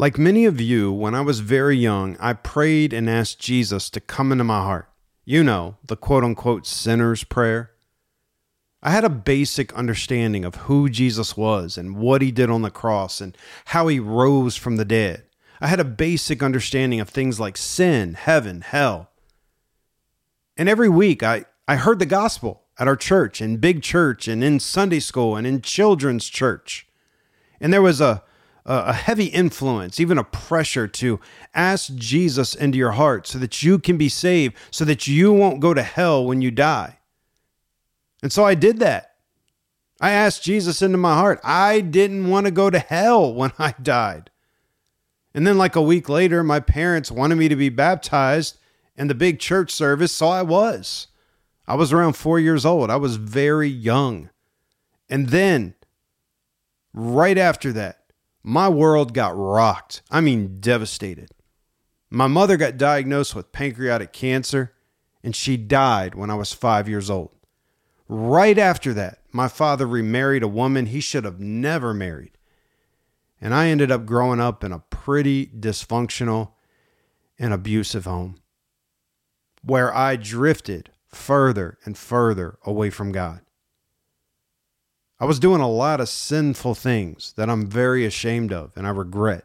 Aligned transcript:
Like 0.00 0.16
many 0.16 0.46
of 0.46 0.58
you, 0.62 0.90
when 0.90 1.14
I 1.14 1.20
was 1.20 1.40
very 1.40 1.76
young, 1.76 2.16
I 2.18 2.32
prayed 2.32 2.94
and 2.94 3.06
asked 3.10 3.38
Jesus 3.38 3.90
to 3.90 4.00
come 4.00 4.32
into 4.32 4.44
my 4.44 4.62
heart. 4.62 4.88
You 5.26 5.44
know, 5.44 5.76
the 5.84 5.94
quote 5.94 6.24
unquote 6.24 6.66
sinner's 6.66 7.22
prayer. 7.22 7.72
I 8.82 8.92
had 8.92 9.04
a 9.04 9.10
basic 9.10 9.74
understanding 9.74 10.42
of 10.42 10.54
who 10.54 10.88
Jesus 10.88 11.36
was 11.36 11.76
and 11.76 11.98
what 11.98 12.22
he 12.22 12.32
did 12.32 12.48
on 12.48 12.62
the 12.62 12.70
cross 12.70 13.20
and 13.20 13.36
how 13.66 13.88
he 13.88 14.00
rose 14.00 14.56
from 14.56 14.76
the 14.76 14.86
dead. 14.86 15.24
I 15.60 15.66
had 15.66 15.80
a 15.80 15.84
basic 15.84 16.42
understanding 16.42 17.00
of 17.00 17.10
things 17.10 17.38
like 17.38 17.58
sin, 17.58 18.14
heaven, 18.14 18.62
hell. 18.62 19.10
And 20.56 20.66
every 20.66 20.88
week 20.88 21.22
I, 21.22 21.44
I 21.68 21.76
heard 21.76 21.98
the 21.98 22.06
gospel 22.06 22.62
at 22.78 22.88
our 22.88 22.96
church, 22.96 23.42
in 23.42 23.58
big 23.58 23.82
church, 23.82 24.28
and 24.28 24.42
in 24.42 24.60
Sunday 24.60 25.00
school, 25.00 25.36
and 25.36 25.46
in 25.46 25.60
children's 25.60 26.26
church. 26.26 26.86
And 27.60 27.70
there 27.70 27.82
was 27.82 28.00
a, 28.00 28.22
a 28.64 28.92
heavy 28.92 29.26
influence, 29.26 29.98
even 29.98 30.18
a 30.18 30.24
pressure 30.24 30.86
to 30.86 31.20
ask 31.54 31.94
Jesus 31.94 32.54
into 32.54 32.78
your 32.78 32.92
heart 32.92 33.26
so 33.26 33.38
that 33.38 33.62
you 33.62 33.78
can 33.78 33.96
be 33.96 34.08
saved, 34.08 34.56
so 34.70 34.84
that 34.84 35.06
you 35.06 35.32
won't 35.32 35.60
go 35.60 35.74
to 35.74 35.82
hell 35.82 36.24
when 36.24 36.40
you 36.40 36.50
die. 36.50 36.98
And 38.22 38.32
so 38.32 38.44
I 38.44 38.54
did 38.54 38.78
that. 38.80 39.14
I 40.00 40.10
asked 40.10 40.42
Jesus 40.42 40.82
into 40.82 40.98
my 40.98 41.14
heart. 41.14 41.40
I 41.44 41.80
didn't 41.80 42.28
want 42.28 42.46
to 42.46 42.50
go 42.50 42.70
to 42.70 42.78
hell 42.78 43.34
when 43.34 43.52
I 43.58 43.74
died. 43.82 44.30
And 45.34 45.46
then, 45.46 45.58
like 45.58 45.76
a 45.76 45.82
week 45.82 46.08
later, 46.08 46.42
my 46.42 46.58
parents 46.58 47.10
wanted 47.10 47.36
me 47.36 47.48
to 47.48 47.56
be 47.56 47.68
baptized 47.68 48.58
in 48.96 49.08
the 49.08 49.14
big 49.14 49.38
church 49.38 49.70
service, 49.70 50.12
so 50.12 50.28
I 50.28 50.42
was. 50.42 51.06
I 51.68 51.74
was 51.74 51.92
around 51.92 52.14
four 52.14 52.40
years 52.40 52.66
old. 52.66 52.90
I 52.90 52.96
was 52.96 53.16
very 53.16 53.68
young. 53.68 54.30
And 55.08 55.28
then, 55.28 55.74
right 56.92 57.38
after 57.38 57.72
that, 57.72 57.99
my 58.42 58.68
world 58.68 59.14
got 59.14 59.36
rocked. 59.36 60.02
I 60.10 60.20
mean, 60.20 60.60
devastated. 60.60 61.30
My 62.08 62.26
mother 62.26 62.56
got 62.56 62.76
diagnosed 62.76 63.34
with 63.34 63.52
pancreatic 63.52 64.12
cancer, 64.12 64.72
and 65.22 65.36
she 65.36 65.56
died 65.56 66.14
when 66.14 66.30
I 66.30 66.34
was 66.34 66.52
five 66.52 66.88
years 66.88 67.10
old. 67.10 67.34
Right 68.08 68.58
after 68.58 68.92
that, 68.94 69.18
my 69.30 69.46
father 69.46 69.86
remarried 69.86 70.42
a 70.42 70.48
woman 70.48 70.86
he 70.86 71.00
should 71.00 71.24
have 71.24 71.38
never 71.38 71.94
married. 71.94 72.32
And 73.40 73.54
I 73.54 73.68
ended 73.68 73.90
up 73.90 74.04
growing 74.04 74.40
up 74.40 74.64
in 74.64 74.72
a 74.72 74.80
pretty 74.90 75.46
dysfunctional 75.46 76.52
and 77.38 77.54
abusive 77.54 78.04
home 78.04 78.36
where 79.62 79.94
I 79.94 80.16
drifted 80.16 80.90
further 81.06 81.78
and 81.84 81.96
further 81.96 82.58
away 82.64 82.90
from 82.90 83.12
God. 83.12 83.40
I 85.20 85.26
was 85.26 85.38
doing 85.38 85.60
a 85.60 85.70
lot 85.70 86.00
of 86.00 86.08
sinful 86.08 86.74
things 86.76 87.34
that 87.36 87.50
I'm 87.50 87.66
very 87.66 88.06
ashamed 88.06 88.54
of 88.54 88.72
and 88.74 88.86
I 88.86 88.90
regret. 88.90 89.44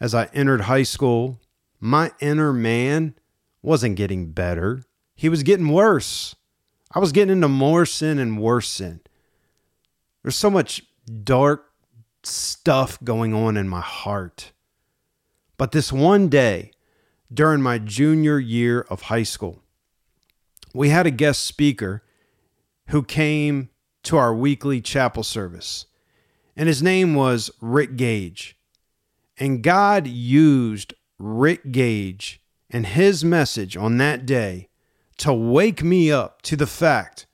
As 0.00 0.12
I 0.12 0.28
entered 0.34 0.62
high 0.62 0.82
school, 0.82 1.40
my 1.78 2.10
inner 2.18 2.52
man 2.52 3.14
wasn't 3.62 3.94
getting 3.94 4.32
better, 4.32 4.82
he 5.14 5.28
was 5.28 5.44
getting 5.44 5.68
worse. 5.68 6.34
I 6.90 6.98
was 6.98 7.12
getting 7.12 7.34
into 7.34 7.48
more 7.48 7.86
sin 7.86 8.18
and 8.18 8.40
worse 8.40 8.68
sin. 8.68 9.00
There's 10.22 10.36
so 10.36 10.50
much 10.50 10.82
dark 11.22 11.70
stuff 12.24 13.02
going 13.04 13.32
on 13.32 13.56
in 13.56 13.68
my 13.68 13.80
heart. 13.80 14.50
But 15.56 15.70
this 15.70 15.92
one 15.92 16.28
day, 16.28 16.72
during 17.32 17.62
my 17.62 17.78
junior 17.78 18.40
year 18.40 18.80
of 18.90 19.02
high 19.02 19.22
school, 19.22 19.62
we 20.74 20.88
had 20.88 21.06
a 21.06 21.10
guest 21.12 21.44
speaker 21.44 22.02
who 22.88 23.04
came 23.04 23.70
to 24.04 24.16
our 24.16 24.34
weekly 24.34 24.80
chapel 24.80 25.22
service, 25.22 25.86
and 26.56 26.68
his 26.68 26.82
name 26.82 27.14
was 27.14 27.50
Rick 27.60 27.96
Gage. 27.96 28.56
And 29.38 29.62
God 29.62 30.06
used 30.06 30.94
Rick 31.18 31.72
Gage 31.72 32.40
and 32.70 32.86
his 32.86 33.24
message 33.24 33.76
on 33.76 33.98
that 33.98 34.26
day 34.26 34.68
to 35.18 35.32
wake 35.32 35.82
me 35.82 36.10
up 36.10 36.42
to 36.42 36.56
the 36.56 36.66
fact 36.66 37.26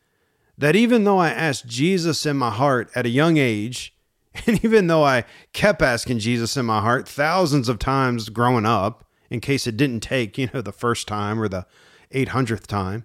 that 0.56 0.76
even 0.76 1.04
though 1.04 1.19
I 1.19 1.31
asked 1.31 1.66
Jesus 1.66 2.26
in 2.26 2.37
my 2.37 2.50
heart 2.50 2.91
at 2.94 3.06
a 3.06 3.10
young 3.10 3.37
age, 3.37 3.94
and 4.47 4.62
even 4.65 4.88
though 4.88 5.04
I 5.04 5.25
kept 5.53 5.82
asking 5.82 6.19
Jesus 6.19 6.56
in 6.56 6.66
my 6.66 6.81
heart 6.81 7.09
thousands 7.09 7.69
of 7.69 7.78
times 7.78 8.28
growing 8.28 8.66
up, 8.66 9.04
in 9.31 9.41
case 9.41 9.66
it 9.66 9.76
didn't 9.76 10.00
take, 10.00 10.38
you 10.38 10.48
know, 10.53 10.60
the 10.60 10.72
first 10.72 11.06
time 11.06 11.41
or 11.41 11.48
the 11.48 11.66
800th 12.12 12.66
time, 12.66 13.04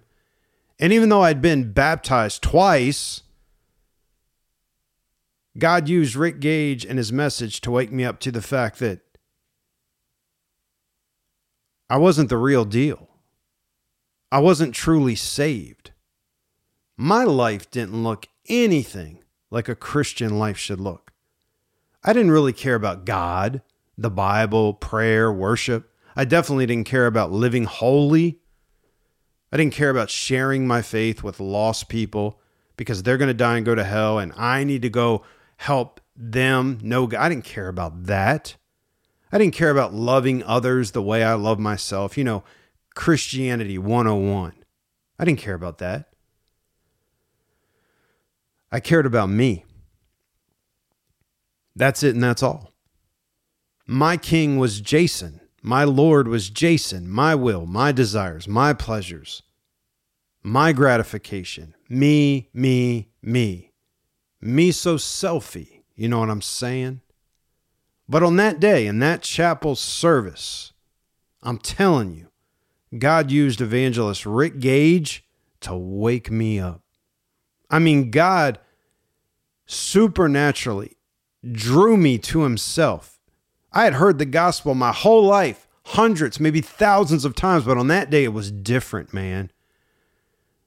and 0.78 0.92
even 0.92 1.08
though 1.08 1.22
I'd 1.22 1.42
been 1.42 1.72
baptized 1.72 2.42
twice, 2.42 3.22
God 5.56 5.88
used 5.88 6.16
Rick 6.16 6.40
Gage 6.40 6.84
and 6.84 6.98
his 6.98 7.12
message 7.12 7.60
to 7.60 7.70
wake 7.70 7.92
me 7.92 8.04
up 8.04 8.18
to 8.20 8.32
the 8.32 8.42
fact 8.42 8.78
that 8.80 9.00
I 11.88 11.96
wasn't 11.96 12.28
the 12.28 12.36
real 12.36 12.64
deal. 12.64 13.08
I 14.32 14.40
wasn't 14.40 14.74
truly 14.74 15.14
saved. 15.14 15.92
My 16.96 17.22
life 17.24 17.70
didn't 17.70 18.02
look 18.02 18.26
anything 18.48 19.22
like 19.50 19.68
a 19.68 19.76
Christian 19.76 20.38
life 20.38 20.56
should 20.58 20.80
look. 20.80 21.12
I 22.02 22.12
didn't 22.12 22.32
really 22.32 22.52
care 22.52 22.74
about 22.74 23.04
God, 23.04 23.62
the 23.96 24.10
Bible, 24.10 24.74
prayer, 24.74 25.32
worship. 25.32 25.90
I 26.16 26.24
definitely 26.24 26.66
didn't 26.66 26.86
care 26.86 27.06
about 27.06 27.30
living 27.30 27.64
holy. 27.64 28.40
I 29.52 29.56
didn't 29.56 29.74
care 29.74 29.90
about 29.90 30.10
sharing 30.10 30.66
my 30.66 30.82
faith 30.82 31.22
with 31.22 31.38
lost 31.38 31.88
people 31.88 32.40
because 32.76 33.02
they're 33.02 33.18
going 33.18 33.28
to 33.28 33.34
die 33.34 33.56
and 33.56 33.66
go 33.66 33.76
to 33.76 33.84
hell 33.84 34.18
and 34.18 34.32
I 34.36 34.64
need 34.64 34.82
to 34.82 34.90
go 34.90 35.22
help 35.56 36.00
them 36.16 36.78
know 36.82 37.06
God. 37.06 37.20
I 37.20 37.28
didn't 37.28 37.44
care 37.44 37.68
about 37.68 38.04
that. 38.04 38.56
I 39.32 39.38
didn't 39.38 39.54
care 39.54 39.70
about 39.70 39.92
loving 39.92 40.42
others 40.44 40.92
the 40.92 41.02
way 41.02 41.24
I 41.24 41.34
love 41.34 41.58
myself. 41.58 42.16
You 42.16 42.24
know, 42.24 42.44
Christianity 42.94 43.78
101. 43.78 44.54
I 45.18 45.24
didn't 45.24 45.40
care 45.40 45.54
about 45.54 45.78
that. 45.78 46.10
I 48.70 48.80
cared 48.80 49.06
about 49.06 49.28
me. 49.28 49.64
That's 51.76 52.02
it 52.02 52.14
and 52.14 52.22
that's 52.22 52.42
all. 52.42 52.72
My 53.86 54.16
king 54.16 54.58
was 54.58 54.80
Jason. 54.80 55.40
My 55.62 55.84
Lord 55.84 56.28
was 56.28 56.50
Jason. 56.50 57.08
My 57.08 57.34
will, 57.34 57.66
my 57.66 57.92
desires, 57.92 58.46
my 58.46 58.72
pleasures, 58.72 59.42
my 60.42 60.72
gratification. 60.72 61.74
Me, 61.88 62.48
me, 62.52 63.10
me. 63.22 63.73
Me 64.44 64.70
so 64.72 64.96
selfie. 64.96 65.80
You 65.96 66.08
know 66.08 66.18
what 66.18 66.28
I'm 66.28 66.42
saying? 66.42 67.00
But 68.06 68.22
on 68.22 68.36
that 68.36 68.60
day, 68.60 68.86
in 68.86 68.98
that 68.98 69.22
chapel 69.22 69.74
service, 69.74 70.74
I'm 71.42 71.56
telling 71.56 72.12
you, 72.12 72.28
God 72.98 73.30
used 73.30 73.62
evangelist 73.62 74.26
Rick 74.26 74.58
Gage 74.58 75.24
to 75.60 75.74
wake 75.74 76.30
me 76.30 76.60
up. 76.60 76.82
I 77.70 77.78
mean, 77.78 78.10
God 78.10 78.58
supernaturally 79.64 80.98
drew 81.50 81.96
me 81.96 82.18
to 82.18 82.42
himself. 82.42 83.18
I 83.72 83.84
had 83.84 83.94
heard 83.94 84.18
the 84.18 84.26
gospel 84.26 84.74
my 84.74 84.92
whole 84.92 85.24
life, 85.24 85.66
hundreds, 85.86 86.38
maybe 86.38 86.60
thousands 86.60 87.24
of 87.24 87.34
times, 87.34 87.64
but 87.64 87.78
on 87.78 87.88
that 87.88 88.10
day 88.10 88.24
it 88.24 88.34
was 88.34 88.50
different, 88.50 89.14
man. 89.14 89.50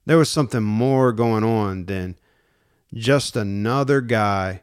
There 0.04 0.18
was 0.18 0.30
something 0.30 0.64
more 0.64 1.12
going 1.12 1.44
on 1.44 1.84
than 1.84 2.17
just 2.94 3.36
another 3.36 4.00
guy 4.00 4.62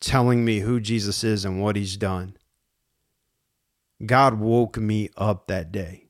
telling 0.00 0.44
me 0.44 0.60
who 0.60 0.80
Jesus 0.80 1.22
is 1.22 1.44
and 1.44 1.62
what 1.62 1.76
he's 1.76 1.96
done. 1.96 2.36
God 4.04 4.40
woke 4.40 4.76
me 4.76 5.10
up 5.16 5.46
that 5.46 5.70
day. 5.70 6.08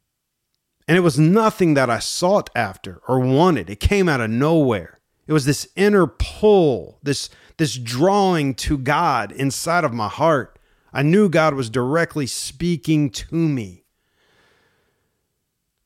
And 0.88 0.96
it 0.96 1.00
was 1.00 1.18
nothing 1.18 1.74
that 1.74 1.91
I 1.91 1.98
sought 1.98 2.50
after 2.54 3.00
or 3.06 3.20
wanted. 3.20 3.70
It 3.70 3.80
came 3.80 4.08
out 4.08 4.20
of 4.20 4.30
nowhere. 4.30 5.00
It 5.26 5.32
was 5.32 5.44
this 5.44 5.68
inner 5.76 6.06
pull, 6.06 6.98
this 7.02 7.30
this 7.58 7.76
drawing 7.76 8.54
to 8.54 8.76
God 8.76 9.30
inside 9.30 9.84
of 9.84 9.92
my 9.92 10.08
heart. 10.08 10.58
I 10.92 11.02
knew 11.02 11.28
God 11.28 11.54
was 11.54 11.70
directly 11.70 12.26
speaking 12.26 13.10
to 13.10 13.34
me. 13.34 13.84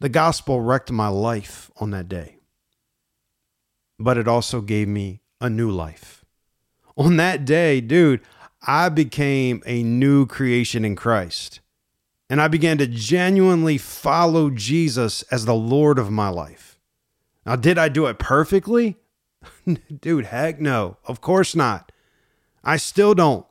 The 0.00 0.08
gospel 0.08 0.60
wrecked 0.60 0.90
my 0.90 1.08
life 1.08 1.70
on 1.76 1.90
that 1.90 2.08
day. 2.08 2.38
But 3.98 4.16
it 4.16 4.28
also 4.28 4.60
gave 4.60 4.88
me 4.88 5.20
a 5.40 5.50
new 5.50 5.70
life. 5.70 6.24
On 6.96 7.16
that 7.16 7.44
day, 7.44 7.80
dude, 7.80 8.20
I 8.62 8.88
became 8.88 9.62
a 9.66 9.82
new 9.82 10.26
creation 10.26 10.84
in 10.84 10.96
Christ. 10.96 11.60
And 12.28 12.40
I 12.40 12.48
began 12.48 12.78
to 12.78 12.86
genuinely 12.86 13.78
follow 13.78 14.50
Jesus 14.50 15.22
as 15.24 15.44
the 15.44 15.54
Lord 15.54 15.98
of 15.98 16.10
my 16.10 16.28
life. 16.28 16.78
Now, 17.44 17.54
did 17.54 17.78
I 17.78 17.88
do 17.88 18.06
it 18.06 18.18
perfectly? 18.18 18.96
Dude, 20.00 20.26
heck 20.26 20.60
no. 20.60 20.96
Of 21.04 21.20
course 21.20 21.54
not. 21.54 21.92
I 22.64 22.76
still 22.78 23.14
don't. 23.14 23.46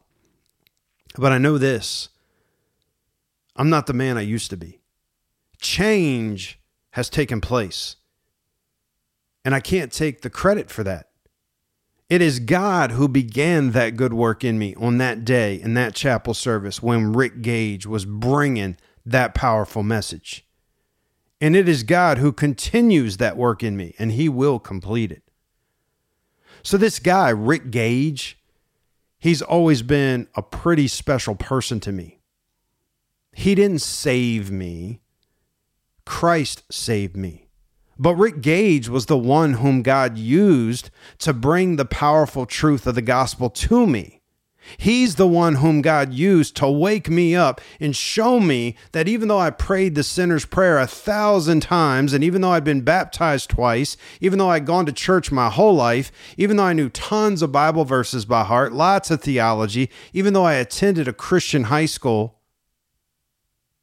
But 1.18 1.32
I 1.32 1.38
know 1.38 1.58
this 1.58 2.10
I'm 3.56 3.70
not 3.70 3.88
the 3.88 3.94
man 3.94 4.18
I 4.18 4.22
used 4.22 4.50
to 4.50 4.58
be. 4.58 4.82
Change 5.62 6.60
has 6.92 7.10
taken 7.10 7.40
place. 7.40 7.96
And 9.46 9.56
I 9.56 9.62
can't 9.62 9.92
take 9.92 10.22
the 10.22 10.30
credit 10.30 10.70
for 10.70 10.84
that. 10.84 11.10
It 12.10 12.22
is 12.22 12.40
God 12.40 12.92
who 12.92 13.08
began 13.08 13.72
that 13.72 13.98
good 13.98 14.14
work 14.14 14.44
in 14.44 14.60
me 14.60 14.76
on 14.76 15.00
that 15.00 15.26
day 15.26 15.60
in 15.60 15.74
that 15.74 15.96
chapel 15.96 16.34
service 16.34 16.82
when 16.82 17.14
Rick 17.14 17.42
Gage 17.42 17.88
was 17.88 18.06
bringing 18.06 18.78
that 19.06 19.34
powerful 19.34 19.82
message. 19.82 20.46
And 21.42 21.56
it 21.56 21.68
is 21.68 21.84
God 21.84 22.20
who 22.20 22.32
continues 22.32 23.18
that 23.18 23.38
work 23.38 23.64
in 23.64 23.76
me, 23.76 23.96
and 23.98 24.12
He 24.12 24.30
will 24.30 24.60
complete 24.60 25.12
it. 25.12 25.24
So, 26.64 26.78
this 26.78 27.00
guy, 27.00 27.30
Rick 27.30 27.70
Gage, 27.70 28.40
he's 29.20 29.42
always 29.42 29.82
been 29.82 30.28
a 30.36 30.42
pretty 30.42 30.88
special 30.88 31.36
person 31.36 31.80
to 31.82 31.92
me. 31.92 32.20
He 33.34 33.54
didn't 33.56 33.82
save 33.82 34.50
me, 34.50 35.02
Christ 36.06 36.64
saved 36.72 37.18
me. 37.18 37.45
But 37.98 38.16
Rick 38.16 38.42
Gage 38.42 38.90
was 38.90 39.06
the 39.06 39.18
one 39.18 39.54
whom 39.54 39.82
God 39.82 40.18
used 40.18 40.90
to 41.20 41.34
bring 41.34 41.76
the 41.76 41.86
powerful 41.86 42.46
truth 42.46 42.86
of 42.88 42.96
the 42.96 43.02
gospel 43.02 43.50
to 43.50 43.88
me. 43.88 44.22
He's 44.78 45.16
the 45.16 45.28
one 45.28 45.56
whom 45.56 45.82
God 45.82 46.14
used 46.14 46.56
to 46.58 46.70
wake 46.70 47.10
me 47.10 47.36
up 47.36 47.62
and 47.80 47.96
show 47.96 48.40
me 48.40 48.76
that 48.94 49.08
even 49.08 49.28
though 49.28 49.40
I 49.40 49.52
prayed 49.52 49.96
the 49.96 50.04
sinner's 50.04 50.46
prayer 50.46 50.80
a 50.80 50.88
thousand 50.88 51.62
times, 51.62 52.14
and 52.14 52.24
even 52.24 52.42
though 52.42 52.52
I'd 52.52 52.64
been 52.64 52.82
baptized 52.82 53.50
twice, 53.50 53.96
even 54.20 54.40
though 54.40 54.50
I'd 54.50 54.66
gone 54.66 54.86
to 54.88 54.92
church 54.92 55.32
my 55.32 55.50
whole 55.50 55.76
life, 55.76 56.12
even 56.38 56.58
though 56.58 56.64
I 56.64 56.74
knew 56.74 56.90
tons 56.90 57.42
of 57.42 57.52
Bible 57.52 57.86
verses 57.86 58.26
by 58.26 58.44
heart, 58.44 58.74
lots 58.74 59.12
of 59.12 59.22
theology, 59.22 59.90
even 60.14 60.34
though 60.34 60.46
I 60.46 60.54
attended 60.54 61.08
a 61.08 61.14
Christian 61.14 61.66
high 61.66 61.86
school, 61.86 62.40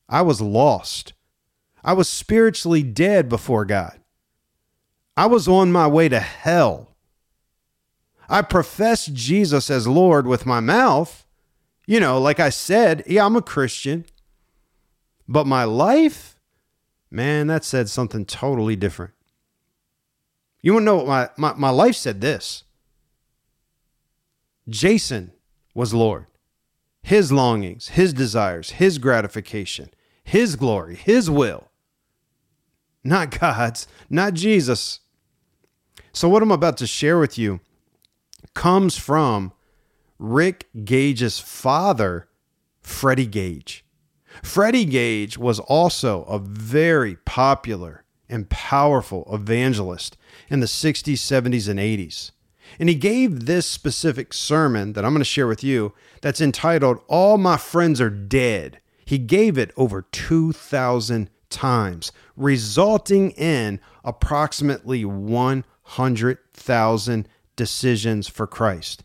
I 0.08 0.22
was 0.22 0.40
lost. 0.40 1.12
I 1.84 1.92
was 1.92 2.08
spiritually 2.08 2.82
dead 2.82 3.28
before 3.28 3.64
God. 3.64 4.01
I 5.16 5.26
was 5.26 5.46
on 5.46 5.72
my 5.72 5.86
way 5.86 6.08
to 6.08 6.20
hell. 6.20 6.88
I 8.28 8.42
professed 8.42 9.12
Jesus 9.12 9.70
as 9.70 9.86
Lord 9.86 10.26
with 10.26 10.46
my 10.46 10.60
mouth. 10.60 11.26
You 11.86 12.00
know, 12.00 12.18
like 12.18 12.40
I 12.40 12.48
said, 12.48 13.02
yeah, 13.06 13.26
I'm 13.26 13.36
a 13.36 13.42
Christian. 13.42 14.06
But 15.28 15.46
my 15.46 15.64
life, 15.64 16.36
man, 17.10 17.48
that 17.48 17.64
said 17.64 17.88
something 17.88 18.24
totally 18.24 18.76
different. 18.76 19.12
You 20.62 20.74
want 20.74 20.82
to 20.82 20.86
know 20.86 20.96
what 20.96 21.06
my, 21.06 21.28
my, 21.36 21.54
my 21.54 21.70
life 21.70 21.96
said 21.96 22.20
this 22.20 22.64
Jason 24.68 25.32
was 25.74 25.92
Lord. 25.92 26.26
His 27.02 27.32
longings, 27.32 27.88
his 27.88 28.12
desires, 28.12 28.70
his 28.70 28.98
gratification, 28.98 29.90
his 30.22 30.54
glory, 30.54 30.94
his 30.94 31.28
will. 31.28 31.68
Not 33.02 33.38
God's, 33.38 33.88
not 34.08 34.34
Jesus. 34.34 35.00
So, 36.14 36.28
what 36.28 36.42
I'm 36.42 36.50
about 36.50 36.76
to 36.78 36.86
share 36.86 37.18
with 37.18 37.38
you 37.38 37.60
comes 38.54 38.98
from 38.98 39.52
Rick 40.18 40.68
Gage's 40.84 41.38
father, 41.38 42.28
Freddie 42.82 43.26
Gage. 43.26 43.84
Freddie 44.42 44.84
Gage 44.84 45.38
was 45.38 45.58
also 45.58 46.24
a 46.24 46.38
very 46.38 47.16
popular 47.16 48.04
and 48.28 48.48
powerful 48.50 49.26
evangelist 49.32 50.18
in 50.48 50.60
the 50.60 50.66
60s, 50.66 51.14
70s, 51.14 51.68
and 51.68 51.78
80s. 51.78 52.32
And 52.78 52.88
he 52.88 52.94
gave 52.94 53.46
this 53.46 53.66
specific 53.66 54.32
sermon 54.34 54.92
that 54.92 55.04
I'm 55.04 55.12
going 55.12 55.20
to 55.20 55.24
share 55.24 55.46
with 55.46 55.64
you 55.64 55.94
that's 56.20 56.40
entitled 56.40 57.00
All 57.08 57.38
My 57.38 57.56
Friends 57.56 58.00
Are 58.00 58.10
Dead. 58.10 58.80
He 59.04 59.18
gave 59.18 59.58
it 59.58 59.72
over 59.76 60.02
2,000 60.12 61.28
times, 61.50 62.12
resulting 62.36 63.30
in 63.32 63.80
approximately 64.04 65.04
100,000 65.96 67.28
decisions 67.56 68.28
for 68.28 68.46
Christ. 68.46 69.04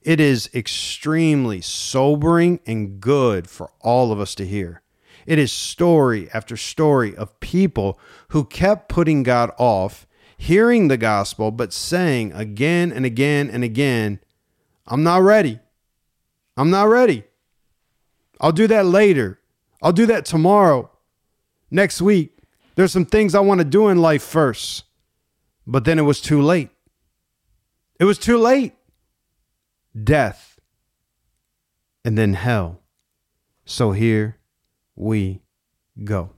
It 0.00 0.18
is 0.18 0.50
extremely 0.54 1.60
sobering 1.60 2.60
and 2.66 3.00
good 3.00 3.48
for 3.48 3.70
all 3.80 4.12
of 4.12 4.18
us 4.18 4.34
to 4.36 4.46
hear. 4.46 4.82
It 5.26 5.38
is 5.38 5.52
story 5.52 6.28
after 6.34 6.56
story 6.56 7.16
of 7.16 7.38
people 7.40 8.00
who 8.28 8.44
kept 8.44 8.88
putting 8.88 9.22
God 9.22 9.50
off, 9.58 10.06
hearing 10.36 10.88
the 10.88 10.96
gospel, 10.96 11.50
but 11.50 11.72
saying 11.72 12.32
again 12.32 12.90
and 12.90 13.04
again 13.04 13.48
and 13.48 13.62
again, 13.62 14.18
I'm 14.86 15.04
not 15.04 15.22
ready. 15.22 15.60
I'm 16.56 16.70
not 16.70 16.88
ready. 16.88 17.24
I'll 18.40 18.52
do 18.52 18.66
that 18.66 18.86
later. 18.86 19.38
I'll 19.80 19.92
do 19.92 20.06
that 20.06 20.24
tomorrow. 20.24 20.90
Next 21.70 22.02
week. 22.02 22.38
There's 22.74 22.92
some 22.92 23.06
things 23.06 23.34
I 23.34 23.40
want 23.40 23.60
to 23.60 23.66
do 23.66 23.88
in 23.88 23.98
life 23.98 24.22
first. 24.22 24.84
But 25.66 25.84
then 25.84 25.98
it 25.98 26.02
was 26.02 26.20
too 26.20 26.42
late. 26.42 26.70
It 28.00 28.04
was 28.04 28.18
too 28.18 28.38
late. 28.38 28.74
Death 30.02 30.58
and 32.04 32.18
then 32.18 32.34
hell. 32.34 32.80
So 33.64 33.92
here 33.92 34.38
we 34.96 35.42
go. 36.02 36.30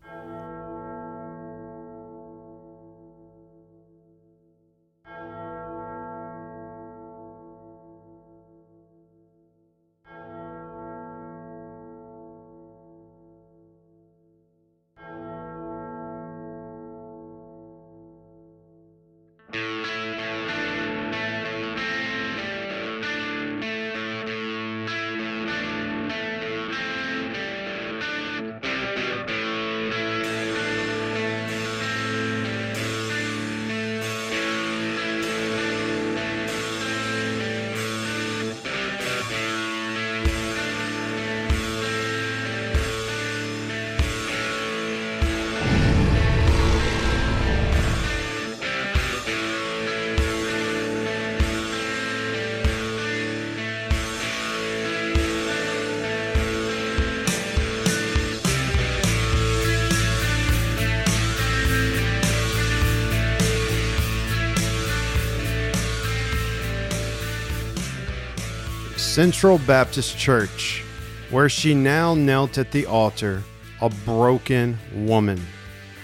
Central 69.14 69.58
Baptist 69.58 70.18
Church, 70.18 70.82
where 71.30 71.48
she 71.48 71.72
now 71.72 72.16
knelt 72.16 72.58
at 72.58 72.72
the 72.72 72.84
altar, 72.84 73.44
a 73.80 73.88
broken 73.88 74.76
woman. 74.92 75.40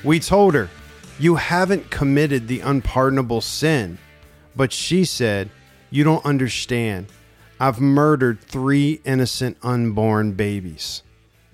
We 0.04 0.20
told 0.20 0.54
her, 0.54 0.70
You 1.18 1.34
haven't 1.34 1.90
committed 1.90 2.46
the 2.46 2.60
unpardonable 2.60 3.40
sin. 3.40 3.98
But 4.54 4.72
she 4.72 5.04
said, 5.04 5.50
You 5.90 6.04
don't 6.04 6.24
understand. 6.24 7.08
I've 7.58 7.80
murdered 7.80 8.40
three 8.40 9.00
innocent 9.04 9.56
unborn 9.60 10.34
babies. 10.34 11.02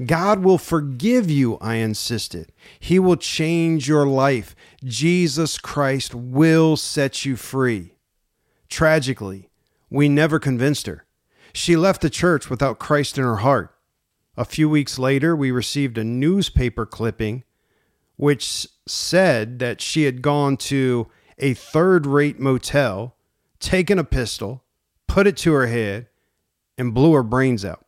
God 0.04 0.40
will 0.40 0.58
forgive 0.58 1.30
you, 1.30 1.56
I 1.62 1.76
insisted. 1.76 2.52
He 2.78 2.98
will 2.98 3.16
change 3.16 3.88
your 3.88 4.06
life. 4.06 4.54
Jesus 4.84 5.56
Christ 5.56 6.14
will 6.14 6.76
set 6.76 7.25
you 7.25 7.34
free. 7.34 7.94
Tragically, 8.68 9.48
we 9.88 10.10
never 10.10 10.38
convinced 10.38 10.86
her. 10.86 11.05
She 11.56 11.75
left 11.75 12.02
the 12.02 12.10
church 12.10 12.50
without 12.50 12.78
Christ 12.78 13.16
in 13.16 13.25
her 13.25 13.36
heart. 13.36 13.75
A 14.36 14.44
few 14.44 14.68
weeks 14.68 14.98
later, 14.98 15.34
we 15.34 15.50
received 15.50 15.96
a 15.96 16.04
newspaper 16.04 16.84
clipping 16.84 17.44
which 18.16 18.68
said 18.86 19.58
that 19.60 19.80
she 19.80 20.02
had 20.02 20.20
gone 20.20 20.58
to 20.58 21.06
a 21.38 21.54
third 21.54 22.04
rate 22.04 22.38
motel, 22.38 23.16
taken 23.58 23.98
a 23.98 24.04
pistol, 24.04 24.64
put 25.06 25.26
it 25.26 25.38
to 25.38 25.54
her 25.54 25.66
head, 25.66 26.08
and 26.76 26.92
blew 26.92 27.14
her 27.14 27.22
brains 27.22 27.64
out. 27.64 27.86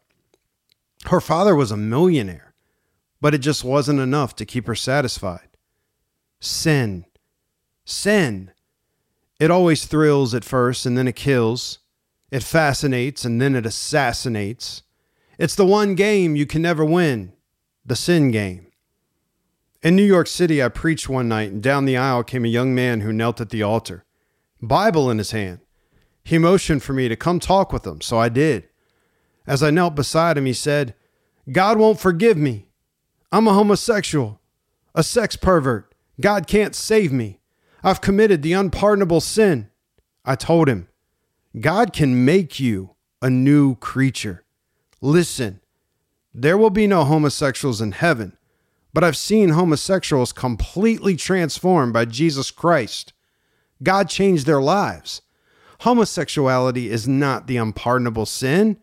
Her 1.05 1.21
father 1.21 1.55
was 1.55 1.71
a 1.71 1.77
millionaire, 1.77 2.55
but 3.21 3.35
it 3.35 3.39
just 3.39 3.65
wasn't 3.65 4.01
enough 4.01 4.35
to 4.37 4.47
keep 4.47 4.67
her 4.67 4.75
satisfied. 4.75 5.51
Sin. 6.41 7.05
Sin. 7.85 8.51
It 9.39 9.51
always 9.51 9.85
thrills 9.85 10.33
at 10.33 10.43
first 10.43 10.87
and 10.87 10.97
then 10.97 11.07
it 11.07 11.17
kills. 11.17 11.81
It 12.31 12.43
fascinates 12.43 13.25
and 13.25 13.41
then 13.41 13.55
it 13.55 13.67
assassinates. 13.67 14.83
It's 15.39 15.55
the 15.55 15.67
one 15.67 15.95
game 15.95 16.37
you 16.37 16.47
can 16.47 16.63
never 16.63 16.85
win 16.85 17.33
the 17.85 17.97
sin 17.97 18.31
game. 18.31 18.67
In 19.83 19.95
New 19.95 20.05
York 20.05 20.27
City, 20.27 20.63
I 20.63 20.69
preached 20.69 21.09
one 21.09 21.29
night, 21.29 21.53
and 21.53 21.63
down 21.63 21.85
the 21.85 21.97
aisle 21.97 22.25
came 22.25 22.45
a 22.45 22.49
young 22.49 22.75
man 22.75 23.01
who 23.01 23.13
knelt 23.13 23.41
at 23.41 23.51
the 23.51 23.63
altar, 23.63 24.05
Bible 24.61 25.09
in 25.09 25.19
his 25.19 25.31
hand. 25.31 25.61
He 26.25 26.37
motioned 26.37 26.83
for 26.83 26.93
me 26.93 27.09
to 27.09 27.15
come 27.15 27.39
talk 27.39 27.73
with 27.73 27.87
him, 27.87 28.01
so 28.01 28.19
I 28.19 28.29
did. 28.29 28.69
As 29.47 29.63
I 29.63 29.71
knelt 29.71 29.95
beside 29.95 30.37
him, 30.37 30.47
he 30.47 30.53
said, 30.53 30.95
God 31.51 31.79
won't 31.79 32.01
forgive 32.01 32.37
me. 32.37 32.67
I'm 33.31 33.47
a 33.47 33.55
homosexual, 33.55 34.41
a 34.95 35.03
sex 35.03 35.37
pervert. 35.37 35.95
God 36.21 36.47
can't 36.47 36.75
save 36.75 37.13
me. 37.13 37.41
I've 37.83 38.01
committed 38.01 38.43
the 38.43 38.55
unpardonable 38.55 39.21
sin. 39.21 39.71
I 40.25 40.35
told 40.35 40.69
him, 40.69 40.88
God 41.59 41.93
can 41.93 42.25
make 42.25 42.61
you 42.61 42.95
a 43.23 43.31
new 43.31 43.77
creature. 43.77 44.45
Listen, 45.01 45.61
there 46.35 46.59
will 46.59 46.71
be 46.71 46.87
no 46.87 47.05
homosexuals 47.05 47.81
in 47.81 47.93
heaven, 47.93 48.37
but 48.93 49.03
I've 49.03 49.17
seen 49.17 49.51
homosexuals 49.51 50.33
completely 50.33 51.17
transformed 51.17 51.93
by 51.93 52.05
Jesus 52.05 52.51
Christ. 52.51 53.13
God 53.83 54.09
changed 54.09 54.47
their 54.47 54.61
lives. 54.61 55.23
Homosexuality 55.81 56.91
is 56.91 57.07
not 57.07 57.47
the 57.47 57.57
unpardonable 57.57 58.27
sin. 58.27 58.79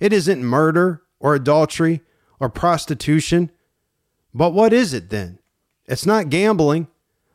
It 0.00 0.12
isn't 0.12 0.44
murder 0.44 1.02
or 1.18 1.34
adultery 1.34 2.02
or 2.38 2.48
prostitution. 2.48 3.50
But 4.34 4.52
what 4.52 4.72
is 4.72 4.92
it 4.92 5.10
then? 5.10 5.38
It's 5.86 6.06
not 6.06 6.30
gambling. 6.30 6.88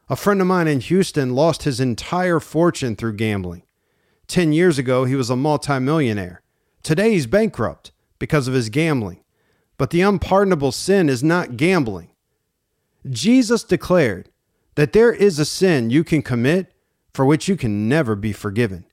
A 0.10 0.16
friend 0.16 0.42
of 0.42 0.48
mine 0.48 0.68
in 0.68 0.80
Houston 0.80 1.36
lost 1.36 1.64
his 1.64 1.80
entire 1.80 2.40
fortune 2.40 2.96
through 2.96 3.16
gambling. 3.16 3.64
10 4.30 4.54
years 4.54 4.78
ago, 4.78 5.06
he 5.06 5.16
was 5.16 5.30
a 5.30 5.36
multimillionaire. 5.36 6.42
Today, 6.84 7.12
he's 7.12 7.28
bankrupt 7.28 7.92
because 8.20 8.48
of 8.48 8.54
his 8.54 8.70
gambling. 8.70 9.24
But 9.78 9.90
the 9.90 10.02
unpardonable 10.02 10.72
sin 10.72 11.10
is 11.10 11.24
not 11.24 11.58
gambling. 11.58 12.12
Jesus 13.10 13.64
declared 13.64 14.30
that 14.76 14.94
there 14.94 15.12
is 15.12 15.40
a 15.40 15.46
sin 15.46 15.90
you 15.90 16.04
can 16.04 16.22
commit 16.22 16.74
for 17.14 17.26
which 17.26 17.48
you 17.48 17.58
can 17.58 17.90
never 17.90 18.16
be 18.16 18.32
forgiven. 18.32 18.86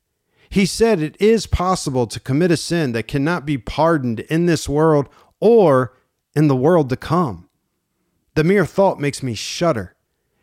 He 0.49 0.65
said 0.65 1.01
it 1.01 1.21
is 1.21 1.47
possible 1.47 2.07
to 2.07 2.21
commit 2.21 2.51
a 2.51 2.57
sin 2.57 2.93
that 2.93 3.09
cannot 3.09 3.45
be 3.45 3.59
pardoned 3.59 4.21
in 4.21 4.47
this 4.47 4.69
world 4.69 5.09
or 5.41 5.97
in 6.35 6.49
the 6.49 6.57
world 6.57 6.89
to 6.91 6.97
come. 6.97 7.49
The 8.35 8.45
mere 8.45 8.65
thought 8.65 9.01
makes 9.01 9.23
me 9.23 9.35
shudder. 9.35 9.95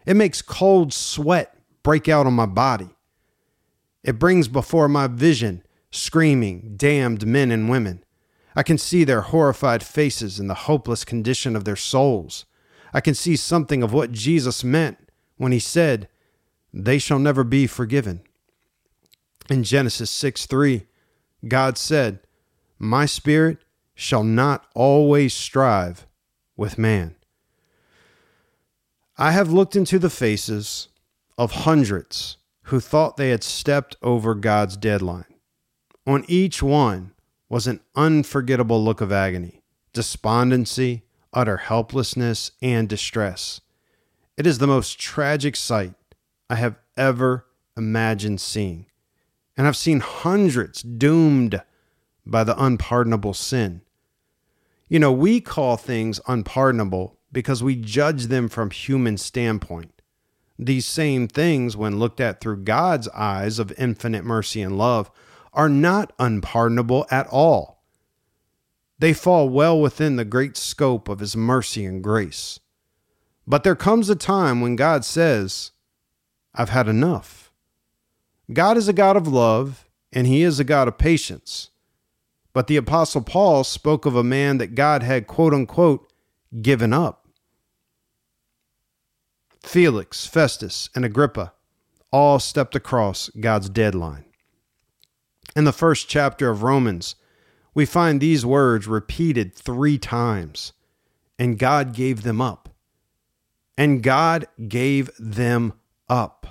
It 0.05 0.15
makes 0.15 0.41
cold 0.41 0.93
sweat 0.93 1.57
break 1.83 2.09
out 2.09 2.27
on 2.27 2.33
my 2.33 2.45
body. 2.45 2.89
It 4.03 4.19
brings 4.19 4.47
before 4.47 4.89
my 4.89 5.07
vision 5.07 5.63
screaming, 5.89 6.73
damned 6.75 7.25
men 7.25 7.51
and 7.51 7.69
women. 7.69 8.03
I 8.55 8.63
can 8.63 8.77
see 8.77 9.03
their 9.03 9.21
horrified 9.21 9.83
faces 9.83 10.39
and 10.39 10.49
the 10.49 10.55
hopeless 10.55 11.05
condition 11.05 11.55
of 11.55 11.65
their 11.65 11.75
souls. 11.75 12.45
I 12.93 13.01
can 13.01 13.15
see 13.15 13.35
something 13.35 13.81
of 13.81 13.93
what 13.93 14.11
Jesus 14.11 14.63
meant 14.63 14.97
when 15.37 15.51
he 15.51 15.59
said, 15.59 16.09
They 16.73 16.99
shall 16.99 17.19
never 17.19 17.43
be 17.43 17.67
forgiven. 17.67 18.21
In 19.49 19.63
Genesis 19.63 20.09
6 20.11 20.45
3, 20.45 20.83
God 21.47 21.77
said, 21.77 22.19
My 22.77 23.05
spirit 23.05 23.59
shall 23.95 24.23
not 24.23 24.65
always 24.73 25.33
strive 25.33 26.07
with 26.55 26.77
man. 26.77 27.15
I 29.17 29.31
have 29.31 29.51
looked 29.51 29.75
into 29.75 29.99
the 29.99 30.09
faces 30.09 30.87
of 31.37 31.51
hundreds 31.51 32.37
who 32.63 32.79
thought 32.79 33.17
they 33.17 33.29
had 33.29 33.43
stepped 33.43 33.95
over 34.01 34.35
God's 34.35 34.77
deadline. 34.77 35.25
On 36.05 36.25
each 36.27 36.61
one 36.61 37.11
was 37.49 37.67
an 37.67 37.79
unforgettable 37.95 38.83
look 38.83 39.01
of 39.01 39.11
agony, 39.11 39.61
despondency, 39.93 41.03
utter 41.33 41.57
helplessness, 41.57 42.51
and 42.61 42.89
distress. 42.89 43.61
It 44.37 44.47
is 44.47 44.57
the 44.57 44.67
most 44.67 44.99
tragic 44.99 45.55
sight 45.55 45.93
I 46.49 46.55
have 46.55 46.77
ever 46.97 47.45
imagined 47.77 48.41
seeing 48.41 48.87
and 49.57 49.67
I've 49.67 49.77
seen 49.77 49.99
hundreds 49.99 50.81
doomed 50.81 51.61
by 52.25 52.43
the 52.43 52.61
unpardonable 52.61 53.33
sin. 53.33 53.81
You 54.87 54.99
know, 54.99 55.11
we 55.11 55.41
call 55.41 55.77
things 55.77 56.19
unpardonable 56.27 57.17
because 57.31 57.63
we 57.63 57.75
judge 57.75 58.25
them 58.25 58.47
from 58.47 58.71
human 58.71 59.17
standpoint. 59.17 59.92
These 60.65 60.85
same 60.85 61.27
things, 61.27 61.75
when 61.75 61.99
looked 61.99 62.21
at 62.21 62.39
through 62.39 62.63
God's 62.63 63.07
eyes 63.09 63.59
of 63.59 63.73
infinite 63.77 64.23
mercy 64.23 64.61
and 64.61 64.77
love, 64.77 65.11
are 65.51 65.69
not 65.69 66.13
unpardonable 66.19 67.05
at 67.11 67.27
all. 67.27 67.83
They 68.99 69.13
fall 69.13 69.49
well 69.49 69.79
within 69.79 70.15
the 70.15 70.25
great 70.25 70.55
scope 70.55 71.09
of 71.09 71.19
His 71.19 71.35
mercy 71.35 71.85
and 71.85 72.03
grace. 72.03 72.59
But 73.45 73.63
there 73.63 73.75
comes 73.75 74.09
a 74.09 74.15
time 74.15 74.61
when 74.61 74.75
God 74.75 75.03
says, 75.03 75.71
I've 76.55 76.69
had 76.69 76.87
enough. 76.87 77.51
God 78.51 78.77
is 78.77 78.87
a 78.87 78.93
God 78.93 79.17
of 79.17 79.27
love, 79.27 79.89
and 80.11 80.27
he 80.27 80.43
is 80.43 80.59
a 80.59 80.63
God 80.63 80.87
of 80.87 80.97
patience. 80.97 81.71
But 82.53 82.67
the 82.67 82.77
Apostle 82.77 83.21
Paul 83.21 83.63
spoke 83.63 84.05
of 84.05 84.15
a 84.15 84.23
man 84.23 84.59
that 84.59 84.75
God 84.75 85.01
had, 85.01 85.27
quote 85.27 85.53
unquote, 85.53 86.11
given 86.61 86.93
up. 86.93 87.22
Felix, 89.63 90.27
Festus, 90.27 90.89
and 90.93 91.03
Agrippa 91.03 91.53
all 92.11 92.37
stepped 92.39 92.75
across 92.75 93.29
God's 93.39 93.69
deadline. 93.69 94.25
In 95.55 95.63
the 95.63 95.71
first 95.71 96.07
chapter 96.07 96.49
of 96.49 96.61
Romans, 96.61 97.15
we 97.73 97.85
find 97.85 98.21
these 98.21 98.45
words 98.45 98.85
repeated 98.85 99.55
three 99.55 99.97
times, 99.97 100.73
and 101.39 101.57
God 101.57 101.93
gave 101.93 102.21
them 102.21 102.39
up. 102.39 102.69
And 103.75 104.03
God 104.03 104.45
gave 104.67 105.09
them 105.17 105.73
up 106.07 106.43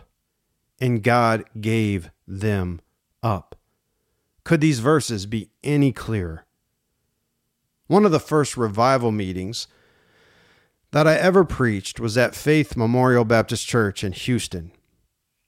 and 0.82 1.00
God 1.04 1.44
gave 1.60 2.10
them 2.26 2.80
up. 3.22 3.54
Could 4.42 4.60
these 4.60 4.80
verses 4.80 5.26
be 5.26 5.50
any 5.62 5.92
clearer? 5.92 6.44
One 7.86 8.04
of 8.04 8.10
the 8.10 8.18
first 8.18 8.56
revival 8.56 9.12
meetings 9.12 9.68
that 10.92 11.08
I 11.08 11.14
ever 11.14 11.42
preached 11.44 11.98
was 11.98 12.18
at 12.18 12.34
Faith 12.34 12.76
Memorial 12.76 13.24
Baptist 13.24 13.66
Church 13.66 14.04
in 14.04 14.12
Houston. 14.12 14.72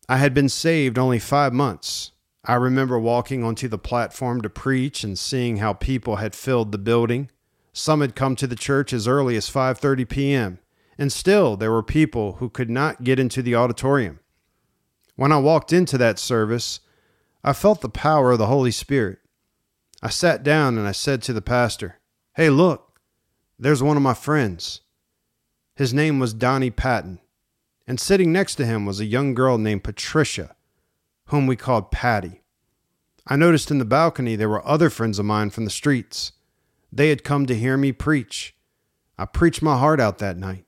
I 0.08 0.16
had 0.16 0.32
been 0.32 0.48
saved 0.48 0.98
only 0.98 1.18
five 1.18 1.52
months. 1.52 2.12
I 2.46 2.54
remember 2.54 2.98
walking 2.98 3.44
onto 3.44 3.68
the 3.68 3.78
platform 3.78 4.40
to 4.40 4.50
preach 4.50 5.04
and 5.04 5.18
seeing 5.18 5.58
how 5.58 5.74
people 5.74 6.16
had 6.16 6.34
filled 6.34 6.72
the 6.72 6.78
building. 6.78 7.30
Some 7.74 8.00
had 8.00 8.16
come 8.16 8.36
to 8.36 8.46
the 8.46 8.56
church 8.56 8.92
as 8.92 9.06
early 9.06 9.36
as 9.36 9.50
5:30 9.50 10.08
p.m., 10.08 10.58
and 10.96 11.12
still 11.12 11.56
there 11.56 11.72
were 11.72 11.82
people 11.82 12.34
who 12.34 12.48
could 12.48 12.70
not 12.70 13.04
get 13.04 13.18
into 13.18 13.42
the 13.42 13.54
auditorium. 13.54 14.20
When 15.16 15.32
I 15.32 15.38
walked 15.38 15.72
into 15.72 15.98
that 15.98 16.18
service, 16.18 16.80
I 17.42 17.52
felt 17.52 17.82
the 17.82 17.88
power 17.88 18.32
of 18.32 18.38
the 18.38 18.46
Holy 18.46 18.70
Spirit. 18.70 19.18
I 20.02 20.08
sat 20.08 20.42
down 20.42 20.78
and 20.78 20.86
I 20.86 20.92
said 20.92 21.20
to 21.22 21.32
the 21.32 21.42
pastor, 21.42 21.98
Hey, 22.34 22.48
look, 22.48 22.98
there's 23.58 23.82
one 23.82 23.96
of 23.96 24.02
my 24.02 24.14
friends. 24.14 24.80
His 25.76 25.92
name 25.92 26.20
was 26.20 26.34
Donnie 26.34 26.70
Patton, 26.70 27.18
and 27.86 27.98
sitting 27.98 28.32
next 28.32 28.54
to 28.56 28.66
him 28.66 28.86
was 28.86 29.00
a 29.00 29.04
young 29.04 29.34
girl 29.34 29.58
named 29.58 29.82
Patricia, 29.82 30.54
whom 31.26 31.48
we 31.48 31.56
called 31.56 31.90
Patty. 31.90 32.42
I 33.26 33.34
noticed 33.34 33.72
in 33.72 33.78
the 33.78 33.84
balcony 33.84 34.36
there 34.36 34.48
were 34.48 34.66
other 34.66 34.88
friends 34.88 35.18
of 35.18 35.26
mine 35.26 35.50
from 35.50 35.64
the 35.64 35.70
streets. 35.70 36.32
They 36.92 37.08
had 37.08 37.24
come 37.24 37.46
to 37.46 37.56
hear 37.56 37.76
me 37.76 37.90
preach. 37.90 38.54
I 39.18 39.24
preached 39.24 39.62
my 39.62 39.76
heart 39.76 39.98
out 39.98 40.18
that 40.18 40.36
night. 40.36 40.64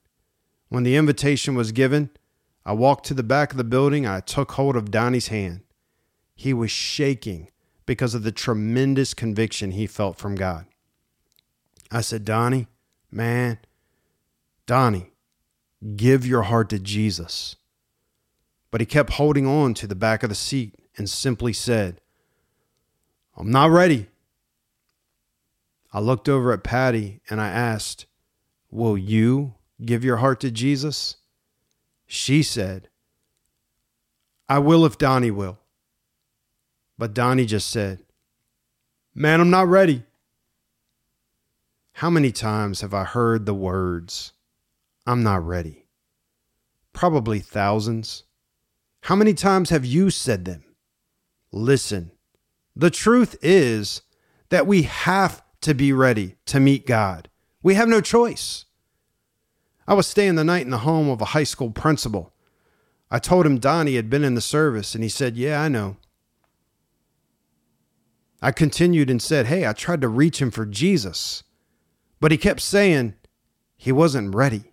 When 0.70 0.82
the 0.82 0.96
invitation 0.96 1.54
was 1.54 1.70
given, 1.70 2.10
I 2.64 2.72
walked 2.72 3.06
to 3.06 3.14
the 3.14 3.22
back 3.22 3.52
of 3.52 3.58
the 3.58 3.64
building. 3.64 4.06
I 4.06 4.18
took 4.18 4.52
hold 4.52 4.74
of 4.74 4.90
Donnie's 4.90 5.28
hand. 5.28 5.60
He 6.34 6.52
was 6.52 6.72
shaking 6.72 7.50
because 7.86 8.14
of 8.14 8.24
the 8.24 8.32
tremendous 8.32 9.14
conviction 9.14 9.70
he 9.70 9.86
felt 9.86 10.18
from 10.18 10.34
God. 10.34 10.66
I 11.92 12.00
said, 12.00 12.24
Donnie, 12.24 12.66
man, 13.12 13.58
Donnie, 14.66 15.12
give 15.96 16.26
your 16.26 16.42
heart 16.42 16.68
to 16.70 16.78
Jesus. 16.78 17.56
But 18.70 18.80
he 18.80 18.86
kept 18.86 19.14
holding 19.14 19.46
on 19.46 19.74
to 19.74 19.86
the 19.86 19.94
back 19.94 20.22
of 20.22 20.28
the 20.28 20.34
seat 20.34 20.74
and 20.96 21.08
simply 21.08 21.52
said, 21.52 22.00
I'm 23.36 23.50
not 23.50 23.70
ready. 23.70 24.08
I 25.92 26.00
looked 26.00 26.28
over 26.28 26.52
at 26.52 26.64
Patty 26.64 27.20
and 27.30 27.40
I 27.40 27.48
asked, 27.48 28.06
Will 28.70 28.98
you 28.98 29.54
give 29.84 30.04
your 30.04 30.16
heart 30.16 30.40
to 30.40 30.50
Jesus? 30.50 31.16
She 32.06 32.42
said, 32.42 32.88
I 34.48 34.58
will 34.58 34.84
if 34.84 34.98
Donnie 34.98 35.30
will. 35.30 35.58
But 36.98 37.14
Donnie 37.14 37.46
just 37.46 37.70
said, 37.70 38.00
Man, 39.14 39.40
I'm 39.40 39.50
not 39.50 39.68
ready. 39.68 40.02
How 41.92 42.10
many 42.10 42.32
times 42.32 42.82
have 42.82 42.92
I 42.92 43.04
heard 43.04 43.46
the 43.46 43.54
words, 43.54 44.32
I'm 45.06 45.22
not 45.22 45.46
ready? 45.46 45.86
Probably 46.92 47.38
thousands. 47.38 48.24
How 49.02 49.14
many 49.14 49.34
times 49.34 49.70
have 49.70 49.84
you 49.84 50.10
said 50.10 50.44
them? 50.44 50.64
Listen, 51.52 52.10
the 52.74 52.90
truth 52.90 53.36
is 53.40 54.02
that 54.48 54.66
we 54.66 54.82
have 54.82 55.42
to 55.60 55.74
be 55.74 55.92
ready 55.92 56.36
to 56.46 56.58
meet 56.58 56.86
God. 56.86 57.28
We 57.62 57.74
have 57.74 57.88
no 57.88 58.00
choice. 58.00 58.64
I 59.86 59.94
was 59.94 60.06
staying 60.06 60.34
the 60.34 60.44
night 60.44 60.64
in 60.64 60.70
the 60.70 60.78
home 60.78 61.08
of 61.08 61.20
a 61.20 61.26
high 61.26 61.44
school 61.44 61.70
principal. 61.70 62.32
I 63.10 63.20
told 63.20 63.46
him 63.46 63.58
Donnie 63.58 63.94
had 63.94 64.10
been 64.10 64.24
in 64.24 64.34
the 64.34 64.40
service, 64.40 64.94
and 64.94 65.04
he 65.04 65.08
said, 65.08 65.36
Yeah, 65.36 65.62
I 65.62 65.68
know. 65.68 65.96
I 68.42 68.50
continued 68.50 69.08
and 69.08 69.22
said, 69.22 69.46
Hey, 69.46 69.66
I 69.66 69.72
tried 69.72 70.00
to 70.00 70.08
reach 70.08 70.42
him 70.42 70.50
for 70.50 70.66
Jesus, 70.66 71.44
but 72.20 72.32
he 72.32 72.38
kept 72.38 72.60
saying 72.60 73.14
he 73.76 73.92
wasn't 73.92 74.34
ready. 74.34 74.72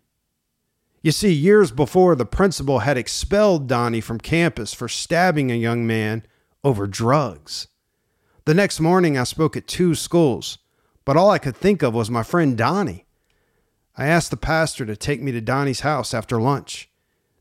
You 1.04 1.12
see, 1.12 1.34
years 1.34 1.72
before, 1.72 2.16
the 2.16 2.26
principal 2.26 2.80
had 2.80 2.98
expelled 2.98 3.68
Donnie 3.68 4.00
from 4.00 4.20
campus 4.20 4.74
for 4.74 4.88
stabbing 4.88 5.52
a 5.52 5.56
young 5.56 5.86
man 5.86 6.26
over 6.64 6.88
drugs. 6.88 7.68
The 8.46 8.54
next 8.54 8.80
morning, 8.80 9.18
I 9.18 9.26
spoke 9.26 9.58
at 9.58 9.68
two 9.68 9.96
schools, 9.96 10.60
but 11.04 11.18
all 11.18 11.30
I 11.30 11.40
could 11.40 11.58
think 11.58 11.84
of 11.84 11.94
was 11.94 12.10
my 12.10 12.24
friend 12.24 12.58
Donnie. 12.58 13.06
I 13.98 14.06
asked 14.06 14.32
the 14.32 14.38
pastor 14.38 14.86
to 14.86 14.96
take 14.96 15.22
me 15.22 15.34
to 15.34 15.42
Donnie's 15.42 15.82
house 15.82 16.14
after 16.14 16.40
lunch. 16.40 16.90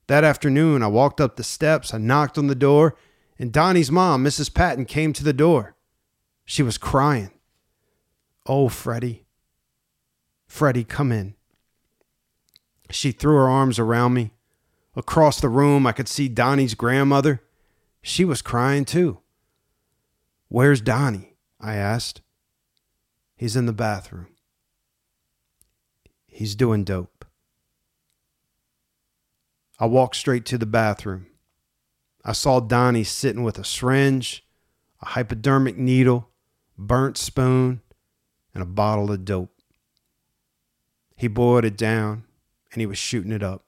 That 0.08 0.24
afternoon, 0.24 0.82
I 0.82 0.88
walked 0.88 1.20
up 1.20 1.36
the 1.36 1.44
steps, 1.44 1.94
I 1.94 1.98
knocked 1.98 2.36
on 2.36 2.48
the 2.48 2.56
door, 2.56 2.96
and 3.38 3.52
Donnie's 3.52 3.92
mom, 3.92 4.24
Mrs. 4.24 4.52
Patton, 4.52 4.86
came 4.86 5.12
to 5.12 5.24
the 5.24 5.32
door. 5.32 5.76
She 6.44 6.64
was 6.64 6.78
crying. 6.78 7.30
Oh, 8.44 8.68
Freddie. 8.68 9.24
Freddie, 10.48 10.84
come 10.84 11.12
in. 11.12 11.36
She 12.92 13.10
threw 13.10 13.36
her 13.36 13.48
arms 13.48 13.78
around 13.78 14.12
me. 14.12 14.32
Across 14.94 15.40
the 15.40 15.48
room, 15.48 15.86
I 15.86 15.92
could 15.92 16.08
see 16.08 16.28
Donnie's 16.28 16.74
grandmother. 16.74 17.42
She 18.02 18.24
was 18.24 18.42
crying 18.42 18.84
too. 18.84 19.20
Where's 20.48 20.82
Donnie? 20.82 21.34
I 21.58 21.76
asked. 21.76 22.20
He's 23.34 23.56
in 23.56 23.64
the 23.64 23.72
bathroom. 23.72 24.26
He's 26.26 26.54
doing 26.54 26.84
dope. 26.84 27.24
I 29.78 29.86
walked 29.86 30.16
straight 30.16 30.44
to 30.46 30.58
the 30.58 30.66
bathroom. 30.66 31.26
I 32.24 32.32
saw 32.32 32.60
Donnie 32.60 33.04
sitting 33.04 33.42
with 33.42 33.58
a 33.58 33.64
syringe, 33.64 34.44
a 35.00 35.06
hypodermic 35.06 35.78
needle, 35.78 36.28
burnt 36.76 37.16
spoon, 37.16 37.80
and 38.54 38.62
a 38.62 38.66
bottle 38.66 39.10
of 39.10 39.24
dope. 39.24 39.54
He 41.16 41.26
boiled 41.26 41.64
it 41.64 41.76
down 41.76 42.24
and 42.72 42.80
he 42.80 42.86
was 42.86 42.98
shooting 42.98 43.32
it 43.32 43.42
up. 43.42 43.64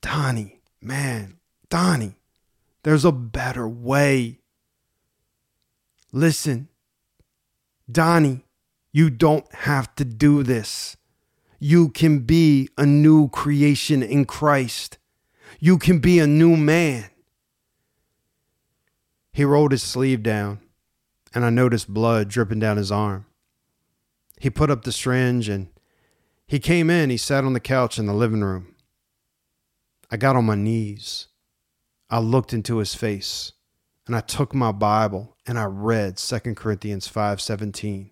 Donnie, 0.00 0.60
man, 0.80 1.38
Donnie, 1.68 2.18
there's 2.82 3.04
a 3.04 3.12
better 3.12 3.66
way. 3.66 4.40
Listen, 6.12 6.68
Donnie, 7.90 8.44
you 8.92 9.10
don't 9.10 9.52
have 9.54 9.94
to 9.96 10.04
do 10.04 10.42
this. 10.42 10.96
You 11.58 11.88
can 11.88 12.20
be 12.20 12.68
a 12.76 12.84
new 12.84 13.28
creation 13.28 14.02
in 14.02 14.24
Christ. 14.26 14.98
You 15.58 15.78
can 15.78 15.98
be 15.98 16.18
a 16.18 16.26
new 16.26 16.56
man. 16.56 17.10
He 19.32 19.44
rolled 19.44 19.72
his 19.72 19.82
sleeve 19.82 20.22
down, 20.22 20.60
and 21.34 21.44
I 21.44 21.50
noticed 21.50 21.92
blood 21.92 22.28
dripping 22.28 22.60
down 22.60 22.76
his 22.76 22.92
arm. 22.92 23.26
He 24.38 24.50
put 24.50 24.70
up 24.70 24.84
the 24.84 24.92
syringe 24.92 25.48
and 25.48 25.68
he 26.46 26.58
came 26.58 26.90
in. 26.90 27.10
He 27.10 27.16
sat 27.16 27.44
on 27.44 27.52
the 27.52 27.60
couch 27.60 27.98
in 27.98 28.06
the 28.06 28.14
living 28.14 28.42
room. 28.42 28.74
I 30.10 30.16
got 30.16 30.36
on 30.36 30.44
my 30.44 30.54
knees. 30.54 31.28
I 32.08 32.20
looked 32.20 32.52
into 32.52 32.78
his 32.78 32.94
face, 32.94 33.52
and 34.06 34.14
I 34.14 34.20
took 34.20 34.54
my 34.54 34.70
Bible 34.70 35.36
and 35.46 35.58
I 35.58 35.64
read 35.64 36.18
2 36.18 36.56
Corinthians 36.56 37.08
5:17. 37.08 38.10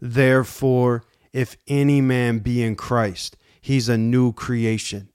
Therefore, 0.00 1.04
if 1.32 1.56
any 1.66 2.00
man 2.00 2.38
be 2.38 2.62
in 2.62 2.76
Christ, 2.76 3.36
he's 3.60 3.88
a 3.88 3.98
new 3.98 4.32
creation. 4.32 5.08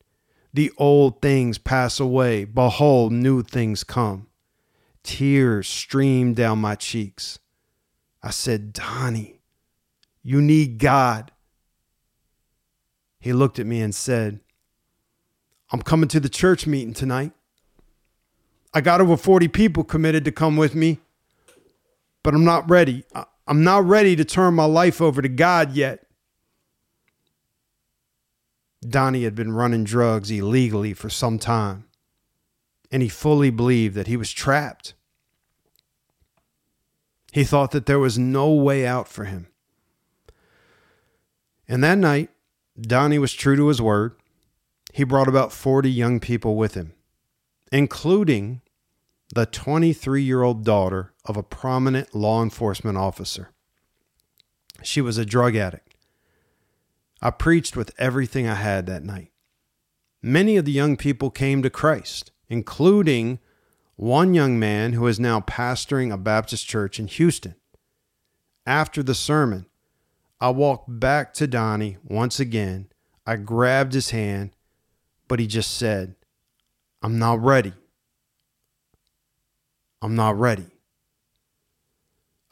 The 0.53 0.71
old 0.77 1.21
things 1.21 1.57
pass 1.57 1.99
away. 1.99 2.45
Behold, 2.45 3.11
new 3.11 3.43
things 3.43 3.83
come. 3.83 4.27
Tears 5.03 5.67
streamed 5.67 6.37
down 6.37 6.59
my 6.59 6.75
cheeks. 6.75 7.39
I 8.23 8.31
said, 8.31 8.73
Donnie, 8.73 9.41
you 10.23 10.41
need 10.41 10.79
God. 10.79 11.31
He 13.25 13.33
looked 13.33 13.57
at 13.57 13.65
me 13.65 13.81
and 13.81 13.95
said, 13.95 14.39
I'm 15.71 15.81
coming 15.81 16.07
to 16.09 16.19
the 16.19 16.29
church 16.29 16.67
meeting 16.67 16.93
tonight. 16.93 17.31
I 18.71 18.81
got 18.81 19.01
over 19.01 19.17
40 19.17 19.47
people 19.47 19.83
committed 19.83 20.23
to 20.25 20.31
come 20.31 20.57
with 20.57 20.75
me, 20.75 20.99
but 22.21 22.35
I'm 22.35 22.45
not 22.45 22.69
ready. 22.69 23.03
I'm 23.47 23.63
not 23.63 23.83
ready 23.83 24.15
to 24.15 24.23
turn 24.23 24.53
my 24.53 24.65
life 24.65 25.01
over 25.01 25.23
to 25.23 25.27
God 25.27 25.71
yet. 25.73 26.05
Donnie 28.87 29.23
had 29.23 29.33
been 29.33 29.53
running 29.53 29.85
drugs 29.85 30.29
illegally 30.29 30.93
for 30.93 31.09
some 31.09 31.39
time, 31.39 31.85
and 32.91 33.01
he 33.01 33.09
fully 33.09 33.49
believed 33.49 33.95
that 33.95 34.05
he 34.05 34.17
was 34.17 34.31
trapped. 34.31 34.93
He 37.31 37.43
thought 37.43 37.71
that 37.71 37.87
there 37.87 37.97
was 37.97 38.19
no 38.19 38.53
way 38.53 38.85
out 38.85 39.07
for 39.07 39.23
him. 39.23 39.47
And 41.67 41.83
that 41.83 41.97
night, 41.97 42.29
Donnie 42.79 43.19
was 43.19 43.33
true 43.33 43.55
to 43.55 43.67
his 43.67 43.81
word. 43.81 44.15
He 44.93 45.03
brought 45.03 45.27
about 45.27 45.51
40 45.51 45.89
young 45.89 46.19
people 46.19 46.55
with 46.55 46.73
him, 46.73 46.93
including 47.71 48.61
the 49.33 49.45
23 49.45 50.21
year 50.21 50.43
old 50.43 50.63
daughter 50.63 51.13
of 51.25 51.37
a 51.37 51.43
prominent 51.43 52.13
law 52.13 52.43
enforcement 52.43 52.97
officer. 52.97 53.51
She 54.83 55.01
was 55.01 55.17
a 55.17 55.25
drug 55.25 55.55
addict 55.55 55.95
I 57.21 57.31
preached 57.31 57.75
with 57.75 57.93
everything 57.97 58.47
I 58.47 58.55
had 58.55 58.85
that 58.85 59.03
night. 59.03 59.31
Many 60.21 60.57
of 60.57 60.65
the 60.65 60.71
young 60.71 60.97
people 60.97 61.31
came 61.31 61.63
to 61.63 61.69
Christ, 61.69 62.31
including 62.49 63.39
one 63.95 64.33
young 64.33 64.59
man 64.59 64.93
who 64.93 65.07
is 65.07 65.19
now 65.19 65.39
pastoring 65.39 66.11
a 66.13 66.17
Baptist 66.17 66.67
church 66.67 66.99
in 66.99 67.07
Houston. 67.07 67.55
After 68.65 69.01
the 69.01 69.15
sermon, 69.15 69.67
I 70.45 70.49
walked 70.49 70.99
back 70.99 71.33
to 71.35 71.47
Donnie 71.47 71.97
once 72.03 72.39
again. 72.39 72.89
I 73.25 73.35
grabbed 73.35 73.93
his 73.93 74.11
hand, 74.11 74.51
but 75.27 75.39
he 75.39 75.47
just 75.47 75.75
said, 75.75 76.13
I'm 77.01 77.17
not 77.17 77.41
ready. 77.41 77.73
I'm 80.03 80.13
not 80.13 80.37
ready. 80.37 80.67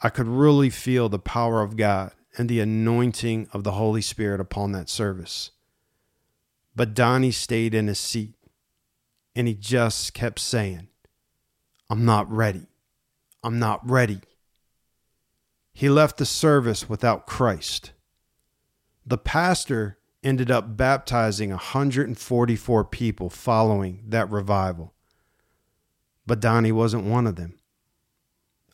I 0.00 0.08
could 0.08 0.26
really 0.26 0.70
feel 0.70 1.08
the 1.08 1.20
power 1.20 1.62
of 1.62 1.76
God 1.76 2.10
and 2.36 2.48
the 2.48 2.58
anointing 2.58 3.46
of 3.52 3.62
the 3.62 3.70
Holy 3.70 4.02
Spirit 4.02 4.40
upon 4.40 4.72
that 4.72 4.88
service. 4.88 5.52
But 6.74 6.94
Donnie 6.94 7.30
stayed 7.30 7.74
in 7.74 7.86
his 7.86 8.00
seat 8.00 8.34
and 9.36 9.46
he 9.46 9.54
just 9.54 10.14
kept 10.14 10.40
saying, 10.40 10.88
I'm 11.88 12.04
not 12.04 12.28
ready. 12.28 12.66
I'm 13.44 13.60
not 13.60 13.88
ready. 13.88 14.18
He 15.74 15.88
left 15.88 16.18
the 16.18 16.24
service 16.24 16.88
without 16.88 17.26
Christ. 17.26 17.92
The 19.04 19.18
pastor 19.18 19.98
ended 20.22 20.50
up 20.50 20.76
baptizing 20.76 21.50
144 21.50 22.84
people 22.84 23.28
following 23.28 24.04
that 24.06 24.30
revival. 24.30 24.94
But 26.26 26.40
Donnie 26.40 26.72
wasn't 26.72 27.04
one 27.04 27.26
of 27.26 27.34
them. 27.34 27.58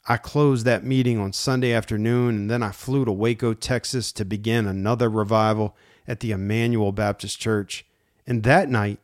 I 0.09 0.19
closed 0.19 0.65
that 0.67 0.85
meeting 0.85 1.19
on 1.19 1.33
Sunday 1.33 1.73
afternoon, 1.73 2.37
and 2.37 2.51
then 2.51 2.63
I 2.63 2.71
flew 2.71 3.05
to 3.05 3.13
Waco, 3.13 3.55
Texas 3.55 4.13
to 4.13 4.25
begin 4.25 4.67
another 4.67 5.09
revival 5.09 5.77
at 6.07 6.21
the 6.21 6.33
Emmanuel 6.33 6.93
Baptist 6.93 7.41
Church. 7.41 7.87
And 8.27 8.43
that 8.43 8.69
night, 8.69 9.01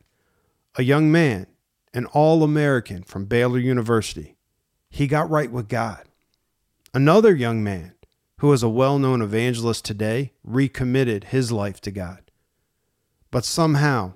a 0.76 0.82
young 0.82 1.10
man, 1.10 1.46
an 1.94 2.06
all 2.06 2.42
American 2.42 3.02
from 3.02 3.24
Baylor 3.24 3.58
University, 3.58 4.36
he 4.90 5.06
got 5.06 5.30
right 5.30 5.50
with 5.50 5.68
God. 5.68 6.04
Another 6.96 7.34
young 7.34 7.62
man, 7.62 7.92
who 8.38 8.50
is 8.54 8.62
a 8.62 8.70
well 8.70 8.98
known 8.98 9.20
evangelist 9.20 9.84
today, 9.84 10.32
recommitted 10.42 11.24
his 11.24 11.52
life 11.52 11.78
to 11.82 11.90
God. 11.90 12.30
But 13.30 13.44
somehow, 13.44 14.14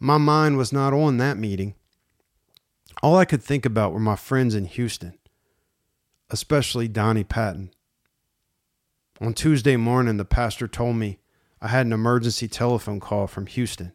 my 0.00 0.18
mind 0.18 0.56
was 0.56 0.72
not 0.72 0.92
on 0.92 1.18
that 1.18 1.38
meeting. 1.38 1.76
All 3.04 3.16
I 3.16 3.24
could 3.24 3.40
think 3.40 3.64
about 3.64 3.92
were 3.92 4.00
my 4.00 4.16
friends 4.16 4.56
in 4.56 4.64
Houston 4.64 5.16
especially 6.32 6.88
Donnie 6.88 7.24
Patton. 7.24 7.70
On 9.20 9.34
Tuesday 9.34 9.76
morning, 9.76 10.16
the 10.16 10.24
pastor 10.24 10.66
told 10.66 10.96
me 10.96 11.18
I 11.60 11.68
had 11.68 11.86
an 11.86 11.92
emergency 11.92 12.48
telephone 12.48 12.98
call 12.98 13.26
from 13.26 13.46
Houston. 13.46 13.92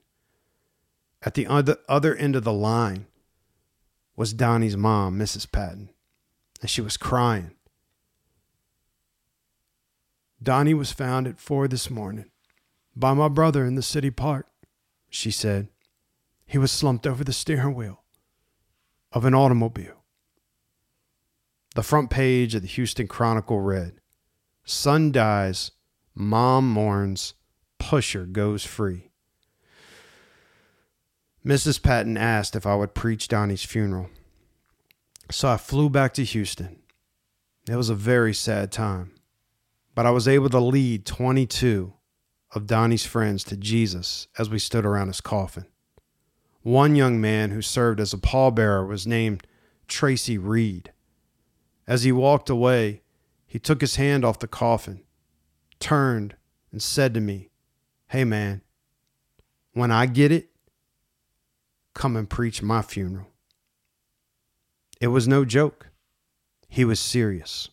At 1.23 1.33
the 1.33 1.47
other 1.89 2.15
end 2.15 2.35
of 2.35 2.43
the 2.43 2.53
line 2.53 3.07
was 4.15 4.33
Donnie's 4.33 4.77
mom, 4.77 5.17
Mrs. 5.17 5.51
Patton, 5.51 5.89
and 6.61 6.69
she 6.69 6.79
was 6.79 6.95
crying. 6.95 7.56
Donnie 10.41 10.73
was 10.73 10.91
found 10.91 11.27
at 11.27 11.39
four 11.39 11.67
this 11.67 11.89
morning 11.89 12.29
by 12.95 13.13
my 13.13 13.27
brother 13.27 13.65
in 13.65 13.75
the 13.75 13.81
city 13.81 14.11
park, 14.11 14.47
she 15.09 15.31
said. 15.31 15.67
He 16.45 16.57
was 16.57 16.71
slumped 16.71 17.05
over 17.05 17.23
the 17.23 17.33
steering 17.33 17.75
wheel 17.75 18.03
of 19.11 19.25
an 19.25 19.33
automobile. 19.33 20.03
The 21.75 21.83
front 21.83 22.09
page 22.09 22.55
of 22.55 22.61
the 22.61 22.67
Houston 22.67 23.07
Chronicle 23.07 23.59
read 23.59 23.99
Son 24.63 25.11
dies, 25.11 25.71
mom 26.15 26.69
mourns, 26.69 27.33
pusher 27.77 28.25
goes 28.25 28.65
free. 28.65 29.11
Mrs. 31.45 31.81
Patton 31.81 32.17
asked 32.17 32.55
if 32.55 32.65
I 32.65 32.75
would 32.75 32.93
preach 32.93 33.27
Donnie's 33.27 33.63
funeral. 33.63 34.09
So 35.31 35.49
I 35.49 35.57
flew 35.57 35.89
back 35.89 36.13
to 36.15 36.23
Houston. 36.23 36.79
It 37.69 37.75
was 37.75 37.89
a 37.89 37.95
very 37.95 38.33
sad 38.33 38.71
time, 38.71 39.11
but 39.97 40.05
I 40.05 40.11
was 40.11 40.27
able 40.27 40.49
to 40.49 40.59
lead 40.59 41.07
22 41.07 41.91
of 42.51 42.67
Donnie's 42.67 43.07
friends 43.07 43.43
to 43.45 43.57
Jesus 43.57 44.27
as 44.37 44.47
we 44.47 44.59
stood 44.59 44.85
around 44.85 45.07
his 45.07 45.21
coffin. 45.21 45.65
One 46.61 46.95
young 46.95 47.19
man 47.19 47.49
who 47.49 47.63
served 47.63 47.99
as 47.99 48.13
a 48.13 48.19
pallbearer 48.19 48.87
was 48.87 49.07
named 49.07 49.47
Tracy 49.87 50.37
Reed. 50.37 50.93
As 51.87 52.03
he 52.03 52.11
walked 52.11 52.47
away, 52.47 53.01
he 53.47 53.57
took 53.57 53.81
his 53.81 53.95
hand 53.95 54.23
off 54.23 54.37
the 54.37 54.47
coffin, 54.47 55.01
turned, 55.79 56.35
and 56.71 56.79
said 56.79 57.15
to 57.15 57.19
me, 57.19 57.49
Hey 58.09 58.23
man, 58.23 58.61
when 59.73 59.89
I 59.89 60.05
get 60.05 60.31
it, 60.31 60.49
come 61.95 62.15
and 62.15 62.29
preach 62.29 62.61
my 62.61 62.83
funeral. 62.83 63.31
It 65.01 65.07
was 65.07 65.27
no 65.27 65.43
joke. 65.43 65.89
He 66.69 66.85
was 66.85 66.99
serious. 66.99 67.71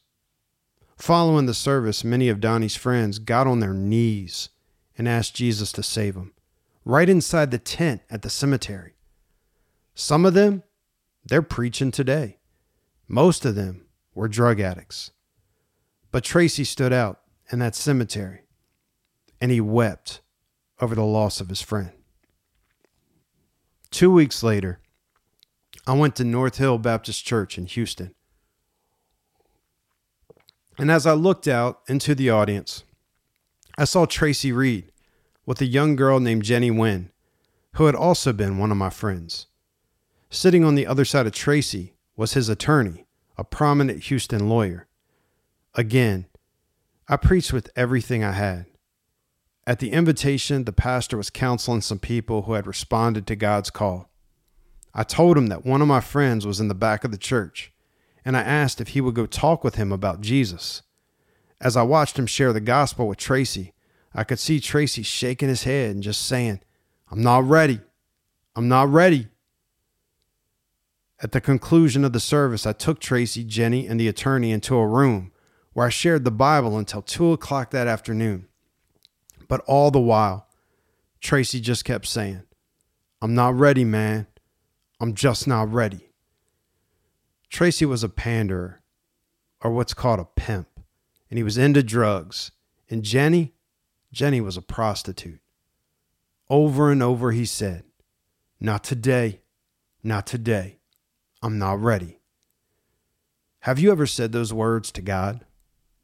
Following 0.97 1.47
the 1.47 1.55
service, 1.55 2.05
many 2.05 2.29
of 2.29 2.41
Donnie's 2.41 2.77
friends 2.77 3.19
got 3.19 3.47
on 3.47 3.61
their 3.61 3.75
knees 3.75 4.51
and 4.97 5.09
asked 5.09 5.35
Jesus 5.35 5.73
to 5.73 5.83
save 5.83 6.15
them, 6.15 6.33
right 6.85 7.09
inside 7.09 7.51
the 7.51 7.59
tent 7.59 8.03
at 8.09 8.23
the 8.23 8.31
cemetery. 8.31 8.95
Some 9.95 10.25
of 10.25 10.35
them, 10.35 10.63
they're 11.25 11.43
preaching 11.43 11.91
today. 11.91 12.39
Most 13.09 13.45
of 13.45 13.55
them 13.55 13.87
were 14.15 14.29
drug 14.29 14.61
addicts. 14.61 15.11
But 16.11 16.25
Tracy 16.25 16.65
stood 16.65 16.93
out 16.93 17.21
in 17.51 17.59
that 17.59 17.75
cemetery 17.75 18.43
and 19.41 19.51
he 19.51 19.61
wept 19.61 20.21
over 20.81 20.95
the 20.95 21.05
loss 21.05 21.41
of 21.41 21.49
his 21.49 21.61
friend. 21.61 21.91
Two 23.91 24.11
weeks 24.11 24.43
later, 24.43 24.81
I 25.87 25.93
went 25.95 26.17
to 26.17 26.25
North 26.25 26.57
Hill 26.57 26.79
Baptist 26.79 27.25
Church 27.25 27.59
in 27.59 27.67
Houston. 27.67 28.15
And 30.79 30.91
as 30.91 31.07
I 31.07 31.13
looked 31.13 31.47
out 31.47 31.81
into 31.89 32.15
the 32.15 32.31
audience, 32.31 32.85
I 33.79 33.85
saw 33.85 34.07
Tracy 34.07 34.53
Reed 34.53 34.91
with 35.47 35.61
a 35.61 35.67
young 35.67 35.95
girl 35.95 36.21
named 36.21 36.43
Jenny 36.43 36.71
Wynn, 36.71 37.11
who 37.75 37.87
had 37.87 37.95
also 37.95 38.33
been 38.33 38.59
one 38.59 38.71
of 38.71 38.77
my 38.77 38.91
friends. 38.91 39.47
Sitting 40.31 40.65
on 40.65 40.75
the 40.75 40.87
other 40.87 41.05
side 41.05 41.27
of 41.27 41.33
Tracy 41.33 41.95
was 42.17 42.33
his 42.33 42.49
attorney, 42.49 43.07
a 43.37 43.45
prominent 43.45 44.05
Houston 44.05 44.49
lawyer. 44.49 44.89
Again, 45.75 46.27
I 47.09 47.17
preached 47.17 47.53
with 47.53 47.71
everything 47.77 48.25
I 48.25 48.33
had. 48.33 48.67
At 49.67 49.79
the 49.79 49.93
invitation, 49.93 50.65
the 50.65 50.73
pastor 50.73 51.17
was 51.17 51.31
counseling 51.31 51.81
some 51.81 51.99
people 51.99 52.43
who 52.43 52.55
had 52.55 52.67
responded 52.67 53.27
to 53.27 53.37
God's 53.37 53.71
call. 53.71 54.11
I 54.93 55.03
told 55.03 55.37
him 55.37 55.49
that 55.49 55.65
one 55.65 55.83
of 55.83 55.89
my 55.89 56.01
friends 56.01 56.47
was 56.47 56.61
in 56.61 56.69
the 56.69 56.75
back 56.75 57.05
of 57.05 57.11
the 57.11 57.19
church, 57.19 57.73
and 58.25 58.37
I 58.37 58.43
asked 58.43 58.81
if 58.81 58.89
he 58.89 59.01
would 59.01 59.15
go 59.15 59.27
talk 59.27 59.63
with 59.63 59.75
him 59.75 59.93
about 59.93 60.21
Jesus. 60.21 60.83
As 61.61 61.77
I 61.77 61.83
watched 61.83 62.19
him 62.19 62.27
share 62.27 62.53
the 62.53 62.61
gospel 62.61 63.07
with 63.07 63.19
Tracy, 63.19 63.73
I 64.15 64.25
could 64.25 64.39
see 64.39 64.61
Tracy 64.61 65.03
shaking 65.03 65.49
his 65.49 65.65
head 65.65 65.91
and 65.91 66.03
just 66.03 66.23
saying, 66.23 66.61
I'm 67.11 67.23
not 67.23 67.45
ready. 67.45 67.81
I'm 68.57 68.69
not 68.69 68.89
ready. 68.89 69.29
At 71.23 71.33
the 71.33 71.41
conclusion 71.41 72.05
of 72.05 72.13
the 72.13 72.21
service, 72.21 72.67
I 72.67 72.73
took 72.73 73.01
Tracy, 73.01 73.45
Jenny, 73.45 73.87
and 73.87 73.99
the 73.99 74.09
attorney 74.09 74.53
into 74.53 74.77
a 74.77 74.87
room 74.87 75.33
where 75.73 75.87
I 75.87 75.91
shared 75.91 76.25
the 76.25 76.31
Bible 76.31 76.79
until 76.79 77.03
2 77.03 77.33
o'clock 77.33 77.71
that 77.71 77.87
afternoon. 77.87 78.47
But 79.49 79.63
all 79.67 79.91
the 79.91 80.01
while, 80.01 80.49
Tracy 81.21 81.61
just 81.61 81.85
kept 81.85 82.07
saying, 82.07 82.43
I'm 83.21 83.35
not 83.35 83.55
ready, 83.55 83.85
man. 83.85 84.27
I'm 85.01 85.15
just 85.15 85.49
not 85.49 85.73
ready. 85.73 86.11
Tracy 87.55 87.87
was 87.87 88.03
a 88.03 88.09
panderer, 88.09 88.83
or 89.63 89.71
what's 89.71 89.95
called 89.95 90.19
a 90.19 90.25
pimp, 90.25 90.67
and 91.31 91.39
he 91.39 91.45
was 91.45 91.57
into 91.57 91.85
drugs. 91.85 92.51
And 92.91 93.05
Jenny, 93.05 93.55
Jenny 94.13 94.41
was 94.41 94.57
a 94.57 94.61
prostitute. 94.61 95.39
Over 96.51 96.91
and 96.91 97.01
over 97.01 97.31
he 97.31 97.45
said, 97.45 97.85
Not 98.59 98.83
today, 98.83 99.43
not 100.03 100.27
today. 100.27 100.81
I'm 101.45 101.57
not 101.57 101.81
ready. 101.81 102.19
Have 103.61 103.79
you 103.79 103.93
ever 103.93 104.05
said 104.05 104.33
those 104.33 104.53
words 104.53 104.91
to 104.91 105.01
God, 105.01 105.45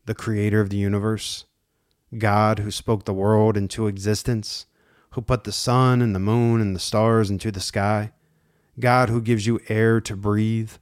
the 0.06 0.14
creator 0.14 0.60
of 0.60 0.70
the 0.70 0.76
universe? 0.76 1.46
God 2.16 2.60
who 2.60 2.70
spoke 2.70 3.06
the 3.06 3.12
world 3.12 3.56
into 3.56 3.88
existence, 3.88 4.66
who 5.14 5.20
put 5.20 5.42
the 5.42 5.50
sun 5.50 6.00
and 6.00 6.14
the 6.14 6.20
moon 6.20 6.60
and 6.60 6.76
the 6.76 6.78
stars 6.78 7.28
into 7.28 7.50
the 7.50 7.58
sky? 7.58 8.12
God 8.78 9.08
who 9.08 9.20
gives 9.20 9.48
you 9.48 9.58
air 9.68 10.00
to 10.02 10.14
breathe, 10.14 10.74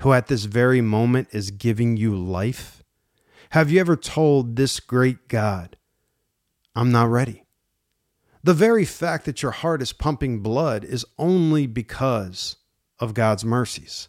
who 0.00 0.12
at 0.12 0.26
this 0.26 0.44
very 0.44 0.80
moment 0.80 1.28
is 1.32 1.50
giving 1.50 1.96
you 1.96 2.16
life? 2.16 2.82
Have 3.50 3.70
you 3.70 3.80
ever 3.80 3.96
told 3.96 4.56
this 4.56 4.80
great 4.80 5.28
God, 5.28 5.76
I'm 6.74 6.90
not 6.90 7.08
ready? 7.08 7.44
The 8.42 8.54
very 8.54 8.84
fact 8.84 9.24
that 9.24 9.42
your 9.42 9.52
heart 9.52 9.82
is 9.82 9.92
pumping 9.92 10.40
blood 10.40 10.84
is 10.84 11.04
only 11.18 11.66
because 11.66 12.56
of 13.00 13.14
God's 13.14 13.44
mercies. 13.44 14.08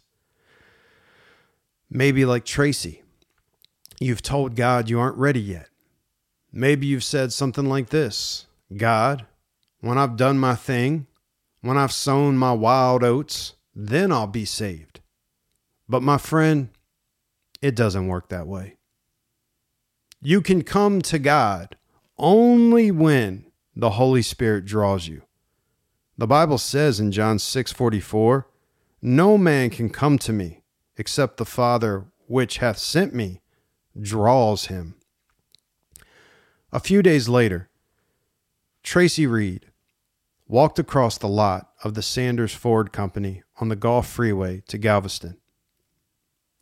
Maybe 1.90 2.24
like 2.24 2.44
Tracy, 2.44 3.02
you've 3.98 4.22
told 4.22 4.54
God 4.54 4.90
you 4.90 5.00
aren't 5.00 5.16
ready 5.16 5.40
yet. 5.40 5.68
Maybe 6.52 6.86
you've 6.86 7.04
said 7.04 7.32
something 7.32 7.66
like 7.66 7.90
this 7.90 8.46
God, 8.76 9.26
when 9.80 9.98
I've 9.98 10.16
done 10.16 10.38
my 10.38 10.54
thing, 10.54 11.06
when 11.60 11.76
I've 11.76 11.92
sown 11.92 12.36
my 12.36 12.52
wild 12.52 13.02
oats, 13.02 13.54
then 13.74 14.12
I'll 14.12 14.26
be 14.26 14.44
saved. 14.44 15.00
But 15.88 16.02
my 16.02 16.18
friend, 16.18 16.68
it 17.62 17.74
doesn't 17.74 18.08
work 18.08 18.28
that 18.28 18.46
way. 18.46 18.76
You 20.20 20.40
can 20.42 20.62
come 20.62 21.00
to 21.02 21.18
God 21.18 21.76
only 22.18 22.90
when 22.90 23.46
the 23.74 23.90
Holy 23.90 24.22
Spirit 24.22 24.64
draws 24.64 25.06
you. 25.06 25.22
The 26.16 26.26
Bible 26.26 26.58
says 26.58 26.98
in 26.98 27.12
John 27.12 27.38
6:44, 27.38 28.48
"No 29.00 29.38
man 29.38 29.70
can 29.70 29.88
come 29.88 30.18
to 30.18 30.32
me 30.32 30.64
except 30.96 31.36
the 31.36 31.44
Father 31.44 32.06
which 32.26 32.58
hath 32.58 32.78
sent 32.78 33.14
me 33.14 33.40
draws 33.98 34.66
him." 34.66 34.96
A 36.72 36.80
few 36.80 37.02
days 37.02 37.28
later, 37.28 37.70
Tracy 38.82 39.26
Reed 39.26 39.70
walked 40.46 40.78
across 40.78 41.16
the 41.16 41.28
lot 41.28 41.72
of 41.84 41.94
the 41.94 42.02
Sanders 42.02 42.54
Ford 42.54 42.92
Company 42.92 43.42
on 43.60 43.68
the 43.68 43.76
Gulf 43.76 44.08
Freeway 44.08 44.62
to 44.68 44.76
Galveston. 44.76 45.37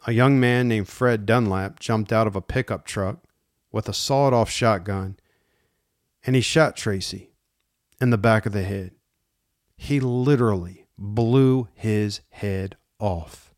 A 0.08 0.12
young 0.12 0.38
man 0.38 0.68
named 0.68 0.86
Fred 0.86 1.26
Dunlap 1.26 1.80
jumped 1.80 2.12
out 2.12 2.28
of 2.28 2.36
a 2.36 2.40
pickup 2.40 2.84
truck 2.84 3.24
with 3.72 3.88
a 3.88 3.92
sawed 3.92 4.32
off 4.32 4.48
shotgun 4.48 5.16
and 6.24 6.36
he 6.36 6.42
shot 6.42 6.76
Tracy 6.76 7.32
in 8.00 8.10
the 8.10 8.18
back 8.18 8.46
of 8.46 8.52
the 8.52 8.62
head. 8.62 8.92
He 9.76 9.98
literally 9.98 10.86
blew 10.96 11.66
his 11.74 12.20
head 12.30 12.76
off. 13.00 13.52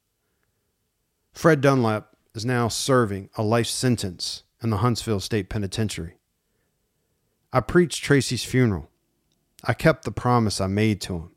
Fred 1.32 1.60
Dunlap 1.60 2.16
is 2.34 2.46
now 2.46 2.68
serving 2.68 3.28
a 3.36 3.42
life 3.42 3.66
sentence 3.66 4.42
in 4.62 4.70
the 4.70 4.78
Huntsville 4.78 5.20
State 5.20 5.50
Penitentiary. 5.50 6.16
I 7.52 7.60
preached 7.60 8.02
Tracy's 8.02 8.44
funeral 8.44 8.90
I 9.64 9.74
kept 9.74 10.04
the 10.04 10.12
promise 10.12 10.60
I 10.62 10.66
made 10.66 11.00
to 11.02 11.14
him. 11.14 11.30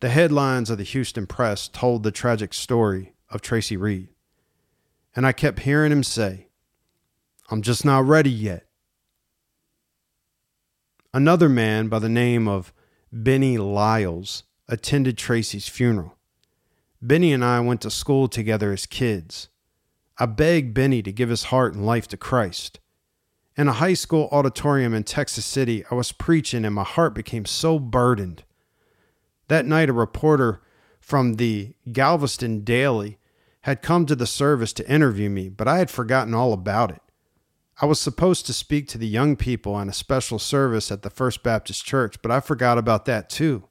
The 0.00 0.08
headlines 0.08 0.68
of 0.68 0.78
the 0.78 0.84
Houston 0.84 1.26
Press 1.26 1.68
told 1.68 2.02
the 2.02 2.10
tragic 2.10 2.52
story 2.54 3.12
of 3.30 3.40
Tracy 3.40 3.76
Reed. 3.76 4.08
And 5.16 5.26
I 5.26 5.32
kept 5.32 5.60
hearing 5.60 5.90
him 5.90 6.02
say, 6.02 6.48
I'm 7.50 7.62
just 7.62 7.84
not 7.84 8.04
ready 8.04 8.30
yet. 8.30 8.66
Another 11.14 11.48
man 11.48 11.88
by 11.88 11.98
the 11.98 12.10
name 12.10 12.46
of 12.46 12.74
Benny 13.10 13.56
Lyles 13.56 14.42
attended 14.68 15.16
Tracy's 15.16 15.68
funeral. 15.68 16.18
Benny 17.00 17.32
and 17.32 17.42
I 17.42 17.60
went 17.60 17.80
to 17.82 17.90
school 17.90 18.28
together 18.28 18.72
as 18.72 18.84
kids. 18.84 19.48
I 20.18 20.26
begged 20.26 20.74
Benny 20.74 21.02
to 21.02 21.12
give 21.12 21.30
his 21.30 21.44
heart 21.44 21.74
and 21.74 21.86
life 21.86 22.06
to 22.08 22.18
Christ. 22.18 22.80
In 23.56 23.68
a 23.68 23.72
high 23.72 23.94
school 23.94 24.28
auditorium 24.32 24.92
in 24.92 25.04
Texas 25.04 25.46
City, 25.46 25.82
I 25.90 25.94
was 25.94 26.12
preaching 26.12 26.64
and 26.66 26.74
my 26.74 26.84
heart 26.84 27.14
became 27.14 27.46
so 27.46 27.78
burdened. 27.78 28.44
That 29.48 29.64
night, 29.64 29.88
a 29.88 29.94
reporter 29.94 30.60
from 31.00 31.34
the 31.34 31.74
Galveston 31.90 32.64
Daily 32.64 33.18
had 33.66 33.82
come 33.82 34.06
to 34.06 34.14
the 34.14 34.28
service 34.28 34.72
to 34.72 34.88
interview 34.88 35.28
me, 35.28 35.48
but 35.48 35.66
I 35.66 35.78
had 35.78 35.90
forgotten 35.90 36.32
all 36.32 36.52
about 36.52 36.92
it. 36.92 37.02
I 37.82 37.86
was 37.86 38.00
supposed 38.00 38.46
to 38.46 38.52
speak 38.52 38.86
to 38.88 38.96
the 38.96 39.08
young 39.08 39.34
people 39.34 39.74
on 39.74 39.88
a 39.88 39.92
special 39.92 40.38
service 40.38 40.92
at 40.92 41.02
the 41.02 41.10
First 41.10 41.42
Baptist 41.42 41.84
Church, 41.84 42.22
but 42.22 42.30
I 42.30 42.38
forgot 42.38 42.78
about 42.78 43.06
that 43.06 43.28
too. 43.28 43.64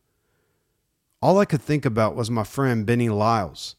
All 1.21 1.39
I 1.39 1.45
could 1.45 1.61
think 1.61 1.85
about 1.85 2.13
was 2.13 2.29
my 2.29 2.43
friend 2.43 2.85
Benny 2.85 3.07
Lyles. 3.07 3.77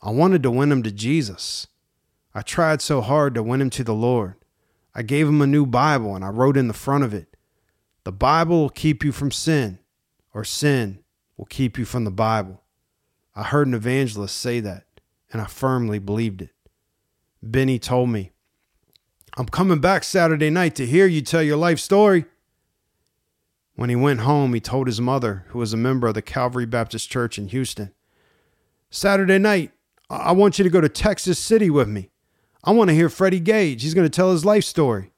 I 0.00 0.12
wanted 0.12 0.44
to 0.44 0.50
win 0.52 0.70
him 0.70 0.84
to 0.84 0.92
Jesus. 0.92 1.66
I 2.32 2.42
tried 2.42 2.80
so 2.80 3.00
hard 3.00 3.34
to 3.34 3.42
win 3.42 3.60
him 3.60 3.70
to 3.70 3.82
the 3.82 3.94
Lord. 3.94 4.36
I 4.94 5.02
gave 5.02 5.26
him 5.26 5.42
a 5.42 5.46
new 5.48 5.66
Bible 5.66 6.14
and 6.14 6.24
I 6.24 6.28
wrote 6.28 6.56
in 6.56 6.68
the 6.68 6.72
front 6.72 7.02
of 7.02 7.12
it, 7.12 7.36
The 8.04 8.12
Bible 8.12 8.60
will 8.60 8.70
keep 8.70 9.02
you 9.02 9.10
from 9.10 9.32
sin, 9.32 9.80
or 10.32 10.44
sin 10.44 11.00
will 11.36 11.46
keep 11.46 11.78
you 11.78 11.84
from 11.84 12.04
the 12.04 12.12
Bible. 12.12 12.62
I 13.34 13.42
heard 13.42 13.66
an 13.66 13.74
evangelist 13.74 14.36
say 14.36 14.60
that, 14.60 14.86
and 15.32 15.40
I 15.40 15.46
firmly 15.46 15.98
believed 15.98 16.42
it. 16.42 16.50
Benny 17.42 17.78
told 17.78 18.10
me, 18.10 18.32
I'm 19.36 19.46
coming 19.46 19.80
back 19.80 20.04
Saturday 20.04 20.50
night 20.50 20.76
to 20.76 20.86
hear 20.86 21.06
you 21.06 21.22
tell 21.22 21.42
your 21.42 21.56
life 21.56 21.80
story. 21.80 22.26
When 23.74 23.88
he 23.88 23.96
went 23.96 24.20
home, 24.20 24.52
he 24.52 24.60
told 24.60 24.86
his 24.86 25.00
mother, 25.00 25.46
who 25.48 25.58
was 25.58 25.72
a 25.72 25.78
member 25.78 26.06
of 26.06 26.14
the 26.14 26.22
Calvary 26.22 26.66
Baptist 26.66 27.10
Church 27.10 27.38
in 27.38 27.48
Houston, 27.48 27.92
Saturday 28.90 29.38
night, 29.38 29.72
I 30.10 30.32
want 30.32 30.58
you 30.58 30.64
to 30.64 30.70
go 30.70 30.82
to 30.82 30.88
Texas 30.90 31.38
City 31.38 31.70
with 31.70 31.88
me. 31.88 32.10
I 32.62 32.72
want 32.72 32.90
to 32.90 32.94
hear 32.94 33.08
Freddie 33.08 33.40
Gage. 33.40 33.82
He's 33.82 33.94
going 33.94 34.04
to 34.04 34.14
tell 34.14 34.30
his 34.30 34.44
life 34.44 34.64
story. 34.64 35.12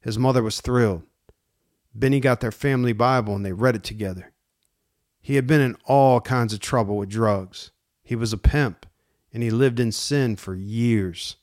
His 0.00 0.16
mother 0.16 0.42
was 0.42 0.60
thrilled. 0.60 1.02
Benny 1.92 2.20
got 2.20 2.40
their 2.40 2.52
family 2.52 2.92
Bible 2.92 3.34
and 3.34 3.44
they 3.44 3.52
read 3.52 3.74
it 3.74 3.82
together. 3.82 4.32
He 5.20 5.34
had 5.34 5.48
been 5.48 5.60
in 5.60 5.76
all 5.84 6.20
kinds 6.20 6.52
of 6.52 6.60
trouble 6.60 6.96
with 6.96 7.08
drugs. 7.08 7.72
He 8.04 8.14
was 8.14 8.32
a 8.32 8.38
pimp 8.38 8.85
and 9.36 9.42
he 9.42 9.50
lived 9.50 9.78
in 9.78 9.92
sin 9.92 10.34
for 10.34 10.54
years. 10.54 11.36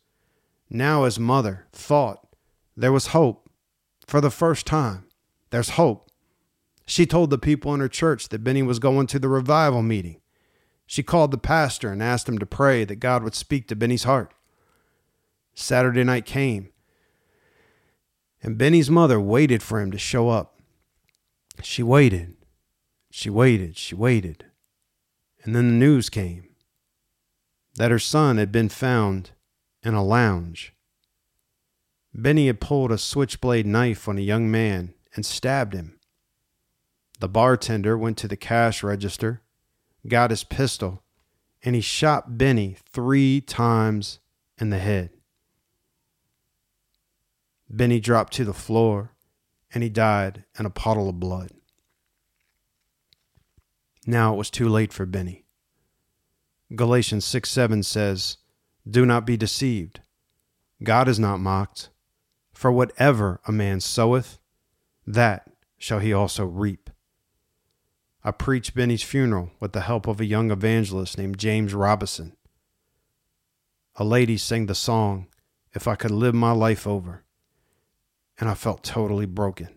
Now 0.67 1.03
his 1.03 1.19
mother 1.19 1.67
thought 1.71 2.25
there 2.75 2.91
was 2.91 3.09
hope. 3.13 3.47
For 4.07 4.19
the 4.19 4.31
first 4.31 4.65
time, 4.65 5.05
there's 5.51 5.77
hope. 5.77 6.09
She 6.87 7.05
told 7.05 7.29
the 7.29 7.37
people 7.37 7.71
in 7.71 7.79
her 7.81 7.87
church 7.87 8.29
that 8.29 8.43
Benny 8.43 8.63
was 8.63 8.79
going 8.79 9.05
to 9.07 9.19
the 9.19 9.29
revival 9.29 9.83
meeting. 9.83 10.21
She 10.87 11.03
called 11.03 11.29
the 11.29 11.37
pastor 11.37 11.91
and 11.91 12.01
asked 12.01 12.27
him 12.27 12.39
to 12.39 12.47
pray 12.47 12.83
that 12.83 12.95
God 12.95 13.21
would 13.21 13.35
speak 13.35 13.67
to 13.67 13.75
Benny's 13.75 14.05
heart. 14.05 14.33
Saturday 15.53 16.03
night 16.03 16.25
came, 16.25 16.69
and 18.41 18.57
Benny's 18.57 18.89
mother 18.89 19.21
waited 19.21 19.61
for 19.61 19.79
him 19.79 19.91
to 19.91 19.99
show 19.99 20.29
up. 20.29 20.59
She 21.61 21.83
waited, 21.83 22.37
she 23.11 23.29
waited, 23.29 23.77
she 23.77 23.93
waited. 23.93 24.45
And 25.43 25.55
then 25.55 25.67
the 25.67 25.85
news 25.85 26.09
came 26.09 26.45
that 27.75 27.91
her 27.91 27.99
son 27.99 28.37
had 28.37 28.51
been 28.51 28.69
found 28.69 29.31
in 29.83 29.93
a 29.93 30.03
lounge. 30.03 30.73
Benny 32.13 32.47
had 32.47 32.61
pulled 32.61 32.91
a 32.91 32.97
switchblade 32.97 33.65
knife 33.65 34.07
on 34.07 34.17
a 34.17 34.21
young 34.21 34.49
man 34.51 34.93
and 35.15 35.25
stabbed 35.25 35.73
him. 35.73 35.99
The 37.19 37.29
bartender 37.29 37.97
went 37.97 38.17
to 38.19 38.27
the 38.27 38.37
cash 38.37 38.83
register, 38.83 39.41
got 40.07 40.29
his 40.29 40.43
pistol, 40.43 41.03
and 41.63 41.75
he 41.75 41.81
shot 41.81 42.37
Benny 42.37 42.77
three 42.91 43.41
times 43.41 44.19
in 44.59 44.69
the 44.69 44.79
head. 44.79 45.09
Benny 47.69 47.99
dropped 47.99 48.33
to 48.33 48.45
the 48.45 48.53
floor 48.53 49.11
and 49.73 49.81
he 49.81 49.89
died 49.89 50.43
in 50.59 50.65
a 50.65 50.69
puddle 50.69 51.09
of 51.09 51.19
blood. 51.19 51.49
Now 54.05 54.33
it 54.33 54.37
was 54.37 54.51
too 54.51 54.69
late 54.69 54.93
for 54.93 55.05
Benny. 55.05 55.42
Galatians 56.75 57.25
6 57.25 57.49
7 57.49 57.83
says, 57.83 58.37
Do 58.89 59.05
not 59.05 59.25
be 59.25 59.37
deceived. 59.37 60.01
God 60.81 61.07
is 61.07 61.19
not 61.19 61.39
mocked. 61.39 61.89
For 62.53 62.71
whatever 62.71 63.41
a 63.47 63.51
man 63.51 63.79
soweth, 63.79 64.39
that 65.05 65.49
shall 65.77 65.99
he 65.99 66.13
also 66.13 66.45
reap. 66.45 66.89
I 68.23 68.31
preached 68.31 68.75
Benny's 68.75 69.03
funeral 69.03 69.51
with 69.59 69.73
the 69.73 69.81
help 69.81 70.07
of 70.07 70.21
a 70.21 70.25
young 70.25 70.49
evangelist 70.49 71.17
named 71.17 71.37
James 71.37 71.73
Robison. 71.73 72.37
A 73.95 74.03
lady 74.03 74.37
sang 74.37 74.67
the 74.67 74.75
song, 74.75 75.27
If 75.73 75.87
I 75.87 75.95
Could 75.95 76.11
Live 76.11 76.33
My 76.33 76.51
Life 76.51 76.87
Over, 76.87 77.23
and 78.39 78.49
I 78.49 78.53
felt 78.53 78.83
totally 78.83 79.25
broken. 79.25 79.69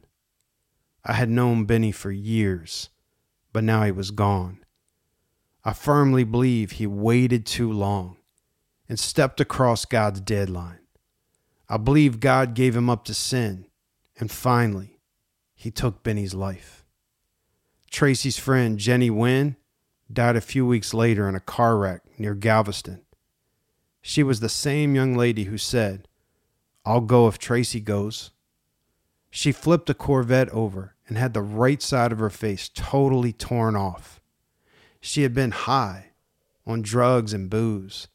I 1.04 1.14
had 1.14 1.28
known 1.28 1.64
Benny 1.64 1.92
for 1.92 2.10
years, 2.10 2.90
but 3.52 3.64
now 3.64 3.82
he 3.82 3.92
was 3.92 4.10
gone. 4.10 4.64
I 5.66 5.72
firmly 5.72 6.22
believe 6.22 6.70
he 6.70 6.86
waited 6.86 7.44
too 7.44 7.72
long 7.72 8.18
and 8.88 9.00
stepped 9.00 9.40
across 9.40 9.84
God's 9.84 10.20
deadline. 10.20 10.78
I 11.68 11.76
believe 11.76 12.20
God 12.20 12.54
gave 12.54 12.76
him 12.76 12.88
up 12.88 13.04
to 13.06 13.14
sin, 13.14 13.66
and 14.16 14.30
finally, 14.30 15.00
he 15.56 15.72
took 15.72 16.04
Benny's 16.04 16.34
life. 16.34 16.84
Tracy's 17.90 18.38
friend, 18.38 18.78
Jenny 18.78 19.10
Wynn, 19.10 19.56
died 20.12 20.36
a 20.36 20.40
few 20.40 20.64
weeks 20.64 20.94
later 20.94 21.28
in 21.28 21.34
a 21.34 21.40
car 21.40 21.76
wreck 21.76 22.02
near 22.16 22.36
Galveston. 22.36 23.02
She 24.00 24.22
was 24.22 24.38
the 24.38 24.48
same 24.48 24.94
young 24.94 25.16
lady 25.16 25.44
who 25.44 25.58
said, 25.58 26.06
I'll 26.84 27.00
go 27.00 27.26
if 27.26 27.40
Tracy 27.40 27.80
goes. 27.80 28.30
She 29.30 29.50
flipped 29.50 29.90
a 29.90 29.94
Corvette 29.94 30.50
over 30.50 30.94
and 31.08 31.18
had 31.18 31.34
the 31.34 31.42
right 31.42 31.82
side 31.82 32.12
of 32.12 32.20
her 32.20 32.30
face 32.30 32.70
totally 32.72 33.32
torn 33.32 33.74
off. 33.74 34.20
She 35.06 35.22
had 35.22 35.32
been 35.32 35.52
high 35.52 36.06
on 36.66 36.82
drugs 36.82 37.32
and 37.32 37.48
booze. 37.48 38.08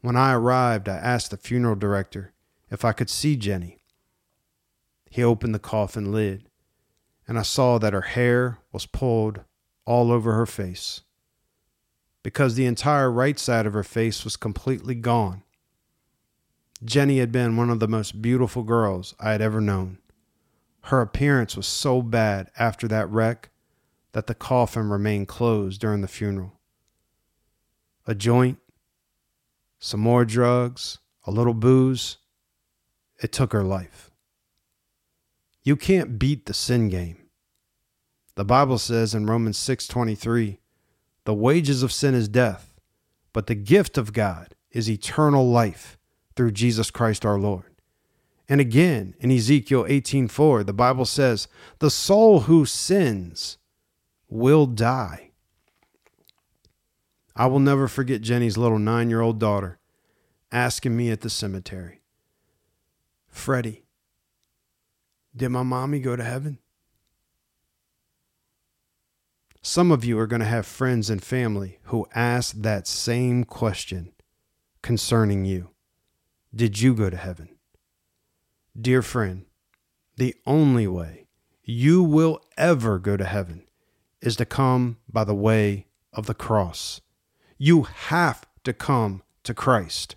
When 0.00 0.16
I 0.16 0.32
arrived, 0.32 0.88
I 0.88 0.96
asked 0.96 1.30
the 1.30 1.36
funeral 1.36 1.76
director 1.76 2.32
if 2.72 2.84
I 2.84 2.90
could 2.90 3.08
see 3.08 3.36
Jenny. 3.36 3.78
He 5.08 5.22
opened 5.22 5.54
the 5.54 5.60
coffin 5.60 6.10
lid, 6.10 6.48
and 7.28 7.38
I 7.38 7.42
saw 7.42 7.78
that 7.78 7.92
her 7.92 8.00
hair 8.00 8.58
was 8.72 8.84
pulled 8.84 9.44
all 9.84 10.10
over 10.10 10.32
her 10.34 10.44
face 10.44 11.02
because 12.24 12.56
the 12.56 12.66
entire 12.66 13.12
right 13.12 13.38
side 13.38 13.64
of 13.64 13.72
her 13.72 13.84
face 13.84 14.24
was 14.24 14.36
completely 14.36 14.96
gone. 14.96 15.44
Jenny 16.84 17.20
had 17.20 17.30
been 17.30 17.56
one 17.56 17.70
of 17.70 17.78
the 17.78 17.86
most 17.86 18.20
beautiful 18.20 18.64
girls 18.64 19.14
I 19.20 19.30
had 19.30 19.40
ever 19.40 19.60
known. 19.60 19.98
Her 20.86 21.00
appearance 21.00 21.56
was 21.56 21.68
so 21.68 22.02
bad 22.02 22.50
after 22.58 22.88
that 22.88 23.08
wreck 23.08 23.50
that 24.18 24.26
the 24.26 24.34
coffin 24.34 24.90
remained 24.90 25.28
closed 25.28 25.80
during 25.80 26.00
the 26.00 26.08
funeral. 26.08 26.58
A 28.04 28.16
joint, 28.16 28.58
some 29.78 30.00
more 30.00 30.24
drugs, 30.24 30.98
a 31.24 31.30
little 31.30 31.54
booze, 31.54 32.18
it 33.22 33.30
took 33.30 33.52
her 33.52 33.62
life. 33.62 34.10
You 35.62 35.76
can't 35.76 36.18
beat 36.18 36.46
the 36.46 36.52
sin 36.52 36.88
game. 36.88 37.28
The 38.34 38.44
Bible 38.44 38.78
says 38.78 39.14
in 39.14 39.26
Romans 39.26 39.56
6:23, 39.56 40.58
"The 41.22 41.32
wages 41.32 41.84
of 41.84 41.92
sin 41.92 42.16
is 42.16 42.28
death, 42.28 42.74
but 43.32 43.46
the 43.46 43.54
gift 43.54 43.96
of 43.96 44.12
God 44.12 44.56
is 44.72 44.90
eternal 44.90 45.48
life 45.48 45.96
through 46.34 46.50
Jesus 46.50 46.90
Christ 46.90 47.24
our 47.24 47.38
Lord." 47.38 47.80
And 48.48 48.60
again, 48.60 49.14
in 49.20 49.30
Ezekiel 49.30 49.86
18:4, 49.86 50.64
the 50.64 50.72
Bible 50.72 51.04
says, 51.04 51.46
"The 51.78 51.88
soul 51.88 52.40
who 52.40 52.66
sins 52.66 53.58
will 54.28 54.66
die." 54.66 55.28
I 57.38 57.46
will 57.46 57.60
never 57.60 57.86
forget 57.86 58.20
Jenny's 58.20 58.58
little 58.58 58.78
9-year-old 58.78 59.38
daughter 59.38 59.78
asking 60.50 60.96
me 60.96 61.10
at 61.10 61.20
the 61.20 61.30
cemetery, 61.30 62.00
Freddie, 63.28 63.84
did 65.36 65.50
my 65.50 65.62
mommy 65.62 66.00
go 66.00 66.16
to 66.16 66.24
heaven? 66.24 66.58
Some 69.62 69.92
of 69.92 70.04
you 70.04 70.18
are 70.18 70.26
going 70.26 70.40
to 70.40 70.46
have 70.46 70.66
friends 70.66 71.10
and 71.10 71.22
family 71.22 71.78
who 71.84 72.08
ask 72.12 72.56
that 72.56 72.88
same 72.88 73.44
question 73.44 74.12
concerning 74.82 75.44
you 75.44 75.70
Did 76.52 76.80
you 76.80 76.92
go 76.92 77.08
to 77.08 77.16
heaven? 77.16 77.50
Dear 78.80 79.02
friend, 79.02 79.44
the 80.16 80.34
only 80.44 80.88
way 80.88 81.28
you 81.62 82.02
will 82.02 82.40
ever 82.56 82.98
go 82.98 83.16
to 83.16 83.24
heaven 83.24 83.67
is 84.20 84.36
to 84.36 84.44
come 84.44 84.98
by 85.10 85.24
the 85.24 85.34
way 85.34 85.86
of 86.12 86.26
the 86.26 86.34
cross. 86.34 87.00
You 87.56 87.82
have 87.82 88.46
to 88.64 88.72
come 88.72 89.22
to 89.44 89.54
Christ. 89.54 90.16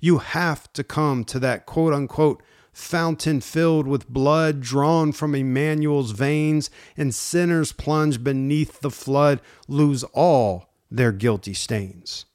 You 0.00 0.18
have 0.18 0.72
to 0.74 0.84
come 0.84 1.24
to 1.24 1.38
that 1.40 1.66
quote 1.66 1.92
unquote 1.92 2.42
fountain 2.72 3.40
filled 3.40 3.86
with 3.86 4.08
blood 4.08 4.60
drawn 4.60 5.12
from 5.12 5.34
Emmanuel's 5.34 6.12
veins, 6.12 6.70
and 6.96 7.14
sinners 7.14 7.72
plunge 7.72 8.22
beneath 8.22 8.80
the 8.80 8.90
flood 8.90 9.40
lose 9.68 10.04
all 10.04 10.72
their 10.90 11.12
guilty 11.12 11.54
stains. 11.54 12.26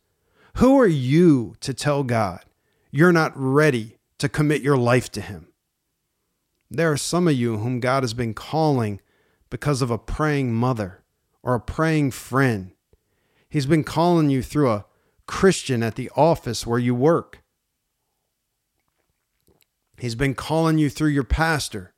Who 0.56 0.80
are 0.80 0.88
you 0.88 1.56
to 1.62 1.74
tell 1.74 2.04
God 2.04 2.42
you're 2.92 3.12
not 3.12 3.34
ready 3.36 3.98
to 4.20 4.30
commit 4.30 4.62
your 4.62 4.78
life 4.78 5.12
to 5.14 5.22
Him? 5.22 5.48
There 6.70 6.92
are 6.92 6.98
some 6.98 7.28
of 7.28 7.36
you 7.36 7.58
whom 7.58 7.80
God 7.80 8.04
has 8.04 8.14
been 8.14 8.34
calling 8.34 9.00
because 9.50 9.82
of 9.82 9.92
a 9.92 9.98
praying 9.98 10.54
mother 10.54 11.04
or 11.44 11.56
a 11.56 11.60
praying 11.60 12.12
friend. 12.12 12.72
He's 13.50 13.66
been 13.66 13.84
calling 13.84 14.30
you 14.30 14.42
through 14.42 14.72
a 14.72 14.86
Christian 15.28 15.84
at 15.84 15.96
the 15.96 16.10
office 16.16 16.68
where 16.68 16.80
you 16.80 16.94
work. 16.94 17.44
He's 19.98 20.16
been 20.16 20.36
calling 20.36 20.78
you 20.78 20.90
through 20.90 21.10
your 21.10 21.24
pastor. 21.24 21.94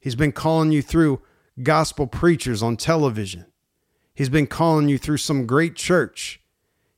He's 0.00 0.14
been 0.14 0.32
calling 0.32 0.72
you 0.72 0.80
through 0.80 1.20
gospel 1.62 2.06
preachers 2.06 2.62
on 2.62 2.76
television. 2.76 3.46
He's 4.14 4.28
been 4.28 4.46
calling 4.46 4.88
you 4.88 4.98
through 4.98 5.18
some 5.18 5.46
great 5.46 5.76
church. 5.76 6.40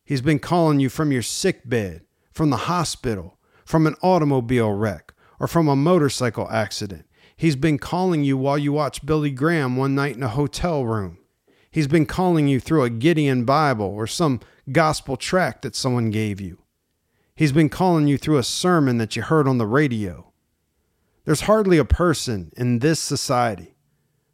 He's 0.04 0.22
been 0.22 0.38
calling 0.38 0.80
you 0.80 0.88
from 0.88 1.12
your 1.12 1.22
sick 1.22 1.68
bed, 1.68 2.02
from 2.32 2.50
the 2.50 2.56
hospital, 2.56 3.38
from 3.64 3.86
an 3.86 3.96
automobile 4.02 4.72
wreck, 4.72 5.12
or 5.38 5.46
from 5.46 5.68
a 5.68 5.76
motorcycle 5.76 6.48
accident. 6.50 7.06
He's 7.40 7.56
been 7.56 7.78
calling 7.78 8.22
you 8.22 8.36
while 8.36 8.58
you 8.58 8.70
watch 8.70 9.06
Billy 9.06 9.30
Graham 9.30 9.74
one 9.74 9.94
night 9.94 10.14
in 10.14 10.22
a 10.22 10.28
hotel 10.28 10.84
room. 10.84 11.16
He's 11.70 11.86
been 11.86 12.04
calling 12.04 12.48
you 12.48 12.60
through 12.60 12.82
a 12.82 12.90
Gideon 12.90 13.46
Bible 13.46 13.86
or 13.86 14.06
some 14.06 14.40
gospel 14.70 15.16
tract 15.16 15.62
that 15.62 15.74
someone 15.74 16.10
gave 16.10 16.38
you. 16.38 16.58
He's 17.34 17.52
been 17.52 17.70
calling 17.70 18.06
you 18.06 18.18
through 18.18 18.36
a 18.36 18.42
sermon 18.42 18.98
that 18.98 19.16
you 19.16 19.22
heard 19.22 19.48
on 19.48 19.56
the 19.56 19.66
radio. 19.66 20.34
There's 21.24 21.40
hardly 21.40 21.78
a 21.78 21.84
person 21.86 22.52
in 22.58 22.80
this 22.80 23.00
society 23.00 23.74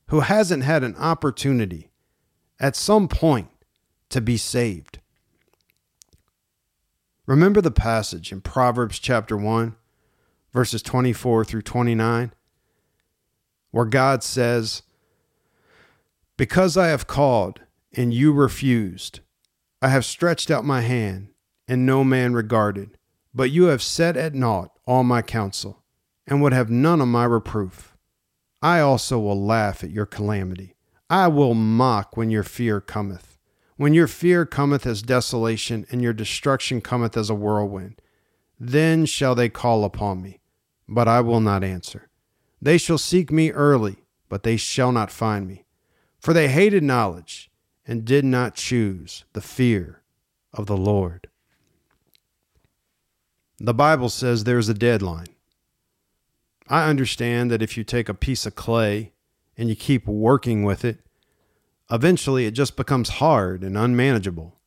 who 0.09 0.19
hasn't 0.19 0.65
had 0.65 0.83
an 0.83 0.97
opportunity 0.97 1.93
at 2.59 2.75
some 2.75 3.07
point 3.07 3.51
to 4.09 4.21
be 4.21 4.37
saved. 4.37 4.99
Remember 7.25 7.61
the 7.61 7.71
passage 7.71 8.33
in 8.33 8.41
Proverbs 8.41 8.99
chapter 8.99 9.37
1, 9.37 9.77
verses 10.53 10.83
24 10.83 11.45
through 11.45 11.63
29, 11.63 12.33
where 13.77 13.85
God 13.85 14.23
says, 14.23 14.81
Because 16.39 16.79
I 16.79 16.87
have 16.87 17.07
called 17.07 17.61
and 17.93 18.15
you 18.15 18.33
refused, 18.33 19.21
I 19.83 19.89
have 19.89 20.07
stretched 20.07 20.51
out 20.51 20.65
my 20.65 20.81
hand 20.81 21.29
and 21.69 21.85
no 21.85 22.03
man 22.03 22.33
regarded. 22.33 22.97
But 23.35 23.51
you 23.51 23.65
have 23.65 23.83
set 23.83 24.17
at 24.17 24.33
naught 24.33 24.71
all 24.87 25.05
my 25.05 25.21
counsel, 25.21 25.83
and 26.27 26.41
would 26.41 26.55
have 26.55 26.71
none 26.71 27.03
of 27.03 27.09
my 27.09 27.27
reproof. 27.27 27.95
I 28.63 28.81
also 28.81 29.19
will 29.19 29.45
laugh 29.45 29.85
at 29.85 29.91
your 29.91 30.07
calamity. 30.07 30.75
I 31.11 31.29
will 31.29 31.53
mock 31.53 32.17
when 32.17 32.31
your 32.31 32.45
fear 32.45 32.81
cometh. 32.81 33.37
When 33.77 33.93
your 33.93 34.07
fear 34.07 34.47
cometh 34.47 34.87
as 34.87 35.03
desolation, 35.03 35.85
and 35.91 36.01
your 36.01 36.15
destruction 36.15 36.81
cometh 36.81 37.15
as 37.15 37.29
a 37.29 37.35
whirlwind, 37.35 38.01
then 38.59 39.05
shall 39.05 39.35
they 39.35 39.51
call 39.51 39.85
upon 39.85 40.23
me, 40.23 40.41
but 40.89 41.09
I 41.09 41.21
will 41.21 41.41
not 41.41 41.63
answer. 41.63 42.09
They 42.61 42.79
shall 42.79 42.99
seek 42.99 43.31
me 43.31 43.51
early, 43.51 43.97
but 44.29 44.43
they 44.43 44.57
shall 44.57 44.93
not 44.93 45.11
find 45.11 45.47
me. 45.47 45.65
For 46.19 46.33
they 46.33 46.49
hated 46.49 46.83
knowledge, 46.83 47.51
and 47.87 48.05
did 48.05 48.25
not 48.25 48.55
choose 48.55 49.25
the 49.33 49.41
fear 49.41 50.03
of 50.53 50.67
the 50.67 50.77
Lord. 50.77 51.29
The 53.59 53.75
Bible 53.75 54.09
says 54.09 54.45
there's 54.45 54.69
a 54.69 54.75
deadline. 54.75 55.29
I 56.69 56.89
understand 56.89 57.51
that 57.51 57.63
if 57.63 57.77
you 57.77 57.85
take 57.85 58.09
a 58.09 58.15
piece 58.15 58.45
of 58.45 58.57
clay 58.57 59.13
and 59.57 59.69
you 59.69 59.77
keep 59.77 60.07
working 60.07 60.65
with 60.65 60.85
it, 60.85 60.99
eventually 61.91 62.47
it 62.47 62.51
just 62.51 62.77
becomes 62.77 63.09
hard 63.09 63.63
and 63.63 63.79
unmanageable. 63.79 64.59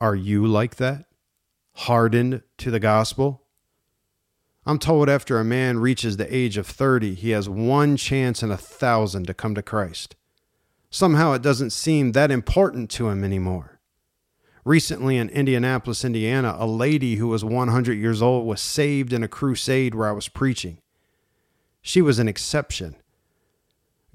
Are 0.00 0.14
you 0.14 0.46
like 0.46 0.76
that? 0.76 1.04
Hardened 1.74 2.42
to 2.56 2.70
the 2.70 2.80
gospel? 2.80 3.42
I'm 4.68 4.78
told 4.78 5.08
after 5.08 5.40
a 5.40 5.44
man 5.44 5.78
reaches 5.78 6.18
the 6.18 6.32
age 6.32 6.58
of 6.58 6.66
30, 6.66 7.14
he 7.14 7.30
has 7.30 7.48
one 7.48 7.96
chance 7.96 8.42
in 8.42 8.50
a 8.50 8.58
thousand 8.58 9.26
to 9.26 9.32
come 9.32 9.54
to 9.54 9.62
Christ. 9.62 10.14
Somehow 10.90 11.32
it 11.32 11.40
doesn't 11.40 11.70
seem 11.70 12.12
that 12.12 12.30
important 12.30 12.90
to 12.90 13.08
him 13.08 13.24
anymore. 13.24 13.80
Recently 14.66 15.16
in 15.16 15.30
Indianapolis, 15.30 16.04
Indiana, 16.04 16.54
a 16.58 16.66
lady 16.66 17.14
who 17.14 17.28
was 17.28 17.42
100 17.42 17.94
years 17.94 18.20
old 18.20 18.46
was 18.46 18.60
saved 18.60 19.14
in 19.14 19.22
a 19.22 19.28
crusade 19.28 19.94
where 19.94 20.06
I 20.06 20.12
was 20.12 20.28
preaching. 20.28 20.82
She 21.80 22.02
was 22.02 22.18
an 22.18 22.28
exception. 22.28 22.96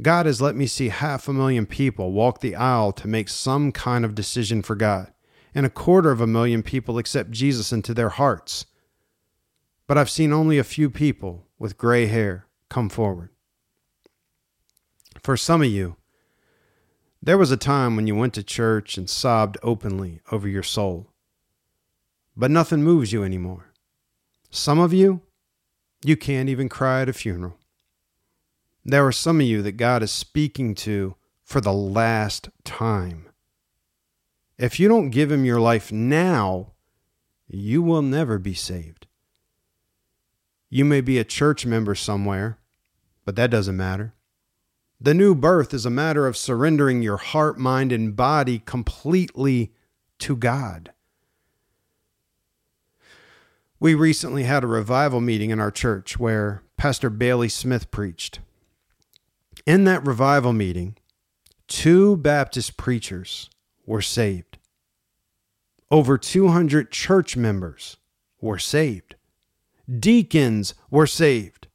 God 0.03 0.27
has 0.27 0.39
let 0.39 0.55
me 0.55 0.67
see 0.67 0.89
half 0.89 1.27
a 1.27 1.33
million 1.33 1.65
people 1.65 2.11
walk 2.11 2.41
the 2.41 2.55
aisle 2.55 2.91
to 2.91 3.07
make 3.07 3.29
some 3.29 3.71
kind 3.71 4.05
of 4.05 4.13
decision 4.13 4.61
for 4.61 4.75
God, 4.75 5.11
and 5.55 5.65
a 5.65 5.71
quarter 5.71 6.11
of 6.11 6.21
a 6.21 6.27
million 6.27 6.61
people 6.61 6.99
accept 6.99 7.31
Jesus 7.31 7.73
into 7.73 7.95
their 7.95 8.09
hearts. 8.09 8.67
But 9.93 9.99
I've 9.99 10.09
seen 10.09 10.33
only 10.33 10.57
a 10.57 10.63
few 10.63 10.89
people 10.89 11.45
with 11.59 11.77
gray 11.77 12.07
hair 12.07 12.47
come 12.67 12.89
forward. 12.89 13.29
For 15.21 15.37
some 15.37 15.61
of 15.61 15.67
you, 15.67 15.97
there 17.21 17.37
was 17.37 17.51
a 17.51 17.57
time 17.57 17.95
when 17.95 18.07
you 18.07 18.15
went 18.15 18.33
to 18.33 18.41
church 18.41 18.97
and 18.97 19.07
sobbed 19.07 19.59
openly 19.61 20.19
over 20.31 20.47
your 20.47 20.63
soul. 20.63 21.11
But 22.35 22.49
nothing 22.49 22.81
moves 22.81 23.13
you 23.13 23.23
anymore. 23.23 23.71
Some 24.49 24.79
of 24.79 24.93
you, 24.93 25.21
you 26.03 26.17
can't 26.17 26.49
even 26.49 26.69
cry 26.69 27.03
at 27.03 27.09
a 27.09 27.13
funeral. 27.13 27.59
There 28.83 29.05
are 29.05 29.11
some 29.11 29.41
of 29.41 29.45
you 29.45 29.61
that 29.61 29.73
God 29.73 30.01
is 30.01 30.11
speaking 30.11 30.73
to 30.73 31.17
for 31.43 31.61
the 31.61 31.71
last 31.71 32.49
time. 32.63 33.27
If 34.57 34.79
you 34.79 34.87
don't 34.87 35.11
give 35.11 35.31
Him 35.31 35.45
your 35.45 35.61
life 35.61 35.91
now, 35.91 36.71
you 37.47 37.83
will 37.83 38.01
never 38.01 38.39
be 38.39 38.55
saved. 38.55 39.05
You 40.73 40.85
may 40.85 41.01
be 41.01 41.19
a 41.19 41.23
church 41.23 41.67
member 41.67 41.93
somewhere, 41.93 42.57
but 43.25 43.35
that 43.35 43.51
doesn't 43.51 43.77
matter. 43.77 44.15
The 44.99 45.13
new 45.13 45.35
birth 45.35 45.71
is 45.71 45.85
a 45.85 45.91
matter 45.91 46.25
of 46.25 46.35
surrendering 46.35 47.03
your 47.03 47.17
heart, 47.17 47.59
mind, 47.59 47.91
and 47.91 48.15
body 48.15 48.57
completely 48.57 49.71
to 50.17 50.35
God. 50.35 50.91
We 53.79 53.93
recently 53.93 54.45
had 54.45 54.63
a 54.63 54.67
revival 54.67 55.21
meeting 55.21 55.51
in 55.51 55.59
our 55.59 55.69
church 55.69 56.17
where 56.17 56.63
Pastor 56.75 57.11
Bailey 57.11 57.49
Smith 57.49 57.91
preached. 57.91 58.39
In 59.67 59.83
that 59.83 60.03
revival 60.03 60.53
meeting, 60.53 60.97
two 61.67 62.17
Baptist 62.17 62.77
preachers 62.77 63.47
were 63.85 64.01
saved. 64.01 64.57
Over 65.91 66.17
200 66.17 66.89
church 66.89 67.37
members 67.37 67.97
were 68.41 68.57
saved. 68.57 69.13
Deacons 69.99 70.73
were 70.89 71.07
saved. 71.07 71.67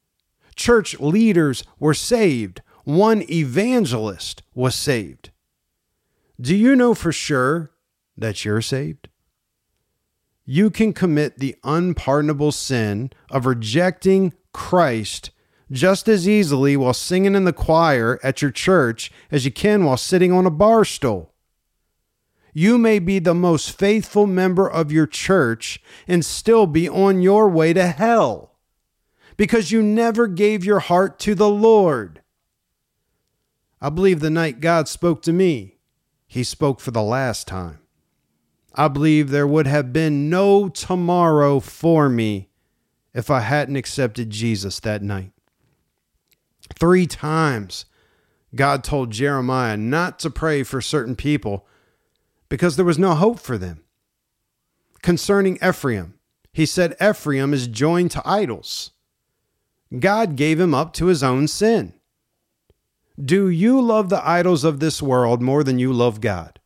Church 0.55 0.99
leaders 0.99 1.63
were 1.79 1.93
saved 1.93 2.61
one 2.83 3.23
evangelist 3.29 4.41
was 4.55 4.73
saved. 4.73 5.29
Do 6.41 6.55
you 6.55 6.75
know 6.75 6.95
for 6.95 7.11
sure 7.11 7.71
that 8.17 8.43
you're 8.43 8.61
saved? 8.61 9.09
You 10.43 10.71
can 10.71 10.93
commit 10.93 11.37
the 11.37 11.55
unpardonable 11.63 12.51
sin 12.51 13.11
of 13.29 13.45
rejecting 13.45 14.33
Christ 14.53 15.29
just 15.71 16.07
as 16.07 16.27
easily 16.27 16.75
while 16.75 16.93
singing 16.93 17.35
in 17.35 17.43
the 17.43 17.53
choir 17.53 18.19
at 18.23 18.41
your 18.41 18.49
church 18.49 19.11
as 19.31 19.45
you 19.45 19.51
can 19.51 19.85
while 19.85 19.97
sitting 19.97 20.31
on 20.31 20.47
a 20.47 20.51
bar 20.51 20.83
stool. 20.83 21.28
You 22.53 22.77
may 22.77 22.99
be 22.99 23.19
the 23.19 23.33
most 23.33 23.77
faithful 23.77 24.27
member 24.27 24.69
of 24.69 24.91
your 24.91 25.07
church 25.07 25.81
and 26.07 26.25
still 26.25 26.65
be 26.65 26.89
on 26.89 27.21
your 27.21 27.47
way 27.49 27.73
to 27.73 27.87
hell 27.87 28.57
because 29.37 29.71
you 29.71 29.81
never 29.81 30.27
gave 30.27 30.65
your 30.65 30.79
heart 30.79 31.19
to 31.19 31.35
the 31.35 31.49
Lord. 31.49 32.21
I 33.81 33.89
believe 33.89 34.19
the 34.19 34.29
night 34.29 34.59
God 34.59 34.87
spoke 34.87 35.21
to 35.23 35.33
me, 35.33 35.77
He 36.27 36.43
spoke 36.43 36.79
for 36.79 36.91
the 36.91 37.03
last 37.03 37.47
time. 37.47 37.79
I 38.75 38.87
believe 38.87 39.29
there 39.29 39.47
would 39.47 39.67
have 39.67 39.93
been 39.93 40.29
no 40.29 40.69
tomorrow 40.69 41.59
for 41.59 42.09
me 42.09 42.49
if 43.13 43.31
I 43.31 43.39
hadn't 43.41 43.75
accepted 43.75 44.29
Jesus 44.29 44.79
that 44.81 45.01
night. 45.01 45.31
Three 46.77 47.07
times, 47.07 47.85
God 48.53 48.83
told 48.83 49.11
Jeremiah 49.11 49.77
not 49.77 50.19
to 50.19 50.29
pray 50.29 50.63
for 50.63 50.81
certain 50.81 51.15
people 51.15 51.65
because 52.49 52.75
there 52.75 52.85
was 52.85 52.99
no 52.99 53.15
hope 53.15 53.39
for 53.39 53.57
them. 53.57 53.83
Concerning 55.01 55.57
Ephraim, 55.63 56.15
he 56.51 56.65
said 56.65 56.97
Ephraim 57.01 57.53
is 57.53 57.67
joined 57.67 58.11
to 58.11 58.21
idols. 58.25 58.91
God 59.97 60.35
gave 60.35 60.59
him 60.59 60.73
up 60.73 60.93
to 60.93 61.05
his 61.05 61.23
own 61.23 61.47
sin. 61.47 61.93
Do 63.23 63.49
you 63.49 63.81
love 63.81 64.09
the 64.09 64.25
idols 64.27 64.63
of 64.63 64.79
this 64.79 65.01
world 65.01 65.41
more 65.41 65.63
than 65.63 65.79
you 65.79 65.91
love 65.91 66.21
God? 66.21 66.59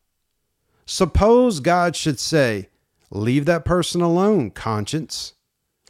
Suppose 0.86 1.60
God 1.60 1.96
should 1.96 2.18
say, 2.18 2.68
Leave 3.10 3.44
that 3.44 3.64
person 3.64 4.00
alone, 4.00 4.50
conscience. 4.50 5.34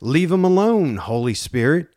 Leave 0.00 0.30
him 0.30 0.44
alone, 0.44 0.96
Holy 0.96 1.35
Spirit. 1.35 1.88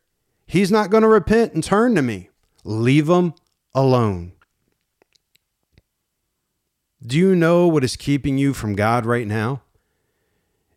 He's 0.45 0.71
not 0.71 0.89
going 0.89 1.03
to 1.03 1.09
repent 1.09 1.53
and 1.53 1.63
turn 1.63 1.95
to 1.95 2.01
me. 2.01 2.29
Leave 2.63 3.09
him 3.09 3.33
alone. 3.75 4.31
Do 7.05 7.17
you 7.17 7.35
know 7.35 7.67
what 7.67 7.83
is 7.83 7.95
keeping 7.95 8.37
you 8.37 8.53
from 8.53 8.75
God 8.75 9.05
right 9.05 9.27
now? 9.27 9.61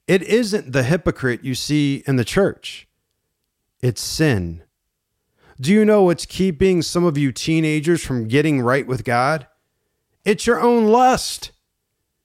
It 0.06 0.22
isn't 0.22 0.72
the 0.72 0.82
hypocrite 0.82 1.44
you 1.44 1.54
see 1.54 2.02
in 2.06 2.16
the 2.16 2.24
church, 2.24 2.88
it's 3.80 4.02
sin. 4.02 4.62
Do 5.60 5.72
you 5.72 5.84
know 5.84 6.04
what's 6.04 6.24
keeping 6.24 6.80
some 6.80 7.04
of 7.04 7.18
you 7.18 7.32
teenagers 7.32 8.02
from 8.02 8.28
getting 8.28 8.62
right 8.62 8.86
with 8.86 9.04
God? 9.04 9.46
It's 10.24 10.46
your 10.46 10.58
own 10.58 10.86
lust. 10.86 11.52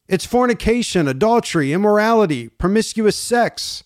It's 0.07 0.26
fornication, 0.26 1.07
adultery, 1.07 1.74
immorality, 1.74 2.47
promiscuous 2.47 3.17
sex. 3.17 3.84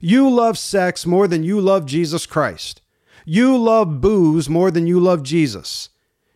You 0.00 0.28
love 0.28 0.58
sex 0.58 1.06
more 1.06 1.26
than 1.26 1.42
you 1.42 1.60
love 1.60 1.86
Jesus 1.86 2.26
Christ. 2.26 2.82
You 3.24 3.56
love 3.56 4.00
booze 4.00 4.48
more 4.48 4.70
than 4.70 4.86
you 4.86 4.98
love 4.98 5.22
Jesus. 5.22 5.88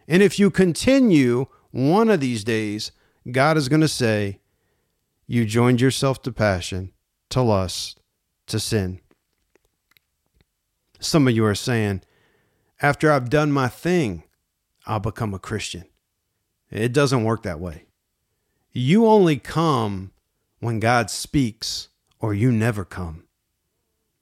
And 0.09 0.23
if 0.23 0.39
you 0.39 0.51
continue, 0.51 1.47
one 1.73 2.09
of 2.09 2.21
these 2.21 2.45
days, 2.45 2.93
God 3.31 3.57
is 3.57 3.69
going 3.69 3.81
to 3.81 3.89
say, 3.89 4.41
You 5.27 5.45
joined 5.45 5.81
yourself 5.81 6.23
to 6.23 6.33
passion, 6.33 6.93
to 7.31 7.43
lust, 7.43 8.01
to 8.47 8.61
sin. 8.61 9.01
Some 11.01 11.27
of 11.27 11.35
you 11.35 11.45
are 11.45 11.55
saying, 11.55 12.03
after 12.81 13.11
I've 13.11 13.31
done 13.31 13.53
my 13.53 13.69
thing, 13.69 14.25
I'll 14.87 15.01
become 15.01 15.35
a 15.35 15.39
Christian. 15.39 15.85
It 16.71 16.93
doesn't 16.93 17.25
work 17.25 17.43
that 17.43 17.61
way. 17.61 17.87
You 18.73 19.07
only 19.07 19.39
come 19.39 20.13
when 20.61 20.81
God 20.81 21.11
speaks 21.11 21.89
or 22.21 22.35
you 22.35 22.53
never 22.53 22.85
come. 22.85 23.25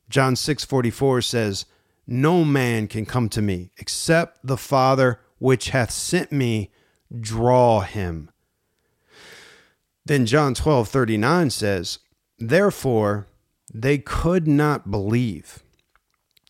John 0.09 0.37
6:44 0.37 1.23
says, 1.23 1.67
"No 2.07 2.45
man 2.45 2.87
can 2.87 3.05
come 3.07 3.29
to 3.31 3.43
me 3.43 3.71
except 3.79 4.47
the 4.47 4.57
Father 4.57 5.21
which 5.39 5.71
hath 5.71 5.91
sent 5.91 6.31
me 6.31 6.71
draw 7.21 7.81
him." 7.81 8.31
Then 10.07 10.27
John 10.27 10.55
12:39 10.55 11.51
says, 11.51 11.99
"Therefore 12.39 13.27
they 13.73 13.99
could 13.99 14.47
not 14.47 14.91
believe. 14.91 15.65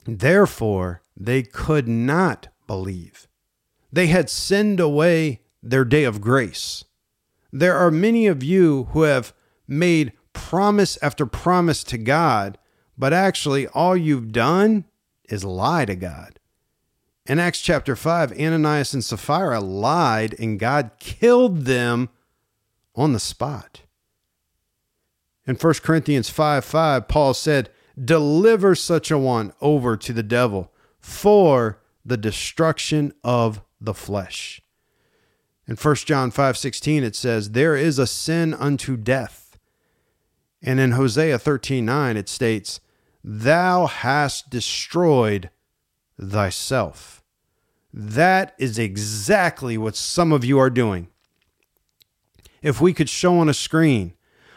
Therefore 0.06 1.02
they 1.16 1.42
could 1.42 1.88
not 1.88 2.48
believe. 2.66 3.26
They 3.90 4.08
had 4.08 4.28
sinned 4.28 4.78
away 4.78 5.40
their 5.62 5.84
day 5.84 6.04
of 6.04 6.20
grace. 6.20 6.84
There 7.52 7.76
are 7.76 7.90
many 7.90 8.26
of 8.26 8.42
you 8.42 8.88
who 8.92 9.02
have 9.02 9.32
made 9.66 10.12
promise 10.32 10.98
after 11.00 11.24
promise 11.24 11.82
to 11.84 11.96
God, 11.96 12.58
but 12.98 13.12
actually 13.12 13.66
all 13.68 13.96
you've 13.96 14.32
done 14.32 14.84
is 15.28 15.44
lie 15.44 15.84
to 15.86 15.96
God. 15.96 16.38
In 17.26 17.38
Acts 17.38 17.60
chapter 17.60 17.96
5, 17.96 18.32
Ananias 18.32 18.92
and 18.92 19.02
Sapphira 19.02 19.60
lied 19.60 20.34
and 20.38 20.60
God 20.60 20.90
killed 20.98 21.62
them 21.62 22.10
on 22.94 23.12
the 23.12 23.20
spot. 23.20 23.82
In 25.46 25.56
1 25.56 25.74
Corinthians 25.82 26.30
5 26.30 26.64
5, 26.64 27.08
Paul 27.08 27.34
said, 27.34 27.70
Deliver 28.02 28.74
such 28.74 29.10
a 29.10 29.18
one 29.18 29.52
over 29.60 29.96
to 29.96 30.12
the 30.12 30.22
devil 30.22 30.72
for 30.98 31.80
the 32.04 32.16
destruction 32.16 33.12
of 33.22 33.60
the 33.80 33.94
flesh. 33.94 34.62
In 35.66 35.76
1 35.76 35.94
John 35.96 36.30
5 36.30 36.56
16, 36.56 37.04
it 37.04 37.16
says, 37.16 37.50
There 37.50 37.76
is 37.76 37.98
a 37.98 38.06
sin 38.06 38.54
unto 38.54 38.96
death. 38.96 39.58
And 40.62 40.80
in 40.80 40.92
Hosea 40.92 41.38
13 41.38 41.84
9, 41.84 42.16
it 42.16 42.28
states, 42.28 42.80
Thou 43.22 43.86
hast 43.86 44.50
destroyed 44.50 45.50
thyself. 46.20 47.22
That 47.92 48.54
is 48.58 48.78
exactly 48.78 49.78
what 49.78 49.96
some 49.96 50.32
of 50.32 50.44
you 50.44 50.58
are 50.58 50.70
doing. 50.70 51.08
If 52.64 52.80
we 52.80 52.94
could 52.94 53.10
show 53.10 53.36
on 53.40 53.50
a 53.50 53.54
screen 53.54 54.14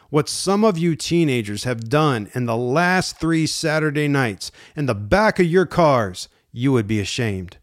what 0.09 0.29
some 0.29 0.63
of 0.63 0.77
you 0.77 0.95
teenagers 0.95 1.65
have 1.65 1.89
done 1.89 2.31
in 2.33 2.45
the 2.45 2.55
last 2.55 3.19
three 3.19 3.45
Saturday 3.45 4.07
nights 4.07 4.49
in 4.77 4.85
the 4.85 4.95
back 4.95 5.39
of 5.39 5.45
your 5.45 5.65
cars, 5.65 6.29
you 6.53 6.71
would 6.71 6.87
be 6.87 7.01
ashamed. 7.01 7.57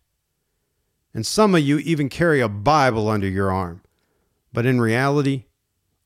And 1.14 1.24
some 1.24 1.54
of 1.54 1.62
you 1.62 1.78
even 1.78 2.10
carry 2.10 2.42
a 2.42 2.48
Bible 2.50 3.08
under 3.08 3.26
your 3.26 3.50
arm. 3.50 3.80
But 4.52 4.66
in 4.66 4.82
reality, 4.82 5.44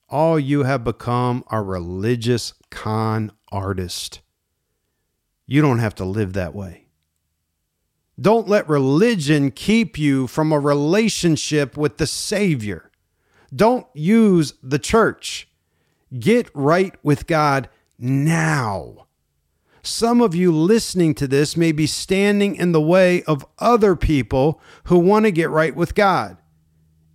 all 0.08 0.38
you 0.38 0.62
have 0.62 0.84
become 0.84 1.42
are 1.48 1.64
religious 1.64 2.54
con 2.70 3.32
artists. 3.50 4.20
You 5.46 5.62
don't 5.62 5.80
have 5.80 5.96
to 5.96 6.04
live 6.04 6.34
that 6.34 6.54
way. 6.54 6.86
Don't 8.20 8.46
let 8.46 8.68
religion 8.68 9.50
keep 9.50 9.98
you 9.98 10.28
from 10.28 10.52
a 10.52 10.60
relationship 10.60 11.76
with 11.76 11.96
the 11.96 12.06
Savior. 12.06 12.87
Don't 13.54 13.86
use 13.94 14.54
the 14.62 14.78
church. 14.78 15.48
Get 16.18 16.50
right 16.54 16.94
with 17.02 17.26
God 17.26 17.68
now. 17.98 19.06
Some 19.82 20.20
of 20.20 20.34
you 20.34 20.52
listening 20.52 21.14
to 21.14 21.26
this 21.26 21.56
may 21.56 21.72
be 21.72 21.86
standing 21.86 22.56
in 22.56 22.72
the 22.72 22.80
way 22.80 23.22
of 23.22 23.46
other 23.58 23.96
people 23.96 24.60
who 24.84 24.98
want 24.98 25.24
to 25.24 25.30
get 25.30 25.50
right 25.50 25.74
with 25.74 25.94
God. 25.94 26.36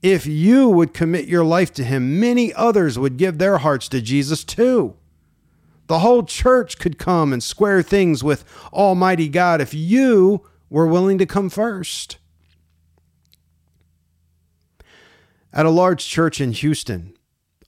If 0.01 0.25
you 0.25 0.69
would 0.69 0.93
commit 0.93 1.27
your 1.27 1.45
life 1.45 1.71
to 1.75 1.83
Him, 1.83 2.19
many 2.19 2.53
others 2.53 2.97
would 2.97 3.17
give 3.17 3.37
their 3.37 3.59
hearts 3.59 3.87
to 3.89 4.01
Jesus 4.01 4.43
too. 4.43 4.95
The 5.87 5.99
whole 5.99 6.23
church 6.23 6.79
could 6.79 6.97
come 6.97 7.31
and 7.31 7.43
square 7.43 7.81
things 7.81 8.23
with 8.23 8.43
Almighty 8.73 9.29
God 9.29 9.61
if 9.61 9.73
you 9.73 10.41
were 10.69 10.87
willing 10.87 11.17
to 11.19 11.25
come 11.25 11.49
first. 11.49 12.17
At 15.55 15.67
a 15.67 15.69
large 15.69 16.03
church 16.07 16.41
in 16.41 16.51
Houston, 16.51 17.15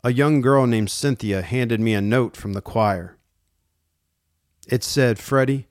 a 0.03 0.11
young 0.11 0.41
girl 0.41 0.65
named 0.65 0.89
Cynthia 0.89 1.43
handed 1.43 1.79
me 1.79 1.93
a 1.93 2.01
note 2.01 2.35
from 2.35 2.53
the 2.53 2.61
choir. 2.61 3.17
It 4.67 4.83
said, 4.83 5.19
Freddie, 5.19 5.67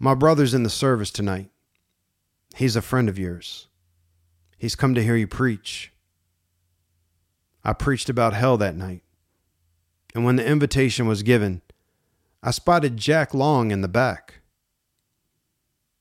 my 0.00 0.14
brother's 0.14 0.54
in 0.54 0.64
the 0.64 0.70
service 0.70 1.12
tonight. 1.12 1.50
He's 2.56 2.74
a 2.74 2.82
friend 2.82 3.08
of 3.08 3.16
yours. 3.16 3.68
He's 4.58 4.74
come 4.74 4.92
to 4.96 5.04
hear 5.04 5.14
you 5.14 5.28
preach. 5.28 5.92
I 7.62 7.74
preached 7.74 8.08
about 8.08 8.34
hell 8.34 8.56
that 8.56 8.74
night. 8.74 9.02
And 10.16 10.24
when 10.24 10.34
the 10.34 10.44
invitation 10.46 11.06
was 11.06 11.22
given, 11.22 11.62
I 12.42 12.50
spotted 12.50 12.96
Jack 12.96 13.32
Long 13.32 13.70
in 13.70 13.82
the 13.82 13.88
back. 13.88 14.40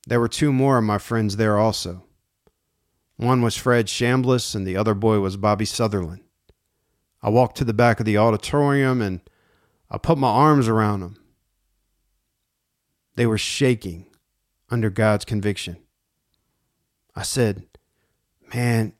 There 0.08 0.20
were 0.20 0.28
two 0.28 0.52
more 0.52 0.80
of 0.80 0.84
my 0.84 0.98
friends 0.98 1.38
there 1.38 1.60
also. 1.60 2.04
One 3.18 3.42
was 3.42 3.56
Fred 3.56 3.88
Chambliss, 3.88 4.56
and 4.56 4.66
the 4.66 4.76
other 4.76 4.94
boy 4.94 5.20
was 5.20 5.38
Bobby 5.38 5.66
Sutherland. 5.66 6.24
I 7.24 7.30
walked 7.30 7.58
to 7.58 7.64
the 7.64 7.74
back 7.74 8.00
of 8.00 8.06
the 8.06 8.18
auditorium 8.18 9.02
and 9.02 9.22
I 9.90 9.98
put 9.98 10.18
my 10.18 10.28
arms 10.28 10.68
around 10.68 11.00
them. 11.00 11.18
They 13.16 13.26
were 13.26 13.38
shaking 13.38 14.08
under 14.70 14.90
God's 14.90 15.24
conviction. 15.24 15.78
I 17.16 17.22
said, 17.24 17.66
Man, 18.54 18.94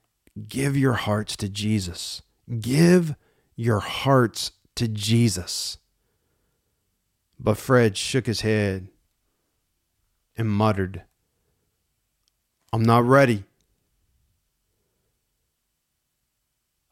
give 0.48 0.78
your 0.78 0.94
hearts 0.94 1.36
to 1.38 1.50
Jesus. 1.50 2.22
Give 2.60 3.16
your 3.56 3.80
hearts 3.80 4.52
to 4.76 4.88
Jesus. 4.88 5.78
But 7.40 7.58
Fred 7.58 7.98
shook 7.98 8.26
his 8.26 8.42
head 8.42 8.88
and 10.38 10.50
muttered, 10.50 11.04
I'm 12.72 12.84
not 12.84 13.04
ready. 13.04 13.44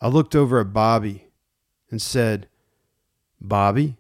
I 0.02 0.08
looked 0.08 0.36
over 0.36 0.60
at 0.60 0.74
Bobby 0.74 1.28
and 1.92 2.02
said, 2.02 2.48
Bobby, 3.40 3.98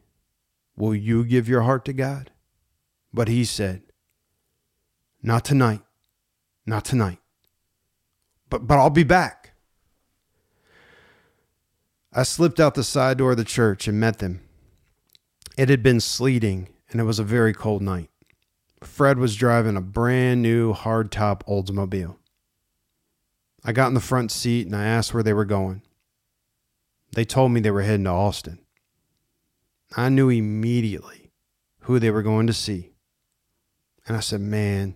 will 0.75 0.95
you 0.95 1.23
give 1.23 1.47
your 1.47 1.61
heart 1.61 1.85
to 1.85 1.93
God? 1.93 2.31
But 3.13 3.27
he 3.27 3.45
said, 3.45 3.83
Not 5.21 5.45
tonight. 5.45 5.81
Not 6.65 6.85
tonight. 6.85 7.19
But, 8.49 8.67
but 8.67 8.79
I'll 8.79 8.89
be 8.89 9.03
back. 9.03 9.51
I 12.13 12.23
slipped 12.23 12.59
out 12.59 12.75
the 12.75 12.83
side 12.83 13.17
door 13.17 13.31
of 13.31 13.37
the 13.37 13.43
church 13.43 13.87
and 13.87 13.99
met 13.99 14.19
them. 14.19 14.41
It 15.57 15.69
had 15.69 15.83
been 15.83 16.01
sleeting 16.01 16.69
and 16.89 16.99
it 16.99 17.05
was 17.05 17.19
a 17.19 17.23
very 17.23 17.53
cold 17.53 17.81
night. 17.81 18.09
Fred 18.83 19.17
was 19.17 19.35
driving 19.35 19.77
a 19.77 19.81
brand 19.81 20.41
new 20.41 20.73
hardtop 20.73 21.43
Oldsmobile. 21.47 22.17
I 23.63 23.71
got 23.71 23.87
in 23.87 23.93
the 23.93 23.99
front 23.99 24.31
seat 24.31 24.65
and 24.65 24.75
I 24.75 24.85
asked 24.85 25.13
where 25.13 25.23
they 25.23 25.33
were 25.33 25.45
going. 25.45 25.83
They 27.13 27.25
told 27.25 27.51
me 27.51 27.59
they 27.59 27.71
were 27.71 27.81
heading 27.81 28.05
to 28.05 28.11
Austin. 28.11 28.59
I 29.95 30.09
knew 30.09 30.29
immediately 30.29 31.31
who 31.81 31.99
they 31.99 32.11
were 32.11 32.23
going 32.23 32.47
to 32.47 32.53
see. 32.53 32.93
And 34.07 34.15
I 34.15 34.21
said, 34.21 34.41
Man, 34.41 34.95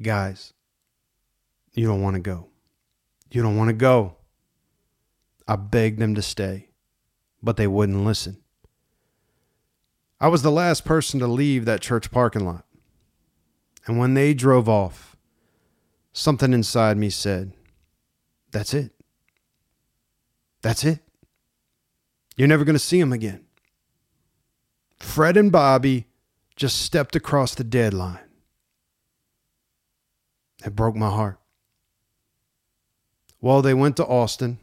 guys, 0.00 0.52
you 1.72 1.86
don't 1.86 2.02
want 2.02 2.14
to 2.14 2.20
go. 2.20 2.48
You 3.30 3.42
don't 3.42 3.56
want 3.56 3.68
to 3.68 3.74
go. 3.74 4.16
I 5.48 5.56
begged 5.56 5.98
them 5.98 6.14
to 6.14 6.22
stay, 6.22 6.68
but 7.42 7.56
they 7.56 7.66
wouldn't 7.66 8.04
listen. 8.04 8.38
I 10.20 10.28
was 10.28 10.42
the 10.42 10.52
last 10.52 10.84
person 10.84 11.18
to 11.18 11.26
leave 11.26 11.64
that 11.64 11.80
church 11.80 12.10
parking 12.12 12.44
lot. 12.44 12.64
And 13.86 13.98
when 13.98 14.14
they 14.14 14.34
drove 14.34 14.68
off, 14.68 15.16
something 16.12 16.52
inside 16.52 16.96
me 16.96 17.10
said, 17.10 17.52
That's 18.52 18.72
it. 18.72 18.92
That's 20.62 20.84
it. 20.84 21.00
You're 22.36 22.48
never 22.48 22.64
going 22.64 22.74
to 22.74 22.78
see 22.78 23.00
them 23.00 23.12
again. 23.12 23.44
Fred 24.98 25.36
and 25.36 25.52
Bobby 25.52 26.06
just 26.56 26.80
stepped 26.80 27.16
across 27.16 27.54
the 27.54 27.64
deadline. 27.64 28.20
It 30.64 30.76
broke 30.76 30.94
my 30.94 31.10
heart. 31.10 31.38
Well, 33.40 33.62
they 33.62 33.74
went 33.74 33.96
to 33.96 34.06
Austin 34.06 34.58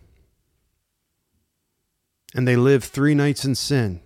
and 2.34 2.48
they 2.48 2.56
lived 2.56 2.86
three 2.86 3.14
nights 3.14 3.44
in 3.44 3.56
sin. 3.56 4.02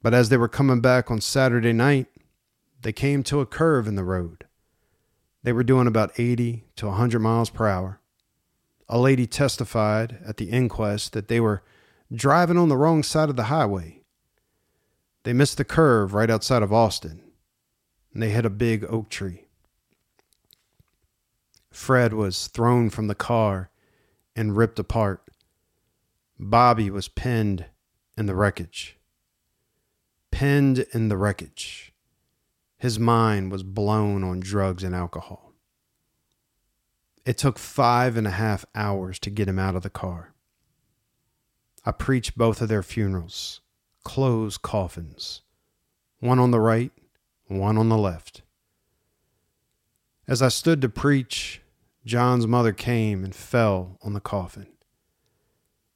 But 0.00 0.14
as 0.14 0.28
they 0.28 0.36
were 0.36 0.48
coming 0.48 0.80
back 0.80 1.10
on 1.10 1.20
Saturday 1.20 1.72
night, 1.72 2.06
they 2.80 2.92
came 2.92 3.22
to 3.24 3.40
a 3.40 3.46
curve 3.46 3.86
in 3.86 3.96
the 3.96 4.04
road. 4.04 4.44
They 5.42 5.52
were 5.52 5.64
doing 5.64 5.86
about 5.86 6.18
80 6.18 6.64
to 6.76 6.86
100 6.86 7.18
miles 7.18 7.50
per 7.50 7.66
hour. 7.66 8.00
A 8.88 8.98
lady 8.98 9.26
testified 9.26 10.18
at 10.24 10.38
the 10.38 10.50
inquest 10.50 11.12
that 11.12 11.28
they 11.28 11.40
were 11.40 11.62
driving 12.12 12.56
on 12.56 12.68
the 12.68 12.76
wrong 12.76 13.02
side 13.02 13.28
of 13.28 13.36
the 13.36 13.44
highway. 13.44 14.02
They 15.24 15.32
missed 15.34 15.58
the 15.58 15.64
curve 15.64 16.14
right 16.14 16.30
outside 16.30 16.62
of 16.62 16.72
Austin, 16.72 17.20
and 18.14 18.22
they 18.22 18.30
hit 18.30 18.46
a 18.46 18.50
big 18.50 18.84
oak 18.88 19.10
tree. 19.10 19.44
Fred 21.70 22.14
was 22.14 22.46
thrown 22.46 22.88
from 22.88 23.08
the 23.08 23.14
car 23.14 23.70
and 24.34 24.56
ripped 24.56 24.78
apart. 24.78 25.22
Bobby 26.38 26.90
was 26.90 27.08
pinned 27.08 27.66
in 28.16 28.26
the 28.26 28.34
wreckage. 28.34 28.96
Pinned 30.30 30.86
in 30.92 31.08
the 31.08 31.16
wreckage. 31.16 31.92
His 32.78 32.98
mind 32.98 33.52
was 33.52 33.62
blown 33.62 34.24
on 34.24 34.40
drugs 34.40 34.82
and 34.82 34.94
alcohol. 34.94 35.47
It 37.24 37.38
took 37.38 37.58
five 37.58 38.16
and 38.16 38.26
a 38.26 38.32
half 38.32 38.64
hours 38.74 39.18
to 39.20 39.30
get 39.30 39.48
him 39.48 39.58
out 39.58 39.76
of 39.76 39.82
the 39.82 39.90
car. 39.90 40.34
I 41.84 41.92
preached 41.92 42.36
both 42.36 42.60
of 42.60 42.68
their 42.68 42.82
funerals, 42.82 43.60
closed 44.04 44.62
coffins, 44.62 45.42
one 46.20 46.38
on 46.38 46.50
the 46.50 46.60
right, 46.60 46.92
one 47.46 47.78
on 47.78 47.88
the 47.88 47.98
left. 47.98 48.42
As 50.26 50.42
I 50.42 50.48
stood 50.48 50.82
to 50.82 50.88
preach, 50.88 51.62
John's 52.04 52.46
mother 52.46 52.72
came 52.72 53.24
and 53.24 53.34
fell 53.34 53.98
on 54.02 54.12
the 54.12 54.20
coffin. 54.20 54.68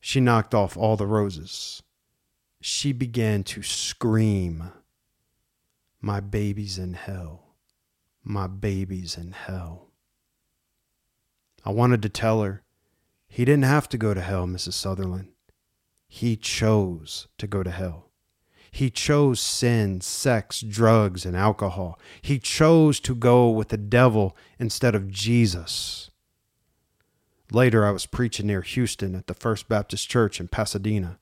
She 0.00 0.20
knocked 0.20 0.54
off 0.54 0.76
all 0.76 0.96
the 0.96 1.06
roses. 1.06 1.82
She 2.60 2.92
began 2.92 3.44
to 3.44 3.62
scream, 3.62 4.72
My 6.00 6.20
baby's 6.20 6.78
in 6.78 6.94
hell. 6.94 7.54
My 8.24 8.46
baby's 8.46 9.16
in 9.16 9.32
hell. 9.32 9.91
I 11.64 11.70
wanted 11.70 12.02
to 12.02 12.08
tell 12.08 12.42
her, 12.42 12.62
He 13.28 13.44
didn't 13.44 13.64
have 13.64 13.88
to 13.90 13.98
go 13.98 14.14
to 14.14 14.20
hell, 14.20 14.46
Mrs. 14.46 14.74
Sutherland. 14.74 15.28
He 16.08 16.36
chose 16.36 17.28
to 17.38 17.46
go 17.46 17.62
to 17.62 17.70
hell. 17.70 18.10
He 18.70 18.88
chose 18.90 19.38
sin, 19.38 20.00
sex, 20.00 20.60
drugs, 20.60 21.26
and 21.26 21.36
alcohol. 21.36 21.98
He 22.22 22.38
chose 22.38 23.00
to 23.00 23.14
go 23.14 23.50
with 23.50 23.68
the 23.68 23.76
devil 23.76 24.34
instead 24.58 24.94
of 24.94 25.10
Jesus. 25.10 26.10
Later, 27.50 27.84
I 27.84 27.90
was 27.90 28.06
preaching 28.06 28.46
near 28.46 28.62
Houston 28.62 29.14
at 29.14 29.26
the 29.26 29.34
First 29.34 29.68
Baptist 29.68 30.08
Church 30.08 30.40
in 30.40 30.48
Pasadena, 30.48 31.18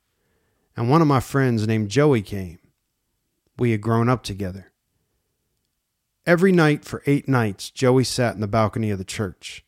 and 0.77 0.89
one 0.89 1.03
of 1.03 1.09
my 1.09 1.19
friends 1.19 1.67
named 1.67 1.89
Joey 1.89 2.23
came. 2.23 2.61
We 3.59 3.73
had 3.73 3.81
grown 3.81 4.09
up 4.09 4.23
together. 4.23 4.71
Every 6.25 6.53
night 6.53 6.85
for 6.85 7.03
eight 7.05 7.29
nights, 7.29 7.71
Joey 7.71 8.05
sat 8.05 8.37
in 8.37 8.41
the 8.41 8.47
balcony 8.47 8.91
of 8.91 8.99
the 8.99 9.05
church. 9.05 9.65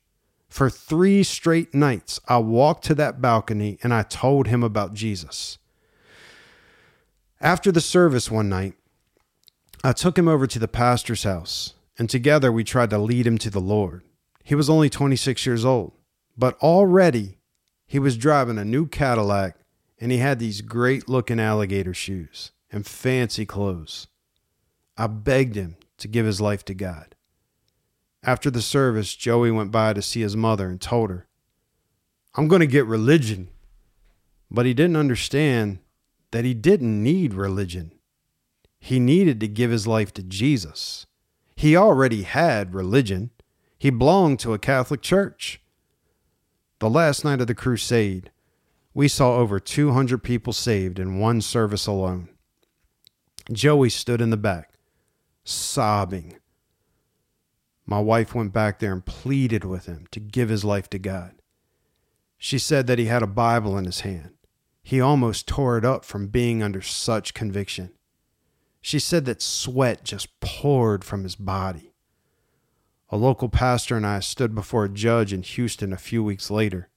For 0.52 0.68
three 0.68 1.22
straight 1.22 1.72
nights, 1.72 2.20
I 2.28 2.36
walked 2.36 2.84
to 2.84 2.94
that 2.96 3.22
balcony 3.22 3.78
and 3.82 3.92
I 3.94 4.02
told 4.02 4.48
him 4.48 4.62
about 4.62 4.92
Jesus. 4.92 5.56
After 7.40 7.72
the 7.72 7.80
service 7.80 8.30
one 8.30 8.50
night, 8.50 8.74
I 9.82 9.94
took 9.94 10.18
him 10.18 10.28
over 10.28 10.46
to 10.46 10.58
the 10.58 10.68
pastor's 10.68 11.24
house, 11.24 11.72
and 11.98 12.10
together 12.10 12.52
we 12.52 12.64
tried 12.64 12.90
to 12.90 12.98
lead 12.98 13.26
him 13.26 13.38
to 13.38 13.48
the 13.48 13.62
Lord. 13.62 14.02
He 14.44 14.54
was 14.54 14.68
only 14.68 14.90
26 14.90 15.46
years 15.46 15.64
old, 15.64 15.92
but 16.36 16.58
already 16.58 17.38
he 17.86 17.98
was 17.98 18.18
driving 18.18 18.58
a 18.58 18.64
new 18.64 18.86
Cadillac 18.86 19.56
and 19.98 20.12
he 20.12 20.18
had 20.18 20.38
these 20.38 20.60
great 20.60 21.08
looking 21.08 21.40
alligator 21.40 21.94
shoes 21.94 22.52
and 22.70 22.86
fancy 22.86 23.46
clothes. 23.46 24.06
I 24.98 25.06
begged 25.06 25.54
him 25.54 25.76
to 25.96 26.08
give 26.08 26.26
his 26.26 26.42
life 26.42 26.62
to 26.66 26.74
God. 26.74 27.14
After 28.24 28.50
the 28.50 28.62
service, 28.62 29.16
Joey 29.16 29.50
went 29.50 29.72
by 29.72 29.92
to 29.92 30.02
see 30.02 30.20
his 30.20 30.36
mother 30.36 30.68
and 30.68 30.80
told 30.80 31.10
her, 31.10 31.26
I'm 32.34 32.48
going 32.48 32.60
to 32.60 32.66
get 32.66 32.86
religion. 32.86 33.48
But 34.50 34.66
he 34.66 34.74
didn't 34.74 34.96
understand 34.96 35.80
that 36.30 36.44
he 36.44 36.54
didn't 36.54 37.02
need 37.02 37.34
religion. 37.34 37.92
He 38.78 39.00
needed 39.00 39.40
to 39.40 39.48
give 39.48 39.70
his 39.70 39.86
life 39.86 40.12
to 40.14 40.22
Jesus. 40.22 41.06
He 41.56 41.76
already 41.76 42.22
had 42.22 42.74
religion. 42.74 43.30
He 43.78 43.90
belonged 43.90 44.40
to 44.40 44.54
a 44.54 44.58
Catholic 44.58 45.02
church. 45.02 45.60
The 46.78 46.90
last 46.90 47.24
night 47.24 47.40
of 47.40 47.46
the 47.46 47.54
crusade, 47.54 48.30
we 48.94 49.08
saw 49.08 49.36
over 49.36 49.58
200 49.60 50.22
people 50.22 50.52
saved 50.52 50.98
in 50.98 51.18
one 51.18 51.40
service 51.40 51.86
alone. 51.86 52.28
Joey 53.50 53.90
stood 53.90 54.20
in 54.20 54.30
the 54.30 54.36
back, 54.36 54.74
sobbing. 55.44 56.36
My 57.92 58.00
wife 58.00 58.34
went 58.34 58.54
back 58.54 58.78
there 58.78 58.94
and 58.94 59.04
pleaded 59.04 59.66
with 59.66 59.84
him 59.84 60.06
to 60.12 60.18
give 60.18 60.48
his 60.48 60.64
life 60.64 60.88
to 60.88 60.98
God. 60.98 61.34
She 62.38 62.58
said 62.58 62.86
that 62.86 62.98
he 62.98 63.04
had 63.04 63.22
a 63.22 63.26
Bible 63.26 63.76
in 63.76 63.84
his 63.84 64.00
hand. 64.00 64.30
He 64.82 64.98
almost 64.98 65.46
tore 65.46 65.76
it 65.76 65.84
up 65.84 66.02
from 66.02 66.28
being 66.28 66.62
under 66.62 66.80
such 66.80 67.34
conviction. 67.34 67.90
She 68.80 68.98
said 68.98 69.26
that 69.26 69.42
sweat 69.42 70.04
just 70.04 70.40
poured 70.40 71.04
from 71.04 71.22
his 71.22 71.36
body. 71.36 71.92
A 73.10 73.18
local 73.18 73.50
pastor 73.50 73.98
and 73.98 74.06
I 74.06 74.20
stood 74.20 74.54
before 74.54 74.86
a 74.86 74.88
judge 74.88 75.34
in 75.34 75.42
Houston 75.42 75.92
a 75.92 75.98
few 75.98 76.24
weeks 76.24 76.50
later. 76.50 76.88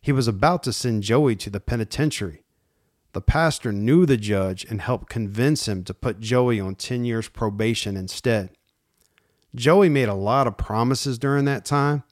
He 0.00 0.10
was 0.10 0.26
about 0.26 0.64
to 0.64 0.72
send 0.72 1.04
Joey 1.04 1.36
to 1.36 1.50
the 1.50 1.60
penitentiary. 1.60 2.42
The 3.12 3.20
pastor 3.20 3.70
knew 3.70 4.06
the 4.06 4.16
judge 4.16 4.64
and 4.68 4.82
helped 4.82 5.08
convince 5.08 5.68
him 5.68 5.84
to 5.84 5.94
put 5.94 6.18
Joey 6.18 6.58
on 6.58 6.74
10 6.74 7.04
years 7.04 7.28
probation 7.28 7.96
instead. 7.96 8.50
Joey 9.54 9.88
made 9.88 10.08
a 10.08 10.14
lot 10.14 10.46
of 10.46 10.56
promises 10.56 11.18
during 11.18 11.44
that 11.44 11.64
time, 11.64 12.04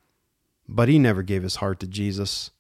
but 0.68 0.88
he 0.88 0.98
never 0.98 1.22
gave 1.22 1.42
his 1.42 1.56
heart 1.56 1.80
to 1.80 1.86
Jesus. 1.86 2.50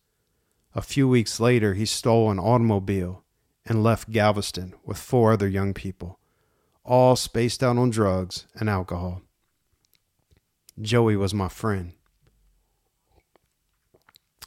A 0.74 0.80
few 0.80 1.08
weeks 1.08 1.38
later, 1.38 1.74
he 1.74 1.84
stole 1.84 2.30
an 2.30 2.38
automobile 2.38 3.24
and 3.66 3.82
left 3.82 4.10
Galveston 4.10 4.74
with 4.84 4.96
four 4.96 5.32
other 5.32 5.48
young 5.48 5.74
people, 5.74 6.18
all 6.84 7.14
spaced 7.14 7.62
out 7.62 7.76
on 7.76 7.90
drugs 7.90 8.46
and 8.54 8.70
alcohol. 8.70 9.22
Joey 10.80 11.16
was 11.16 11.34
my 11.34 11.48
friend. 11.48 11.92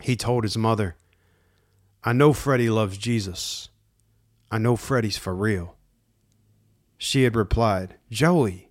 He 0.01 0.15
told 0.15 0.43
his 0.43 0.57
mother, 0.57 0.95
I 2.03 2.11
know 2.11 2.33
Freddie 2.33 2.71
loves 2.71 2.97
Jesus. 2.97 3.69
I 4.51 4.57
know 4.57 4.75
Freddie's 4.75 5.17
for 5.17 5.35
real. 5.35 5.75
She 6.97 7.23
had 7.23 7.35
replied, 7.35 7.95
Joey, 8.09 8.69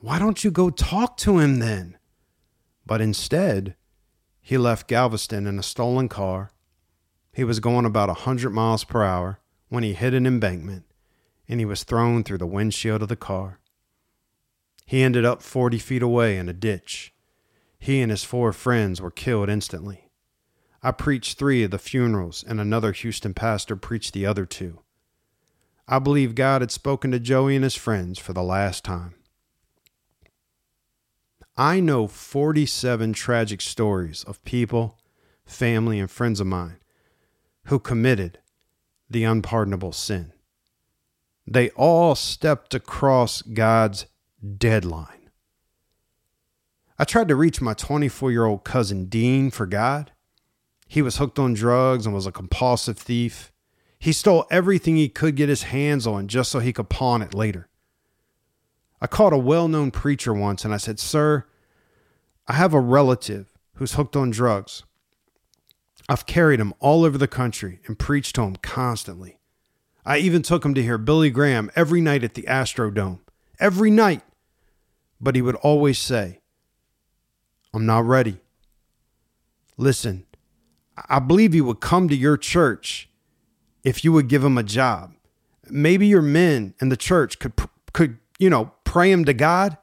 why 0.00 0.18
don't 0.18 0.44
you 0.44 0.50
go 0.50 0.70
talk 0.70 1.16
to 1.18 1.38
him 1.38 1.58
then? 1.58 1.96
But 2.86 3.00
instead, 3.00 3.76
he 4.40 4.56
left 4.56 4.88
Galveston 4.88 5.46
in 5.46 5.58
a 5.58 5.62
stolen 5.62 6.08
car 6.08 6.50
he 7.38 7.44
was 7.44 7.60
going 7.60 7.84
about 7.84 8.08
a 8.08 8.26
100 8.26 8.50
miles 8.50 8.82
per 8.82 9.04
hour 9.04 9.38
when 9.68 9.84
he 9.84 9.92
hit 9.92 10.12
an 10.12 10.26
embankment 10.26 10.84
and 11.48 11.60
he 11.60 11.64
was 11.64 11.84
thrown 11.84 12.24
through 12.24 12.38
the 12.38 12.48
windshield 12.48 13.00
of 13.00 13.06
the 13.06 13.14
car. 13.14 13.60
He 14.84 15.04
ended 15.04 15.24
up 15.24 15.40
40 15.40 15.78
feet 15.78 16.02
away 16.02 16.36
in 16.36 16.48
a 16.48 16.52
ditch. 16.52 17.14
He 17.78 18.00
and 18.00 18.10
his 18.10 18.24
four 18.24 18.52
friends 18.52 19.00
were 19.00 19.12
killed 19.12 19.48
instantly. 19.48 20.10
I 20.82 20.90
preached 20.90 21.38
three 21.38 21.62
of 21.62 21.70
the 21.70 21.78
funerals, 21.78 22.42
and 22.42 22.60
another 22.60 22.90
Houston 22.90 23.34
pastor 23.34 23.76
preached 23.76 24.14
the 24.14 24.26
other 24.26 24.44
two. 24.44 24.80
I 25.86 26.00
believe 26.00 26.34
God 26.34 26.60
had 26.60 26.72
spoken 26.72 27.12
to 27.12 27.20
Joey 27.20 27.54
and 27.54 27.62
his 27.62 27.76
friends 27.76 28.18
for 28.18 28.32
the 28.32 28.42
last 28.42 28.84
time. 28.84 29.14
I 31.60 31.80
know 31.80 32.06
47 32.06 33.14
tragic 33.14 33.60
stories 33.60 34.22
of 34.22 34.44
people, 34.44 34.96
family, 35.44 35.98
and 35.98 36.08
friends 36.08 36.38
of 36.38 36.46
mine 36.46 36.76
who 37.64 37.80
committed 37.80 38.38
the 39.10 39.24
unpardonable 39.24 39.90
sin. 39.90 40.32
They 41.48 41.70
all 41.70 42.14
stepped 42.14 42.74
across 42.74 43.42
God's 43.42 44.06
deadline. 44.56 45.30
I 46.96 47.02
tried 47.02 47.26
to 47.26 47.34
reach 47.34 47.60
my 47.60 47.74
24 47.74 48.30
year 48.30 48.44
old 48.44 48.62
cousin 48.62 49.06
Dean 49.06 49.50
for 49.50 49.66
God. 49.66 50.12
He 50.86 51.02
was 51.02 51.16
hooked 51.16 51.40
on 51.40 51.54
drugs 51.54 52.06
and 52.06 52.14
was 52.14 52.26
a 52.26 52.32
compulsive 52.32 52.98
thief. 52.98 53.50
He 53.98 54.12
stole 54.12 54.46
everything 54.48 54.94
he 54.94 55.08
could 55.08 55.34
get 55.34 55.48
his 55.48 55.64
hands 55.64 56.06
on 56.06 56.28
just 56.28 56.52
so 56.52 56.60
he 56.60 56.72
could 56.72 56.88
pawn 56.88 57.20
it 57.20 57.34
later. 57.34 57.68
I 59.00 59.06
called 59.06 59.32
a 59.32 59.38
well 59.38 59.68
known 59.68 59.90
preacher 59.90 60.32
once 60.34 60.64
and 60.64 60.74
I 60.74 60.76
said, 60.76 60.98
Sir, 60.98 61.46
I 62.46 62.54
have 62.54 62.74
a 62.74 62.80
relative 62.80 63.52
who's 63.74 63.94
hooked 63.94 64.16
on 64.16 64.30
drugs. 64.30 64.82
I've 66.08 66.26
carried 66.26 66.60
him 66.60 66.74
all 66.80 67.04
over 67.04 67.18
the 67.18 67.28
country 67.28 67.80
and 67.86 67.98
preached 67.98 68.34
to 68.36 68.42
him 68.42 68.56
constantly. 68.56 69.38
I 70.06 70.18
even 70.18 70.42
took 70.42 70.64
him 70.64 70.74
to 70.74 70.82
hear 70.82 70.96
Billy 70.96 71.30
Graham 71.30 71.70
every 71.76 72.00
night 72.00 72.24
at 72.24 72.34
the 72.34 72.42
Astrodome. 72.42 73.20
Every 73.60 73.90
night. 73.90 74.22
But 75.20 75.34
he 75.34 75.42
would 75.42 75.56
always 75.56 75.98
say, 75.98 76.40
I'm 77.74 77.84
not 77.84 78.06
ready. 78.06 78.38
Listen, 79.76 80.24
I 81.08 81.18
believe 81.18 81.52
he 81.52 81.60
would 81.60 81.80
come 81.80 82.08
to 82.08 82.16
your 82.16 82.36
church 82.36 83.10
if 83.84 84.02
you 84.02 84.12
would 84.12 84.28
give 84.28 84.42
him 84.42 84.56
a 84.56 84.62
job. 84.62 85.12
Maybe 85.68 86.06
your 86.06 86.22
men 86.22 86.74
in 86.80 86.88
the 86.88 86.96
church 86.96 87.38
could 87.38 87.52
could, 87.92 88.18
you 88.38 88.48
know, 88.48 88.72
pray 88.98 89.12
him 89.12 89.24
to 89.24 89.32
God. 89.32 89.78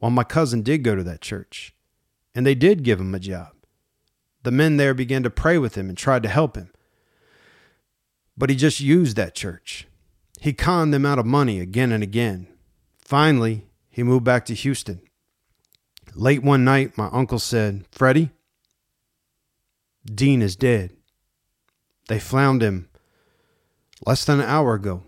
Well, 0.00 0.12
my 0.12 0.22
cousin 0.22 0.62
did 0.62 0.84
go 0.84 0.94
to 0.94 1.02
that 1.02 1.20
church, 1.20 1.74
and 2.36 2.46
they 2.46 2.54
did 2.54 2.84
give 2.84 3.00
him 3.00 3.12
a 3.16 3.18
job. 3.18 3.48
The 4.44 4.52
men 4.52 4.76
there 4.76 4.94
began 4.94 5.24
to 5.24 5.28
pray 5.28 5.58
with 5.58 5.74
him 5.74 5.88
and 5.88 5.98
tried 5.98 6.22
to 6.22 6.28
help 6.28 6.54
him. 6.54 6.70
But 8.38 8.48
he 8.48 8.54
just 8.54 8.78
used 8.78 9.16
that 9.16 9.34
church. 9.34 9.88
He 10.40 10.52
conned 10.52 10.94
them 10.94 11.04
out 11.04 11.18
of 11.18 11.26
money 11.26 11.58
again 11.58 11.90
and 11.90 12.04
again. 12.04 12.46
Finally, 13.00 13.66
he 13.88 14.04
moved 14.04 14.22
back 14.22 14.44
to 14.46 14.54
Houston. 14.54 15.00
Late 16.14 16.44
one 16.44 16.62
night, 16.62 16.96
my 16.96 17.08
uncle 17.10 17.40
said, 17.40 17.86
Freddie, 17.90 18.30
Dean 20.06 20.42
is 20.42 20.54
dead. 20.54 20.92
They 22.06 22.20
found 22.20 22.62
him 22.62 22.88
less 24.06 24.24
than 24.24 24.38
an 24.38 24.46
hour 24.46 24.74
ago. 24.74 25.02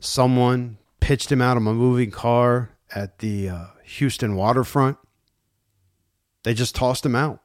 Someone 0.00 0.78
pitched 1.00 1.30
him 1.30 1.42
out 1.42 1.56
of 1.56 1.66
a 1.66 1.74
moving 1.74 2.10
car 2.10 2.70
at 2.94 3.18
the 3.18 3.48
uh, 3.48 3.66
Houston 3.84 4.34
waterfront. 4.34 4.96
They 6.42 6.54
just 6.54 6.74
tossed 6.74 7.04
him 7.04 7.14
out. 7.14 7.42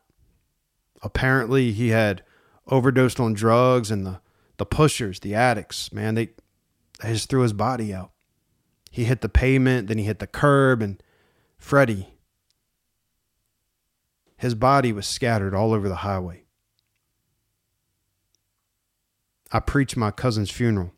Apparently, 1.02 1.72
he 1.72 1.90
had 1.90 2.24
overdosed 2.68 3.20
on 3.20 3.34
drugs, 3.34 3.92
and 3.92 4.06
the, 4.06 4.22
the 4.58 4.66
pushers, 4.66 5.20
the 5.20 5.36
addicts, 5.36 5.92
man, 5.92 6.16
they, 6.16 6.30
they 7.02 7.14
just 7.14 7.30
threw 7.30 7.42
his 7.42 7.54
body 7.54 7.94
out. 7.94 8.12
He 8.90 9.04
hit 9.04 9.22
the 9.22 9.30
pavement, 9.30 9.88
then 9.88 9.98
he 9.98 10.06
hit 10.06 10.20
the 10.20 10.28
curb, 10.28 10.82
and 10.82 11.04
Freddie, 11.58 12.14
his 14.38 14.56
body 14.56 14.94
was 14.94 15.06
scattered 15.06 15.54
all 15.54 15.74
over 15.74 15.90
the 15.90 15.96
highway. 15.98 16.44
I 19.52 19.60
preached 19.60 19.98
my 19.98 20.12
cousin's 20.12 20.50
funeral. 20.50 20.94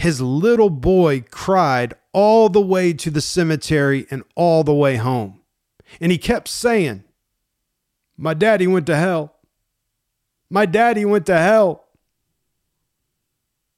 His 0.00 0.18
little 0.22 0.70
boy 0.70 1.24
cried 1.30 1.92
all 2.14 2.48
the 2.48 2.58
way 2.58 2.94
to 2.94 3.10
the 3.10 3.20
cemetery 3.20 4.06
and 4.10 4.22
all 4.34 4.64
the 4.64 4.72
way 4.72 4.96
home. 4.96 5.42
And 6.00 6.10
he 6.10 6.16
kept 6.16 6.48
saying, 6.48 7.04
My 8.16 8.32
daddy 8.32 8.66
went 8.66 8.86
to 8.86 8.96
hell. 8.96 9.36
My 10.48 10.64
daddy 10.64 11.04
went 11.04 11.26
to 11.26 11.36
hell. 11.36 11.84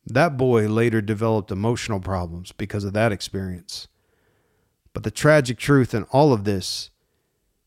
That 0.07 0.37
boy 0.37 0.68
later 0.68 1.01
developed 1.01 1.51
emotional 1.51 1.99
problems 1.99 2.53
because 2.53 2.85
of 2.85 2.93
that 2.93 3.11
experience. 3.11 3.89
But 4.93 5.03
the 5.03 5.11
tragic 5.11 5.59
truth 5.59 5.93
in 5.93 6.05
all 6.05 6.33
of 6.33 6.45
this 6.45 6.91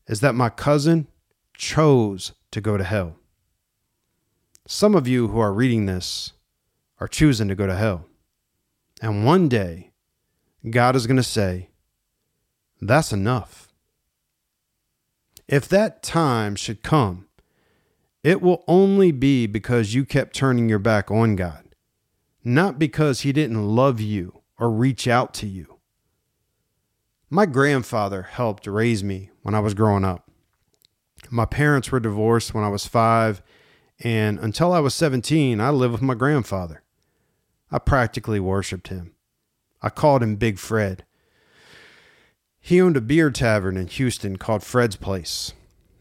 is 0.06 0.20
that 0.20 0.34
my 0.34 0.48
cousin 0.48 1.08
chose 1.58 2.32
to 2.52 2.62
go 2.62 2.78
to 2.78 2.84
hell. 2.84 3.16
Some 4.66 4.94
of 4.94 5.06
you 5.06 5.28
who 5.28 5.40
are 5.40 5.52
reading 5.52 5.84
this 5.84 6.32
are 7.00 7.06
choosing 7.06 7.48
to 7.48 7.54
go 7.54 7.66
to 7.66 7.76
hell. 7.76 8.06
And 9.00 9.24
one 9.24 9.48
day, 9.48 9.92
God 10.68 10.96
is 10.96 11.06
going 11.06 11.18
to 11.18 11.22
say, 11.22 11.70
That's 12.80 13.12
enough. 13.12 13.68
If 15.48 15.68
that 15.68 16.02
time 16.02 16.56
should 16.56 16.82
come, 16.82 17.26
it 18.24 18.42
will 18.42 18.64
only 18.66 19.12
be 19.12 19.46
because 19.46 19.94
you 19.94 20.04
kept 20.04 20.34
turning 20.34 20.68
your 20.68 20.80
back 20.80 21.10
on 21.10 21.36
God, 21.36 21.74
not 22.42 22.78
because 22.78 23.20
He 23.20 23.32
didn't 23.32 23.68
love 23.68 24.00
you 24.00 24.42
or 24.58 24.70
reach 24.70 25.06
out 25.06 25.34
to 25.34 25.46
you. 25.46 25.78
My 27.30 27.46
grandfather 27.46 28.22
helped 28.22 28.66
raise 28.66 29.04
me 29.04 29.30
when 29.42 29.54
I 29.54 29.60
was 29.60 29.74
growing 29.74 30.04
up. 30.04 30.30
My 31.30 31.44
parents 31.44 31.90
were 31.90 32.00
divorced 32.00 32.54
when 32.54 32.64
I 32.64 32.68
was 32.68 32.86
five, 32.86 33.42
and 34.00 34.38
until 34.38 34.72
I 34.72 34.80
was 34.80 34.94
17, 34.94 35.60
I 35.60 35.70
lived 35.70 35.92
with 35.92 36.02
my 36.02 36.14
grandfather. 36.14 36.82
I 37.70 37.78
practically 37.78 38.40
worshiped 38.40 38.88
him. 38.88 39.12
I 39.82 39.90
called 39.90 40.22
him 40.22 40.36
Big 40.36 40.58
Fred. 40.58 41.04
He 42.60 42.80
owned 42.80 42.96
a 42.96 43.00
beer 43.00 43.30
tavern 43.30 43.76
in 43.76 43.86
Houston 43.86 44.36
called 44.36 44.62
Fred's 44.62 44.96
Place. 44.96 45.52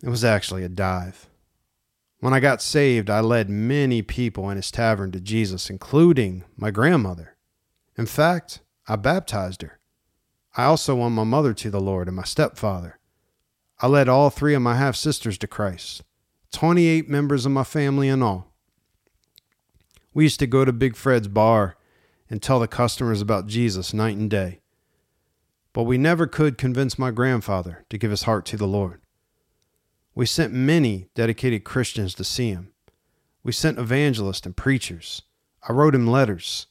It 0.01 0.09
was 0.09 0.23
actually 0.23 0.63
a 0.63 0.69
dive. 0.69 1.27
When 2.19 2.33
I 2.33 2.39
got 2.39 2.61
saved, 2.61 3.09
I 3.09 3.19
led 3.19 3.49
many 3.49 4.01
people 4.01 4.49
in 4.49 4.57
his 4.57 4.71
tavern 4.71 5.11
to 5.11 5.19
Jesus, 5.19 5.69
including 5.69 6.43
my 6.55 6.71
grandmother. 6.71 7.35
In 7.97 8.05
fact, 8.05 8.61
I 8.87 8.95
baptized 8.95 9.61
her. 9.61 9.79
I 10.57 10.65
also 10.65 10.95
won 10.95 11.11
my 11.11 11.23
mother 11.23 11.53
to 11.53 11.69
the 11.69 11.81
Lord 11.81 12.07
and 12.07 12.15
my 12.15 12.23
stepfather. 12.23 12.99
I 13.79 13.87
led 13.87 14.07
all 14.07 14.29
three 14.29 14.55
of 14.55 14.61
my 14.61 14.75
half 14.75 14.95
sisters 14.95 15.37
to 15.39 15.47
Christ, 15.47 16.03
28 16.51 17.09
members 17.09 17.45
of 17.45 17.51
my 17.51 17.63
family 17.63 18.07
in 18.07 18.23
all. 18.23 18.54
We 20.15 20.23
used 20.23 20.39
to 20.39 20.47
go 20.47 20.63
to 20.63 20.71
Big 20.71 20.95
Fred's 20.95 21.27
bar 21.27 21.75
and 22.29 22.41
tell 22.41 22.61
the 22.61 22.69
customers 22.69 23.21
about 23.21 23.47
Jesus 23.47 23.93
night 23.93 24.15
and 24.15 24.29
day. 24.29 24.61
But 25.73 25.83
we 25.83 25.97
never 25.97 26.25
could 26.25 26.57
convince 26.57 26.97
my 26.97 27.11
grandfather 27.11 27.83
to 27.89 27.97
give 27.97 28.11
his 28.11 28.23
heart 28.23 28.45
to 28.45 28.57
the 28.57 28.65
Lord. 28.65 29.01
We 30.15 30.25
sent 30.25 30.53
many 30.53 31.09
dedicated 31.15 31.65
Christians 31.65 32.13
to 32.15 32.23
see 32.23 32.47
him. 32.47 32.71
We 33.43 33.51
sent 33.51 33.77
evangelists 33.77 34.45
and 34.45 34.55
preachers. 34.55 35.23
I 35.67 35.73
wrote 35.73 35.93
him 35.93 36.07
letters. 36.07 36.67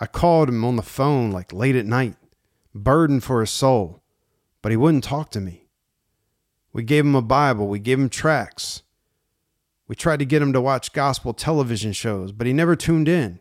I 0.00 0.06
called 0.06 0.48
him 0.48 0.64
on 0.64 0.76
the 0.76 0.82
phone 0.82 1.30
like 1.32 1.52
late 1.52 1.76
at 1.76 1.84
night, 1.84 2.16
burdened 2.74 3.24
for 3.24 3.40
his 3.40 3.50
soul, 3.50 4.02
but 4.62 4.72
he 4.72 4.78
wouldn't 4.78 5.04
talk 5.04 5.30
to 5.32 5.40
me. 5.40 5.68
We 6.72 6.82
gave 6.82 7.04
him 7.04 7.14
a 7.14 7.20
Bible, 7.20 7.68
we 7.68 7.78
gave 7.78 8.00
him 8.00 8.08
tracts. 8.08 8.82
We 9.86 9.94
tried 9.94 10.18
to 10.20 10.24
get 10.24 10.42
him 10.42 10.52
to 10.52 10.60
watch 10.60 10.92
gospel 10.92 11.34
television 11.34 11.92
shows, 11.92 12.32
but 12.32 12.46
he 12.46 12.52
never 12.52 12.74
tuned 12.74 13.08
in. 13.08 13.40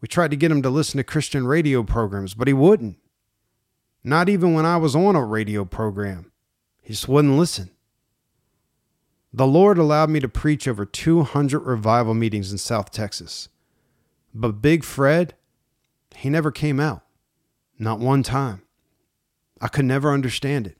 We 0.00 0.08
tried 0.08 0.30
to 0.30 0.36
get 0.36 0.50
him 0.50 0.62
to 0.62 0.70
listen 0.70 0.98
to 0.98 1.04
Christian 1.04 1.46
radio 1.46 1.82
programs, 1.82 2.34
but 2.34 2.46
he 2.46 2.54
wouldn't. 2.54 2.98
Not 4.04 4.28
even 4.28 4.52
when 4.52 4.66
I 4.66 4.76
was 4.76 4.94
on 4.94 5.16
a 5.16 5.24
radio 5.24 5.64
program. 5.64 6.30
He 6.82 6.92
just 6.92 7.08
wouldn't 7.08 7.38
listen. 7.38 7.70
The 9.32 9.46
Lord 9.46 9.78
allowed 9.78 10.10
me 10.10 10.20
to 10.20 10.28
preach 10.28 10.68
over 10.68 10.84
200 10.84 11.58
revival 11.60 12.14
meetings 12.14 12.52
in 12.52 12.58
South 12.58 12.90
Texas. 12.90 13.48
But 14.34 14.60
Big 14.60 14.84
Fred, 14.84 15.34
he 16.14 16.28
never 16.28 16.52
came 16.52 16.78
out. 16.78 17.02
Not 17.78 17.98
one 17.98 18.22
time. 18.22 18.62
I 19.60 19.68
could 19.68 19.86
never 19.86 20.12
understand 20.12 20.66
it. 20.66 20.76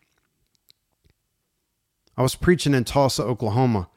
I 2.16 2.22
was 2.22 2.34
preaching 2.34 2.74
in 2.74 2.84
Tulsa, 2.84 3.24
Oklahoma, 3.24 3.88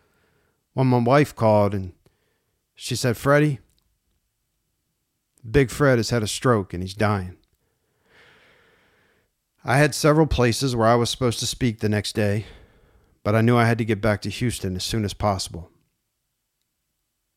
when 0.78 0.86
my 0.86 1.00
wife 1.00 1.36
called 1.36 1.74
and 1.74 1.92
she 2.76 2.96
said, 2.96 3.18
Freddie, 3.18 3.58
Big 5.50 5.72
Fred 5.72 5.98
has 5.98 6.12
had 6.12 6.22
a 6.22 6.28
stroke 6.28 6.72
and 6.72 6.84
he's 6.84 6.94
dying. 6.94 7.36
I 9.66 9.80
had 9.80 9.96
several 9.96 10.28
places 10.28 10.76
where 10.76 10.88
I 10.88 10.94
was 10.94 11.10
supposed 11.10 11.40
to 11.40 11.48
speak 11.48 11.80
the 11.80 11.90
next 11.90 12.14
day, 12.14 12.46
but 13.24 13.34
I 13.34 13.42
knew 13.42 13.58
I 13.58 13.66
had 13.66 13.80
to 13.80 13.86
get 13.86 14.02
back 14.02 14.22
to 14.22 14.30
Houston 14.30 14.76
as 14.76 14.84
soon 14.84 15.04
as 15.04 15.16
possible. 15.16 15.72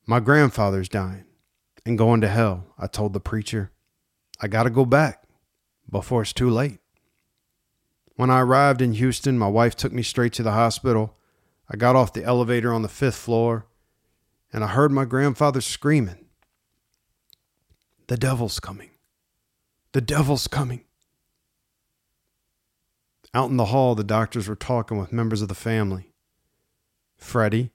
My 0.07 0.21
grandfather's 0.21 0.91
dying 0.91 1.25
and 1.87 1.97
going 1.97 2.21
to 2.21 2.29
hell, 2.29 2.67
I 2.79 2.89
told 2.89 3.15
the 3.15 3.21
preacher. 3.21 3.73
I 4.39 4.49
got 4.49 4.65
to 4.65 4.71
go 4.71 4.85
back 4.85 5.23
before 5.89 6.21
it's 6.21 6.35
too 6.35 6.51
late. 6.51 6.81
When 8.17 8.29
I 8.29 8.41
arrived 8.41 8.83
in 8.83 8.93
Houston, 8.93 9.39
my 9.39 9.49
wife 9.49 9.77
took 9.77 9.95
me 9.95 10.03
straight 10.03 10.35
to 10.35 10.43
the 10.43 10.53
hospital 10.53 11.17
I 11.71 11.77
got 11.77 11.95
off 11.95 12.13
the 12.13 12.25
elevator 12.25 12.73
on 12.73 12.83
the 12.83 12.89
fifth 12.89 13.17
floor 13.17 13.67
and 14.53 14.65
I 14.65 14.69
heard 14.69 14.91
my 14.91 15.05
grandfather 15.05 15.61
screaming, 15.61 16.27
The 18.09 18.17
devil's 18.17 18.59
coming. 18.59 18.91
The 19.93 20.01
devil's 20.01 20.49
coming. 20.49 20.85
Out 23.33 23.51
in 23.51 23.57
the 23.57 23.67
hall, 23.67 23.95
the 23.95 24.03
doctors 24.03 24.49
were 24.49 24.57
talking 24.57 24.99
with 24.99 25.13
members 25.13 25.41
of 25.41 25.49
the 25.49 25.55
family. 25.55 26.13
Freddie, 27.17 27.71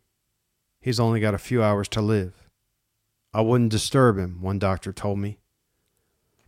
he's 0.81 0.99
only 0.99 1.21
got 1.21 1.33
a 1.33 1.37
few 1.37 1.63
hours 1.63 1.87
to 1.89 2.01
live. 2.01 2.49
I 3.33 3.41
wouldn't 3.41 3.71
disturb 3.71 4.17
him, 4.17 4.41
one 4.41 4.59
doctor 4.59 4.91
told 4.91 5.19
me. 5.19 5.39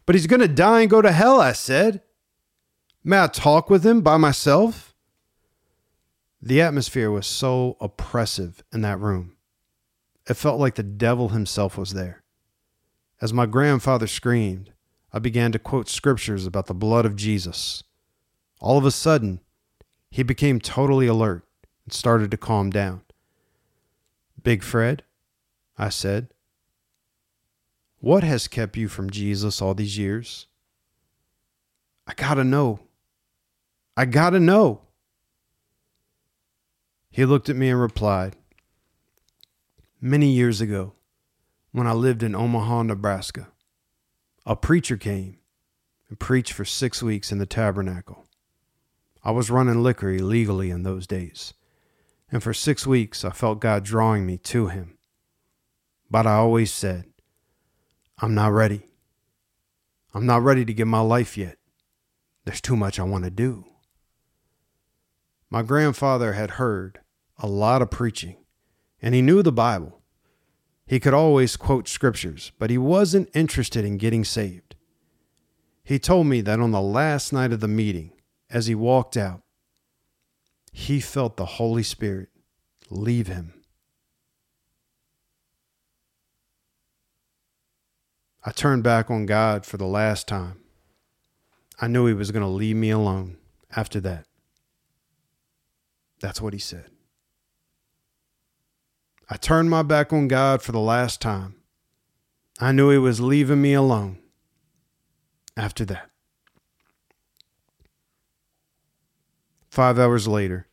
But 0.06 0.16
he's 0.16 0.28
going 0.28 0.42
to 0.42 0.48
die 0.50 0.82
and 0.82 0.90
go 0.90 1.02
to 1.02 1.12
hell, 1.12 1.40
I 1.40 1.54
said. 1.54 2.02
May 3.04 3.24
I 3.24 3.28
talk 3.28 3.70
with 3.70 3.86
him 3.86 4.02
by 4.02 4.18
myself? 4.18 4.94
The 6.42 6.62
atmosphere 6.62 7.10
was 7.10 7.26
so 7.26 7.78
oppressive 7.82 8.64
in 8.72 8.82
that 8.82 9.00
room. 9.00 9.36
It 10.30 10.36
felt 10.36 10.60
like 10.60 10.76
the 10.76 10.84
devil 10.84 11.30
himself 11.30 11.78
was 11.78 11.94
there. 11.94 12.24
As 13.22 13.34
my 13.34 13.46
grandfather 13.46 14.08
screamed, 14.08 14.74
I 15.12 15.20
began 15.20 15.52
to 15.54 15.60
quote 15.60 15.90
scriptures 15.90 16.46
about 16.46 16.68
the 16.68 16.74
blood 16.74 17.06
of 17.06 17.16
Jesus. 17.16 17.84
All 18.60 18.78
of 18.78 18.86
a 18.86 18.92
sudden, 18.92 19.40
he 20.12 20.24
became 20.24 20.60
totally 20.60 21.08
alert 21.08 21.44
and 21.86 21.94
started 21.94 22.30
to 22.32 22.38
calm 22.38 22.70
down. 22.70 23.02
Big 24.44 24.64
Fred, 24.64 25.04
I 25.78 25.90
said, 25.90 26.28
what 28.00 28.24
has 28.24 28.48
kept 28.48 28.78
you 28.78 28.88
from 28.88 29.10
Jesus 29.10 29.62
all 29.62 29.74
these 29.74 29.98
years? 29.98 30.46
I 32.06 32.14
gotta 32.14 32.44
know. 32.44 32.80
I 33.96 34.06
gotta 34.06 34.40
know. 34.40 34.82
He 37.18 37.26
looked 37.26 37.50
at 37.50 37.56
me 37.56 37.70
and 37.70 37.82
replied, 37.82 38.36
Many 40.00 40.28
years 40.28 40.62
ago, 40.62 40.94
when 41.72 41.88
I 41.88 41.94
lived 41.94 42.22
in 42.22 42.36
Omaha, 42.36 42.84
Nebraska, 42.84 43.48
a 44.46 44.56
preacher 44.56 44.98
came 44.98 45.40
and 46.10 46.20
preached 46.20 46.54
for 46.54 46.64
six 46.64 47.02
weeks 47.02 47.32
in 47.32 47.40
the 47.40 47.48
tabernacle. 47.48 48.28
I 49.24 49.32
was 49.32 49.50
running 49.50 49.82
liquor 49.82 50.12
illegally 50.12 50.70
in 50.70 50.84
those 50.84 51.08
days, 51.08 51.56
and 52.32 52.44
for 52.44 52.54
six 52.54 52.86
weeks 52.86 53.26
I 53.26 53.32
felt 53.32 53.62
God 53.62 53.84
drawing 53.84 54.28
me 54.28 54.38
to 54.38 54.68
Him. 54.68 55.00
But 56.12 56.28
I 56.28 56.36
always 56.36 56.72
said, 56.72 57.06
I'm 58.20 58.36
not 58.36 58.52
ready. 58.52 58.84
I'm 60.14 60.28
not 60.28 60.44
ready 60.44 60.66
to 60.66 60.74
give 60.74 60.88
my 60.88 61.02
life 61.02 61.36
yet. 61.36 61.58
There's 62.46 62.62
too 62.62 62.76
much 62.76 63.00
I 63.00 63.04
want 63.06 63.24
to 63.24 63.32
do. 63.32 63.66
My 65.50 65.64
grandfather 65.64 66.34
had 66.34 66.52
heard 66.52 67.00
a 67.40 67.48
lot 67.48 67.82
of 67.82 67.92
preaching, 67.92 68.38
and 69.02 69.14
he 69.14 69.22
knew 69.22 69.42
the 69.42 69.52
Bible. 69.52 70.02
He 70.86 71.00
could 71.00 71.14
always 71.14 71.58
quote 71.58 71.88
scriptures, 71.88 72.52
but 72.58 72.70
he 72.70 72.78
wasn't 72.78 73.30
interested 73.34 73.84
in 73.84 73.98
getting 73.98 74.24
saved. 74.24 74.76
He 75.84 76.00
told 76.00 76.28
me 76.28 76.42
that 76.42 76.60
on 76.60 76.72
the 76.72 76.82
last 76.82 77.32
night 77.32 77.52
of 77.52 77.60
the 77.60 77.68
meeting, 77.68 78.12
as 78.50 78.68
he 78.68 78.76
walked 78.76 79.18
out, 79.18 79.42
he 80.72 81.00
felt 81.00 81.38
the 81.38 81.46
Holy 81.46 81.84
Spirit 81.84 82.30
leave 82.90 83.28
him. 83.28 83.54
I 88.48 88.52
turned 88.52 88.82
back 88.82 89.12
on 89.12 89.26
God 89.26 89.66
for 89.66 89.76
the 89.76 89.86
last 89.86 90.26
time. 90.26 90.62
I 91.82 91.88
knew 91.88 92.06
He 92.06 92.14
was 92.14 92.32
going 92.32 92.44
to 92.44 92.48
leave 92.48 92.78
me 92.78 92.92
alone 92.92 93.38
after 93.76 94.00
that. 94.00 94.26
That's 96.22 96.42
what 96.42 96.54
He 96.54 96.60
said. 96.60 96.90
I 99.30 99.36
turned 99.36 99.70
my 99.70 99.84
back 99.84 100.14
on 100.14 100.28
God 100.28 100.62
for 100.62 100.72
the 100.72 100.80
last 100.80 101.22
time. 101.22 101.56
I 102.60 102.72
knew 102.72 102.90
He 102.90 102.98
was 102.98 103.20
leaving 103.20 103.62
me 103.62 103.74
alone 103.74 104.20
after 105.58 105.84
that. 105.86 106.10
Five 109.70 110.00
hours 110.00 110.28
later, 110.28 110.68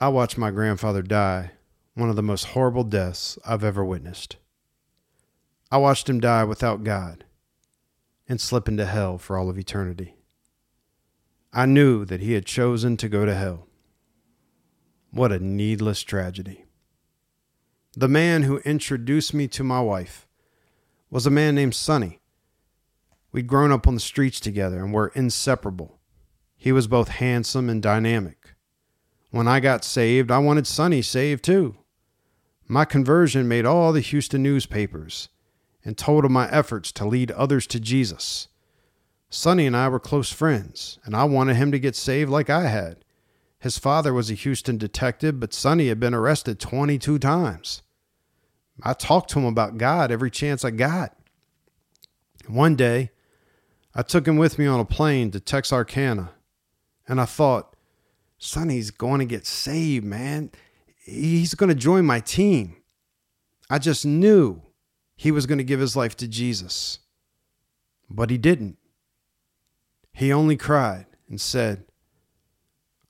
I 0.00 0.08
watched 0.08 0.38
my 0.38 0.50
grandfather 0.50 1.02
die, 1.02 1.50
one 1.94 2.08
of 2.08 2.16
the 2.16 2.22
most 2.22 2.44
horrible 2.46 2.84
deaths 2.84 3.38
I've 3.44 3.64
ever 3.64 3.84
witnessed. 3.84 4.36
I 5.70 5.76
watched 5.76 6.08
him 6.08 6.20
die 6.20 6.44
without 6.44 6.84
God 6.84 7.24
and 8.28 8.40
slip 8.40 8.68
into 8.68 8.86
hell 8.86 9.18
for 9.18 9.36
all 9.36 9.50
of 9.50 9.58
eternity. 9.58 10.14
I 11.52 11.66
knew 11.66 12.04
that 12.04 12.20
he 12.20 12.32
had 12.32 12.46
chosen 12.46 12.96
to 12.98 13.08
go 13.08 13.26
to 13.26 13.34
hell. 13.34 13.66
What 15.10 15.32
a 15.32 15.38
needless 15.38 16.02
tragedy. 16.02 16.64
The 17.96 18.08
man 18.08 18.44
who 18.44 18.58
introduced 18.58 19.34
me 19.34 19.48
to 19.48 19.64
my 19.64 19.80
wife 19.80 20.28
was 21.10 21.26
a 21.26 21.30
man 21.30 21.56
named 21.56 21.74
Sonny. 21.74 22.20
We'd 23.32 23.48
grown 23.48 23.72
up 23.72 23.88
on 23.88 23.94
the 23.94 24.00
streets 24.00 24.38
together 24.38 24.78
and 24.78 24.94
were 24.94 25.10
inseparable. 25.16 25.98
He 26.56 26.70
was 26.70 26.86
both 26.86 27.08
handsome 27.08 27.68
and 27.68 27.82
dynamic. 27.82 28.54
When 29.32 29.48
I 29.48 29.58
got 29.58 29.84
saved, 29.84 30.30
I 30.30 30.38
wanted 30.38 30.68
Sonny 30.68 31.02
saved 31.02 31.42
too. 31.42 31.78
My 32.68 32.84
conversion 32.84 33.48
made 33.48 33.66
all 33.66 33.92
the 33.92 34.00
Houston 34.00 34.44
newspapers 34.44 35.28
and 35.84 35.98
told 35.98 36.24
of 36.24 36.30
my 36.30 36.48
efforts 36.48 36.92
to 36.92 37.04
lead 37.04 37.32
others 37.32 37.66
to 37.68 37.80
Jesus. 37.80 38.46
Sonny 39.30 39.66
and 39.66 39.76
I 39.76 39.88
were 39.88 39.98
close 39.98 40.30
friends, 40.30 41.00
and 41.04 41.16
I 41.16 41.24
wanted 41.24 41.56
him 41.56 41.72
to 41.72 41.78
get 41.80 41.96
saved 41.96 42.30
like 42.30 42.50
I 42.50 42.68
had. 42.68 43.04
His 43.60 43.78
father 43.78 44.12
was 44.14 44.30
a 44.30 44.34
Houston 44.34 44.78
detective, 44.78 45.38
but 45.38 45.52
Sonny 45.52 45.88
had 45.88 46.00
been 46.00 46.14
arrested 46.14 46.58
22 46.58 47.18
times. 47.18 47.82
I 48.82 48.94
talked 48.94 49.30
to 49.30 49.38
him 49.38 49.44
about 49.44 49.76
God 49.76 50.10
every 50.10 50.30
chance 50.30 50.64
I 50.64 50.70
got. 50.70 51.14
One 52.46 52.74
day, 52.74 53.10
I 53.94 54.02
took 54.02 54.26
him 54.26 54.38
with 54.38 54.58
me 54.58 54.66
on 54.66 54.80
a 54.80 54.84
plane 54.86 55.30
to 55.32 55.40
Texarkana, 55.40 56.30
and 57.06 57.20
I 57.20 57.26
thought, 57.26 57.76
Sonny's 58.38 58.90
going 58.90 59.18
to 59.18 59.26
get 59.26 59.46
saved, 59.46 60.06
man. 60.06 60.50
He's 61.04 61.54
going 61.54 61.68
to 61.68 61.74
join 61.74 62.06
my 62.06 62.20
team. 62.20 62.76
I 63.68 63.78
just 63.78 64.06
knew 64.06 64.62
he 65.16 65.30
was 65.30 65.44
going 65.44 65.58
to 65.58 65.64
give 65.64 65.80
his 65.80 65.94
life 65.94 66.16
to 66.16 66.26
Jesus. 66.26 67.00
But 68.08 68.30
he 68.30 68.38
didn't. 68.38 68.78
He 70.14 70.32
only 70.32 70.56
cried 70.56 71.04
and 71.28 71.38
said, 71.38 71.84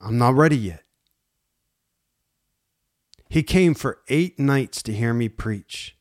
I'm 0.01 0.19
not 0.19 0.35
ready 0.35 0.57
yet. 0.57 0.85
He 3.29 3.43
came 3.43 3.75
for 3.75 4.01
eight 4.09 4.39
nights 4.39 4.83
to 4.83 4.93
hear 4.93 5.15
me 5.15 5.29
preach, 5.29 5.97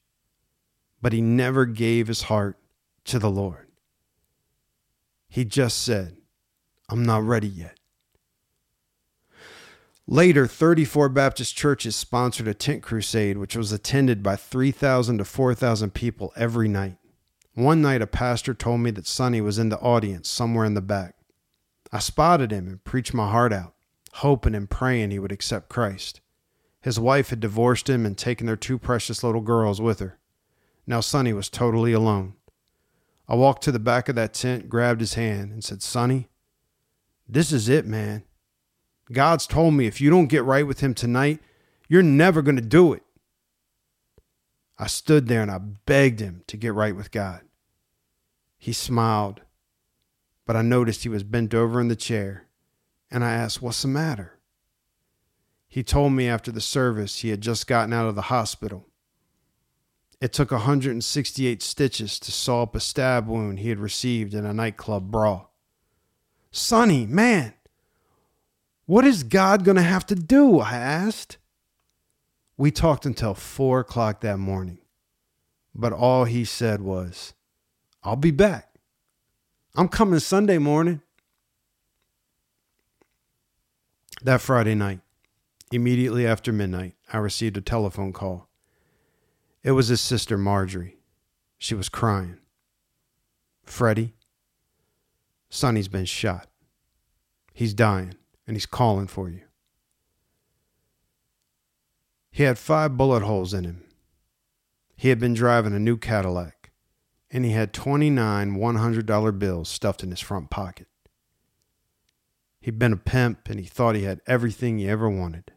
but 1.02 1.14
he 1.14 1.22
never 1.22 1.66
gave 1.66 2.08
his 2.08 2.24
heart 2.24 2.58
to 3.06 3.20
the 3.20 3.30
Lord. 3.30 3.68
He 5.28 5.46
just 5.46 5.84
said, 5.84 6.18
I'm 6.90 7.04
not 7.04 7.24
ready 7.24 7.48
yet. 7.48 7.80
Later, 10.08 10.48
34 10.48 11.10
Baptist 11.10 11.56
churches 11.56 11.96
sponsored 11.96 12.48
a 12.48 12.56
tent 12.56 12.82
crusade, 12.82 13.38
which 13.38 13.56
was 13.56 13.72
attended 13.72 14.24
by 14.24 14.36
3,000 14.36 15.20
to 15.20 15.26
4,000 15.26 15.94
people 15.94 16.34
every 16.36 16.68
night. 16.68 16.98
One 17.54 17.84
night, 17.84 18.02
a 18.02 18.08
pastor 18.08 18.56
told 18.56 18.80
me 18.80 18.90
that 18.92 19.06
Sonny 19.06 19.40
was 19.40 19.60
in 19.60 19.70
the 19.70 19.78
audience 19.78 20.28
somewhere 20.28 20.66
in 20.66 20.74
the 20.74 20.82
back. 20.82 21.14
I 21.92 22.00
spotted 22.00 22.52
him 22.52 22.68
and 22.68 22.84
preached 22.84 23.14
my 23.14 23.30
heart 23.30 23.54
out, 23.54 23.76
hoping 24.14 24.56
and 24.56 24.70
praying 24.70 25.12
he 25.12 25.20
would 25.20 25.32
accept 25.32 25.70
Christ. 25.70 26.22
His 26.82 27.00
wife 27.00 27.30
had 27.30 27.40
divorced 27.40 27.90
him 27.90 28.06
and 28.06 28.18
taken 28.18 28.48
their 28.48 28.56
two 28.56 28.78
precious 28.78 29.24
little 29.24 29.42
girls 29.42 29.82
with 29.82 30.00
her. 30.00 30.18
Now 30.88 31.02
Sonny 31.02 31.34
was 31.34 31.50
totally 31.50 31.94
alone. 31.94 32.34
I 33.28 33.36
walked 33.36 33.64
to 33.64 33.72
the 33.72 33.80
back 33.80 34.10
of 34.10 34.16
that 34.16 34.34
tent, 34.34 34.70
grabbed 34.70 35.02
his 35.02 35.14
hand, 35.14 35.52
and 35.52 35.64
said, 35.64 35.84
Sonny, 35.84 36.30
this 37.28 37.52
is 37.52 37.70
it, 37.70 37.86
man. 37.86 38.24
God's 39.12 39.48
told 39.48 39.74
me 39.74 39.88
if 39.88 40.00
you 40.02 40.10
don't 40.10 40.28
get 40.28 40.44
right 40.44 40.66
with 40.66 40.80
Him 40.82 40.94
tonight, 40.94 41.40
you're 41.88 42.04
never 42.04 42.42
going 42.42 42.56
to 42.56 42.62
do 42.62 42.94
it. 42.94 43.04
I 44.78 44.88
stood 44.88 45.28
there 45.28 45.42
and 45.42 45.52
I 45.52 45.58
begged 45.58 46.22
him 46.22 46.44
to 46.48 46.56
get 46.56 46.74
right 46.74 46.96
with 46.96 47.12
God. 47.12 47.42
He 48.58 48.72
smiled, 48.72 49.42
but 50.46 50.56
I 50.56 50.62
noticed 50.62 51.04
he 51.04 51.10
was 51.10 51.24
bent 51.24 51.54
over 51.54 51.82
in 51.82 51.90
the 51.90 51.98
chair, 51.98 52.46
and 53.12 53.24
I 53.24 53.32
asked, 53.32 53.62
What's 53.62 53.82
the 53.82 53.88
matter? 53.88 54.40
He 55.68 55.84
told 55.84 56.14
me 56.14 56.28
after 56.28 56.52
the 56.52 56.62
service 56.62 57.20
he 57.20 57.30
had 57.30 57.42
just 57.42 57.68
gotten 57.68 57.94
out 57.94 58.08
of 58.08 58.16
the 58.16 58.24
hospital. 58.24 58.88
It 60.20 60.34
took 60.34 60.52
168 60.52 61.62
stitches 61.62 62.20
to 62.20 62.32
sew 62.32 62.64
up 62.64 62.76
a 62.76 62.80
stab 62.80 63.28
wound 63.28 63.60
he 63.60 63.70
had 63.70 63.80
received 63.80 64.34
in 64.34 64.46
a 64.46 64.54
nightclub 64.54 65.12
brawl. 65.12 65.54
Sonny, 66.52 67.06
man, 67.06 67.54
what 68.86 69.06
is 69.06 69.24
God 69.24 69.64
going 69.64 69.78
to 69.78 69.84
have 69.84 70.06
to 70.08 70.16
do? 70.16 70.60
I 70.60 70.76
asked. 70.76 71.38
We 72.58 72.72
talked 72.72 73.06
until 73.06 73.36
four 73.36 73.80
o'clock 73.80 74.20
that 74.22 74.38
morning, 74.38 74.80
but 75.74 75.94
all 75.94 76.26
he 76.26 76.44
said 76.44 76.82
was, 76.82 77.34
I'll 78.04 78.18
be 78.18 78.32
back. 78.32 78.76
I'm 79.76 79.88
coming 79.88 80.20
Sunday 80.20 80.58
morning. 80.58 81.02
That 84.22 84.42
Friday 84.42 84.76
night, 84.76 85.00
immediately 85.72 86.28
after 86.28 86.52
midnight, 86.52 86.96
I 87.14 87.18
received 87.20 87.56
a 87.56 87.62
telephone 87.62 88.12
call. 88.12 88.50
It 89.64 89.72
was 89.72 89.88
his 89.88 90.02
sister 90.02 90.38
Marjorie. 90.38 90.98
She 91.58 91.74
was 91.74 91.88
crying. 91.88 92.38
Freddie, 93.64 94.14
Sonny's 95.50 95.88
been 95.88 96.06
shot. 96.06 96.48
He's 97.54 97.74
dying 97.74 98.16
and 98.46 98.56
he's 98.56 98.66
calling 98.66 99.08
for 99.08 99.30
you. 99.30 99.42
He 102.32 102.44
had 102.44 102.58
five 102.58 102.98
bullet 102.98 103.24
holes 103.24 103.54
in 103.54 103.64
him. 103.64 103.84
He 104.98 105.10
had 105.10 105.20
been 105.20 105.34
driving 105.34 105.74
a 105.74 105.80
new 105.80 105.98
Cadillac, 105.98 106.72
and 107.32 107.46
he 107.46 107.52
had 107.52 107.74
29 107.74 108.58
$100 108.58 109.40
bills 109.40 109.70
stuffed 109.70 110.04
in 110.04 110.10
his 110.10 110.20
front 110.20 110.50
pocket. 110.50 110.88
He'd 112.70 112.78
been 112.78 112.94
a 112.94 112.98
pimp, 112.98 113.50
and 113.50 113.60
he 113.60 113.66
thought 113.66 113.96
he 113.96 114.04
had 114.04 114.22
everything 114.28 114.78
he 114.78 114.88
ever 114.88 115.10
wanted. 115.10 115.54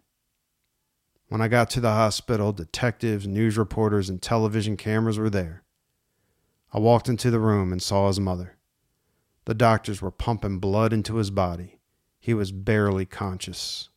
When 1.28 1.42
I 1.42 1.48
got 1.48 1.68
to 1.68 1.80
the 1.80 1.90
hospital, 1.90 2.54
detectives, 2.54 3.26
news 3.26 3.58
reporters, 3.58 4.08
and 4.08 4.22
television 4.22 4.78
cameras 4.78 5.18
were 5.18 5.28
there. 5.28 5.62
I 6.72 6.78
walked 6.78 7.10
into 7.10 7.30
the 7.30 7.38
room 7.38 7.70
and 7.70 7.82
saw 7.82 8.06
his 8.06 8.18
mother. 8.18 8.56
The 9.44 9.52
doctors 9.52 10.00
were 10.00 10.10
pumping 10.10 10.58
blood 10.58 10.94
into 10.94 11.16
his 11.16 11.30
body. 11.30 11.80
He 12.18 12.32
was 12.32 12.50
barely 12.50 13.04
conscious. 13.04 13.90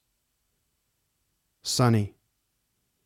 Sonny, 1.61 2.15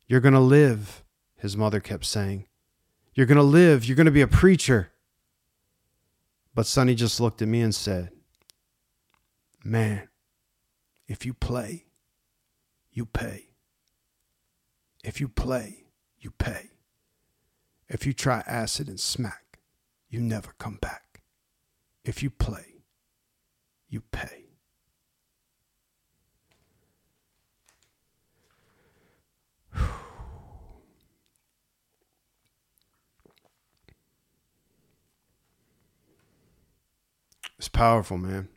you're 0.08 0.18
going 0.18 0.34
to 0.34 0.40
live, 0.40 1.04
his 1.36 1.56
mother 1.56 1.78
kept 1.78 2.04
saying. 2.04 2.48
You're 3.14 3.26
going 3.26 3.36
to 3.36 3.44
live. 3.44 3.84
You're 3.84 3.94
going 3.94 4.06
to 4.06 4.10
be 4.10 4.22
a 4.22 4.26
preacher. 4.26 4.90
But 6.52 6.66
Sonny 6.66 6.96
just 6.96 7.20
looked 7.20 7.40
at 7.42 7.46
me 7.46 7.60
and 7.60 7.72
said, 7.72 8.10
Man, 9.62 10.08
if 11.06 11.26
you 11.26 11.34
play, 11.34 11.86
you 12.90 13.04
pay. 13.04 13.50
If 15.04 15.20
you 15.20 15.28
play, 15.28 15.84
you 16.18 16.30
pay. 16.30 16.70
If 17.88 18.06
you 18.06 18.12
try 18.12 18.42
acid 18.46 18.88
and 18.88 18.98
smack, 18.98 19.58
you 20.08 20.20
never 20.20 20.52
come 20.58 20.78
back. 20.80 21.22
If 22.04 22.22
you 22.22 22.30
play, 22.30 22.84
you 23.88 24.00
pay. 24.00 24.44
It's 37.58 37.68
powerful, 37.68 38.16
man. 38.16 38.48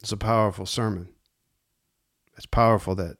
It's 0.00 0.12
a 0.12 0.16
powerful 0.16 0.66
sermon. 0.66 1.08
It's 2.36 2.46
powerful 2.46 2.94
that 2.96 3.16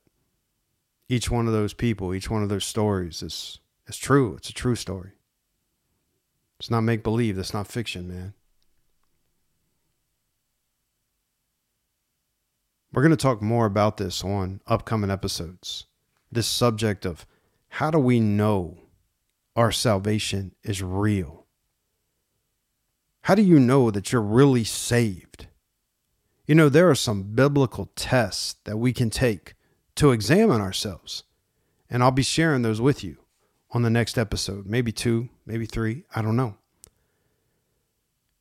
each 1.08 1.30
one 1.30 1.46
of 1.46 1.52
those 1.52 1.74
people, 1.74 2.14
each 2.14 2.30
one 2.30 2.42
of 2.42 2.48
those 2.48 2.64
stories 2.64 3.22
is 3.22 3.60
is 3.86 3.96
true. 3.96 4.34
It's 4.36 4.50
a 4.50 4.54
true 4.54 4.76
story. 4.76 5.12
It's 6.58 6.70
not 6.70 6.82
make 6.82 7.02
believe. 7.02 7.36
That's 7.36 7.54
not 7.54 7.66
fiction, 7.66 8.06
man. 8.06 8.34
We're 12.92 13.02
going 13.02 13.10
to 13.10 13.16
talk 13.16 13.42
more 13.42 13.66
about 13.66 13.96
this 13.96 14.24
on 14.24 14.60
upcoming 14.66 15.10
episodes. 15.10 15.86
This 16.30 16.46
subject 16.46 17.04
of 17.04 17.26
how 17.68 17.90
do 17.90 17.98
we 17.98 18.18
know 18.20 18.78
our 19.54 19.72
salvation 19.72 20.54
is 20.62 20.82
real? 20.82 21.46
How 23.22 23.34
do 23.34 23.42
you 23.42 23.58
know 23.58 23.90
that 23.90 24.10
you're 24.12 24.22
really 24.22 24.64
saved? 24.64 25.47
You 26.48 26.54
know, 26.54 26.70
there 26.70 26.88
are 26.88 26.94
some 26.94 27.34
biblical 27.34 27.90
tests 27.94 28.56
that 28.64 28.78
we 28.78 28.94
can 28.94 29.10
take 29.10 29.54
to 29.96 30.12
examine 30.12 30.62
ourselves. 30.62 31.24
And 31.90 32.02
I'll 32.02 32.10
be 32.10 32.22
sharing 32.22 32.62
those 32.62 32.80
with 32.80 33.04
you 33.04 33.18
on 33.70 33.82
the 33.82 33.90
next 33.90 34.16
episode. 34.16 34.64
Maybe 34.64 34.90
two, 34.90 35.28
maybe 35.44 35.66
three. 35.66 36.04
I 36.16 36.22
don't 36.22 36.36
know. 36.36 36.56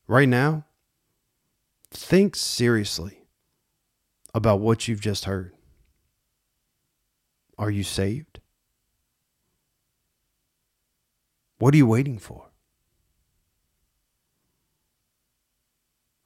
Right 0.08 0.30
now, 0.30 0.64
think 1.92 2.38
seriously 2.38 3.26
about 4.34 4.62
what 4.62 4.88
you've 4.88 5.02
just 5.02 5.26
heard. 5.26 5.54
Are 7.58 7.70
you 7.70 7.84
saved? 7.84 8.40
What 11.60 11.74
are 11.74 11.78
you 11.78 11.88
waiting 11.88 12.20
for? 12.20 12.52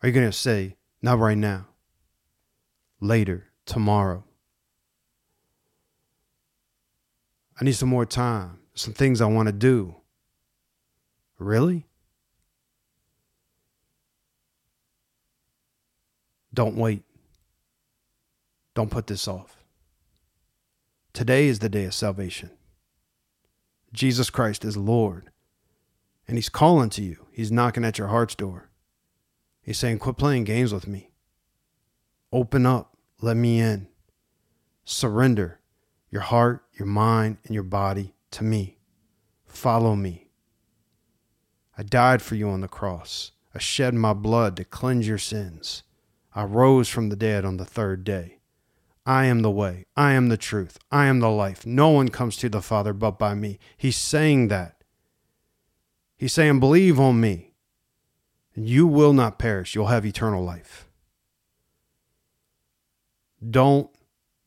Are 0.04 0.10
you 0.10 0.14
going 0.14 0.30
to 0.30 0.38
say, 0.38 0.76
not 1.02 1.18
right 1.18 1.38
now, 1.38 1.70
later, 3.02 3.48
tomorrow? 3.66 4.24
I 7.60 7.66
need 7.66 7.74
some 7.74 7.90
more 7.90 8.06
time, 8.06 8.60
some 8.74 8.94
things 8.94 9.20
I 9.20 9.26
want 9.26 9.48
to 9.48 9.54
do. 9.54 9.96
Really? 11.38 11.86
Don't 16.54 16.76
wait. 16.76 17.04
Don't 18.74 18.92
put 18.92 19.08
this 19.08 19.28
off. 19.28 19.58
Today 21.14 21.48
is 21.48 21.60
the 21.60 21.70
day 21.70 21.86
of 21.86 21.94
salvation. 21.94 22.52
Jesus 23.94 24.30
Christ 24.30 24.64
is 24.64 24.78
Lord, 24.78 25.30
and 26.28 26.38
He's 26.38 26.50
calling 26.50 26.90
to 26.92 27.04
you. 27.04 27.28
He's 27.32 27.52
knocking 27.52 27.84
at 27.84 27.98
your 27.98 28.08
heart's 28.08 28.36
door. 28.36 28.70
He's 29.62 29.78
saying, 29.78 30.00
Quit 30.00 30.18
playing 30.18 30.46
games 30.46 30.74
with 30.74 30.88
me. 30.88 31.12
Open 32.32 32.66
up. 32.66 32.91
Let 33.22 33.38
me 33.38 33.60
in. 33.60 33.88
Surrender 34.84 35.60
your 36.10 36.24
heart, 36.24 36.64
your 36.74 36.88
mind, 36.88 37.38
and 37.46 37.54
your 37.54 37.64
body 37.64 38.16
to 38.32 38.44
me. 38.44 38.80
Follow 39.46 39.96
me. 39.96 40.32
I 41.78 41.84
died 41.84 42.22
for 42.22 42.36
you 42.36 42.50
on 42.50 42.62
the 42.62 42.68
cross. 42.68 43.32
I 43.54 43.60
shed 43.60 43.94
my 43.94 44.14
blood 44.14 44.58
to 44.58 44.66
cleanse 44.66 45.08
your 45.08 45.18
sins. 45.20 45.84
I 46.34 46.44
rose 46.44 46.90
from 46.90 47.10
the 47.10 47.16
dead 47.16 47.46
on 47.46 47.58
the 47.58 47.66
third 47.66 48.04
day. 48.04 48.40
I 49.06 49.26
am 49.26 49.42
the 49.42 49.52
way. 49.52 49.86
I 49.96 50.14
am 50.14 50.30
the 50.30 50.38
truth. 50.38 50.78
I 50.92 51.06
am 51.06 51.20
the 51.20 51.30
life. 51.30 51.66
No 51.66 51.90
one 51.90 52.10
comes 52.10 52.38
to 52.38 52.50
the 52.50 52.62
Father 52.62 52.94
but 52.94 53.20
by 53.20 53.34
me. 53.34 53.60
He's 53.78 53.98
saying 53.98 54.48
that. 54.48 54.84
He's 56.18 56.34
saying, 56.34 56.60
Believe 56.60 57.00
on 57.00 57.20
me, 57.20 57.54
and 58.56 58.68
you 58.68 58.86
will 58.88 59.14
not 59.14 59.40
perish. 59.40 59.76
You'll 59.76 59.88
have 59.88 60.06
eternal 60.06 60.44
life. 60.44 60.88
Don't 63.48 63.90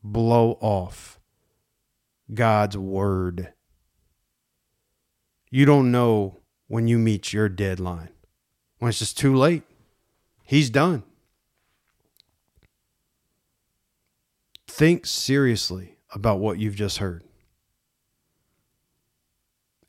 blow 0.02 0.52
off 0.60 1.18
God's 2.32 2.76
word. 2.76 3.52
You 5.50 5.64
don't 5.64 5.90
know 5.90 6.38
when 6.68 6.88
you 6.88 6.98
meet 6.98 7.32
your 7.32 7.48
deadline, 7.48 8.10
when 8.78 8.88
it's 8.88 8.98
just 8.98 9.18
too 9.18 9.34
late. 9.34 9.62
He's 10.42 10.70
done. 10.70 11.04
Think 14.66 15.06
seriously 15.06 15.96
about 16.12 16.40
what 16.40 16.58
you've 16.58 16.74
just 16.74 16.98
heard. 16.98 17.24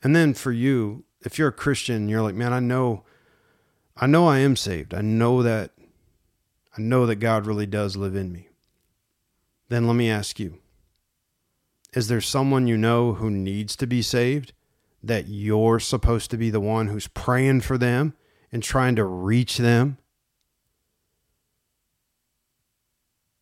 And 0.02 0.14
then 0.14 0.34
for 0.34 0.52
you, 0.52 1.04
if 1.24 1.38
you're 1.38 1.48
a 1.48 1.52
Christian, 1.52 2.08
you're 2.08 2.22
like, 2.22 2.34
man, 2.34 2.52
I 2.52 2.60
know, 2.60 3.04
I 3.96 4.06
know 4.06 4.28
I 4.28 4.38
am 4.38 4.54
saved. 4.54 4.94
I 4.94 5.00
know 5.00 5.42
that, 5.42 5.72
I 6.78 6.80
know 6.80 7.06
that 7.06 7.16
God 7.16 7.46
really 7.46 7.66
does 7.66 7.96
live 7.96 8.14
in 8.14 8.32
me. 8.32 8.48
Then 9.68 9.86
let 9.86 9.94
me 9.94 10.10
ask 10.10 10.38
you 10.38 10.58
is 11.92 12.08
there 12.08 12.20
someone 12.20 12.66
you 12.66 12.76
know 12.76 13.14
who 13.14 13.30
needs 13.30 13.74
to 13.76 13.86
be 13.86 14.02
saved 14.02 14.52
that 15.02 15.28
you're 15.28 15.80
supposed 15.80 16.30
to 16.30 16.36
be 16.36 16.50
the 16.50 16.60
one 16.60 16.88
who's 16.88 17.08
praying 17.08 17.62
for 17.62 17.78
them 17.78 18.14
and 18.52 18.62
trying 18.62 18.96
to 18.96 19.04
reach 19.04 19.56
them? 19.56 19.96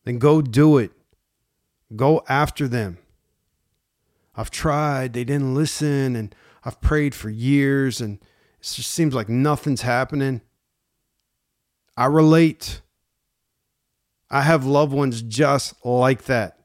Then 0.04 0.18
go 0.18 0.40
do 0.40 0.78
it. 0.78 0.92
Go 1.96 2.22
after 2.28 2.68
them. 2.68 2.98
I've 4.36 4.50
tried, 4.50 5.12
they 5.12 5.24
didn't 5.24 5.54
listen, 5.54 6.16
and 6.16 6.34
I've 6.64 6.80
prayed 6.80 7.14
for 7.14 7.30
years, 7.30 8.00
and 8.00 8.18
it 8.60 8.64
just 8.64 8.90
seems 8.90 9.14
like 9.14 9.28
nothing's 9.28 9.82
happening. 9.82 10.42
I 11.96 12.06
relate. 12.06 12.82
I 14.30 14.42
have 14.42 14.64
loved 14.64 14.92
ones 14.92 15.22
just 15.22 15.74
like 15.84 16.24
that. 16.24 16.58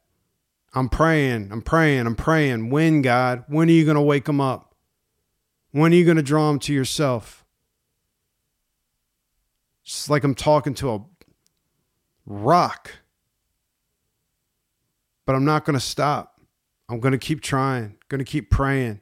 I'm 0.74 0.89
praying, 0.89 1.49
I'm 1.51 1.62
praying, 1.62 2.05
I'm 2.05 2.16
praying. 2.16 2.70
When, 2.70 3.01
God? 3.01 3.43
When 3.47 3.70
are 3.70 3.74
you 3.74 3.86
going 3.86 3.95
to 3.95 4.01
wake 4.01 4.26
them 4.26 4.39
up? 4.39 4.76
When 5.72 5.91
are 5.91 5.95
you 5.95 6.05
going 6.05 6.18
to 6.18 6.24
draw 6.24 6.47
them 6.49 6.60
to 6.60 6.74
yourself? 6.74 7.45
It's 9.84 10.10
like 10.10 10.24
I'm 10.24 10.36
talking 10.36 10.76
to 10.76 10.91
a 10.91 11.05
rock. 12.26 12.91
But 15.26 15.36
I'm 15.36 15.45
not 15.45 15.66
going 15.66 15.76
to 15.76 15.80
stop. 15.80 16.39
I'm 16.88 16.99
going 16.99 17.12
to 17.12 17.20
keep 17.20 17.41
trying, 17.41 17.97
going 18.07 18.20
to 18.20 18.26
keep 18.26 18.49
praying. 18.49 19.01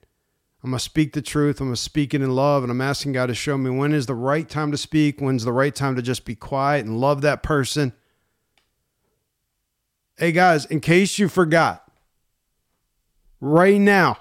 I'm 0.64 0.72
going 0.72 0.80
to 0.80 0.84
speak 0.84 1.14
the 1.14 1.22
truth. 1.22 1.62
I'm 1.62 1.68
going 1.68 1.76
to 1.76 1.82
speak 1.82 2.14
it 2.14 2.22
in 2.22 2.36
love. 2.36 2.64
And 2.64 2.72
I'm 2.72 2.82
asking 2.82 3.14
God 3.14 3.28
to 3.28 3.36
show 3.36 3.58
me 3.58 3.70
when 3.70 3.94
is 3.94 4.08
the 4.08 4.16
right 4.16 4.48
time 4.48 4.72
to 4.72 4.78
speak, 4.78 5.22
when's 5.22 5.46
the 5.46 5.54
right 5.54 5.74
time 5.74 5.96
to 5.96 6.02
just 6.02 6.26
be 6.26 6.36
quiet 6.36 6.86
and 6.86 7.00
love 7.00 7.22
that 7.22 7.44
person. 7.44 7.94
Hey 10.20 10.32
guys, 10.32 10.66
in 10.66 10.80
case 10.80 11.20
you 11.20 11.30
forgot, 11.30 11.92
right 13.40 13.80
now, 13.80 14.18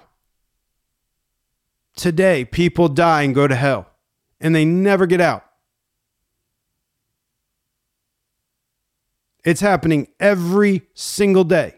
today, 1.97 2.45
people 2.45 2.89
die 2.89 3.23
and 3.23 3.35
go 3.35 3.49
to 3.49 3.55
hell, 3.55 3.87
and 4.39 4.55
they 4.55 4.67
never 4.67 5.07
get 5.07 5.23
out. 5.23 5.43
It's 9.43 9.63
happening 9.63 10.09
every 10.21 10.83
single 10.93 11.45
day. 11.45 11.77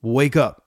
Wake 0.00 0.36
up. 0.36 0.61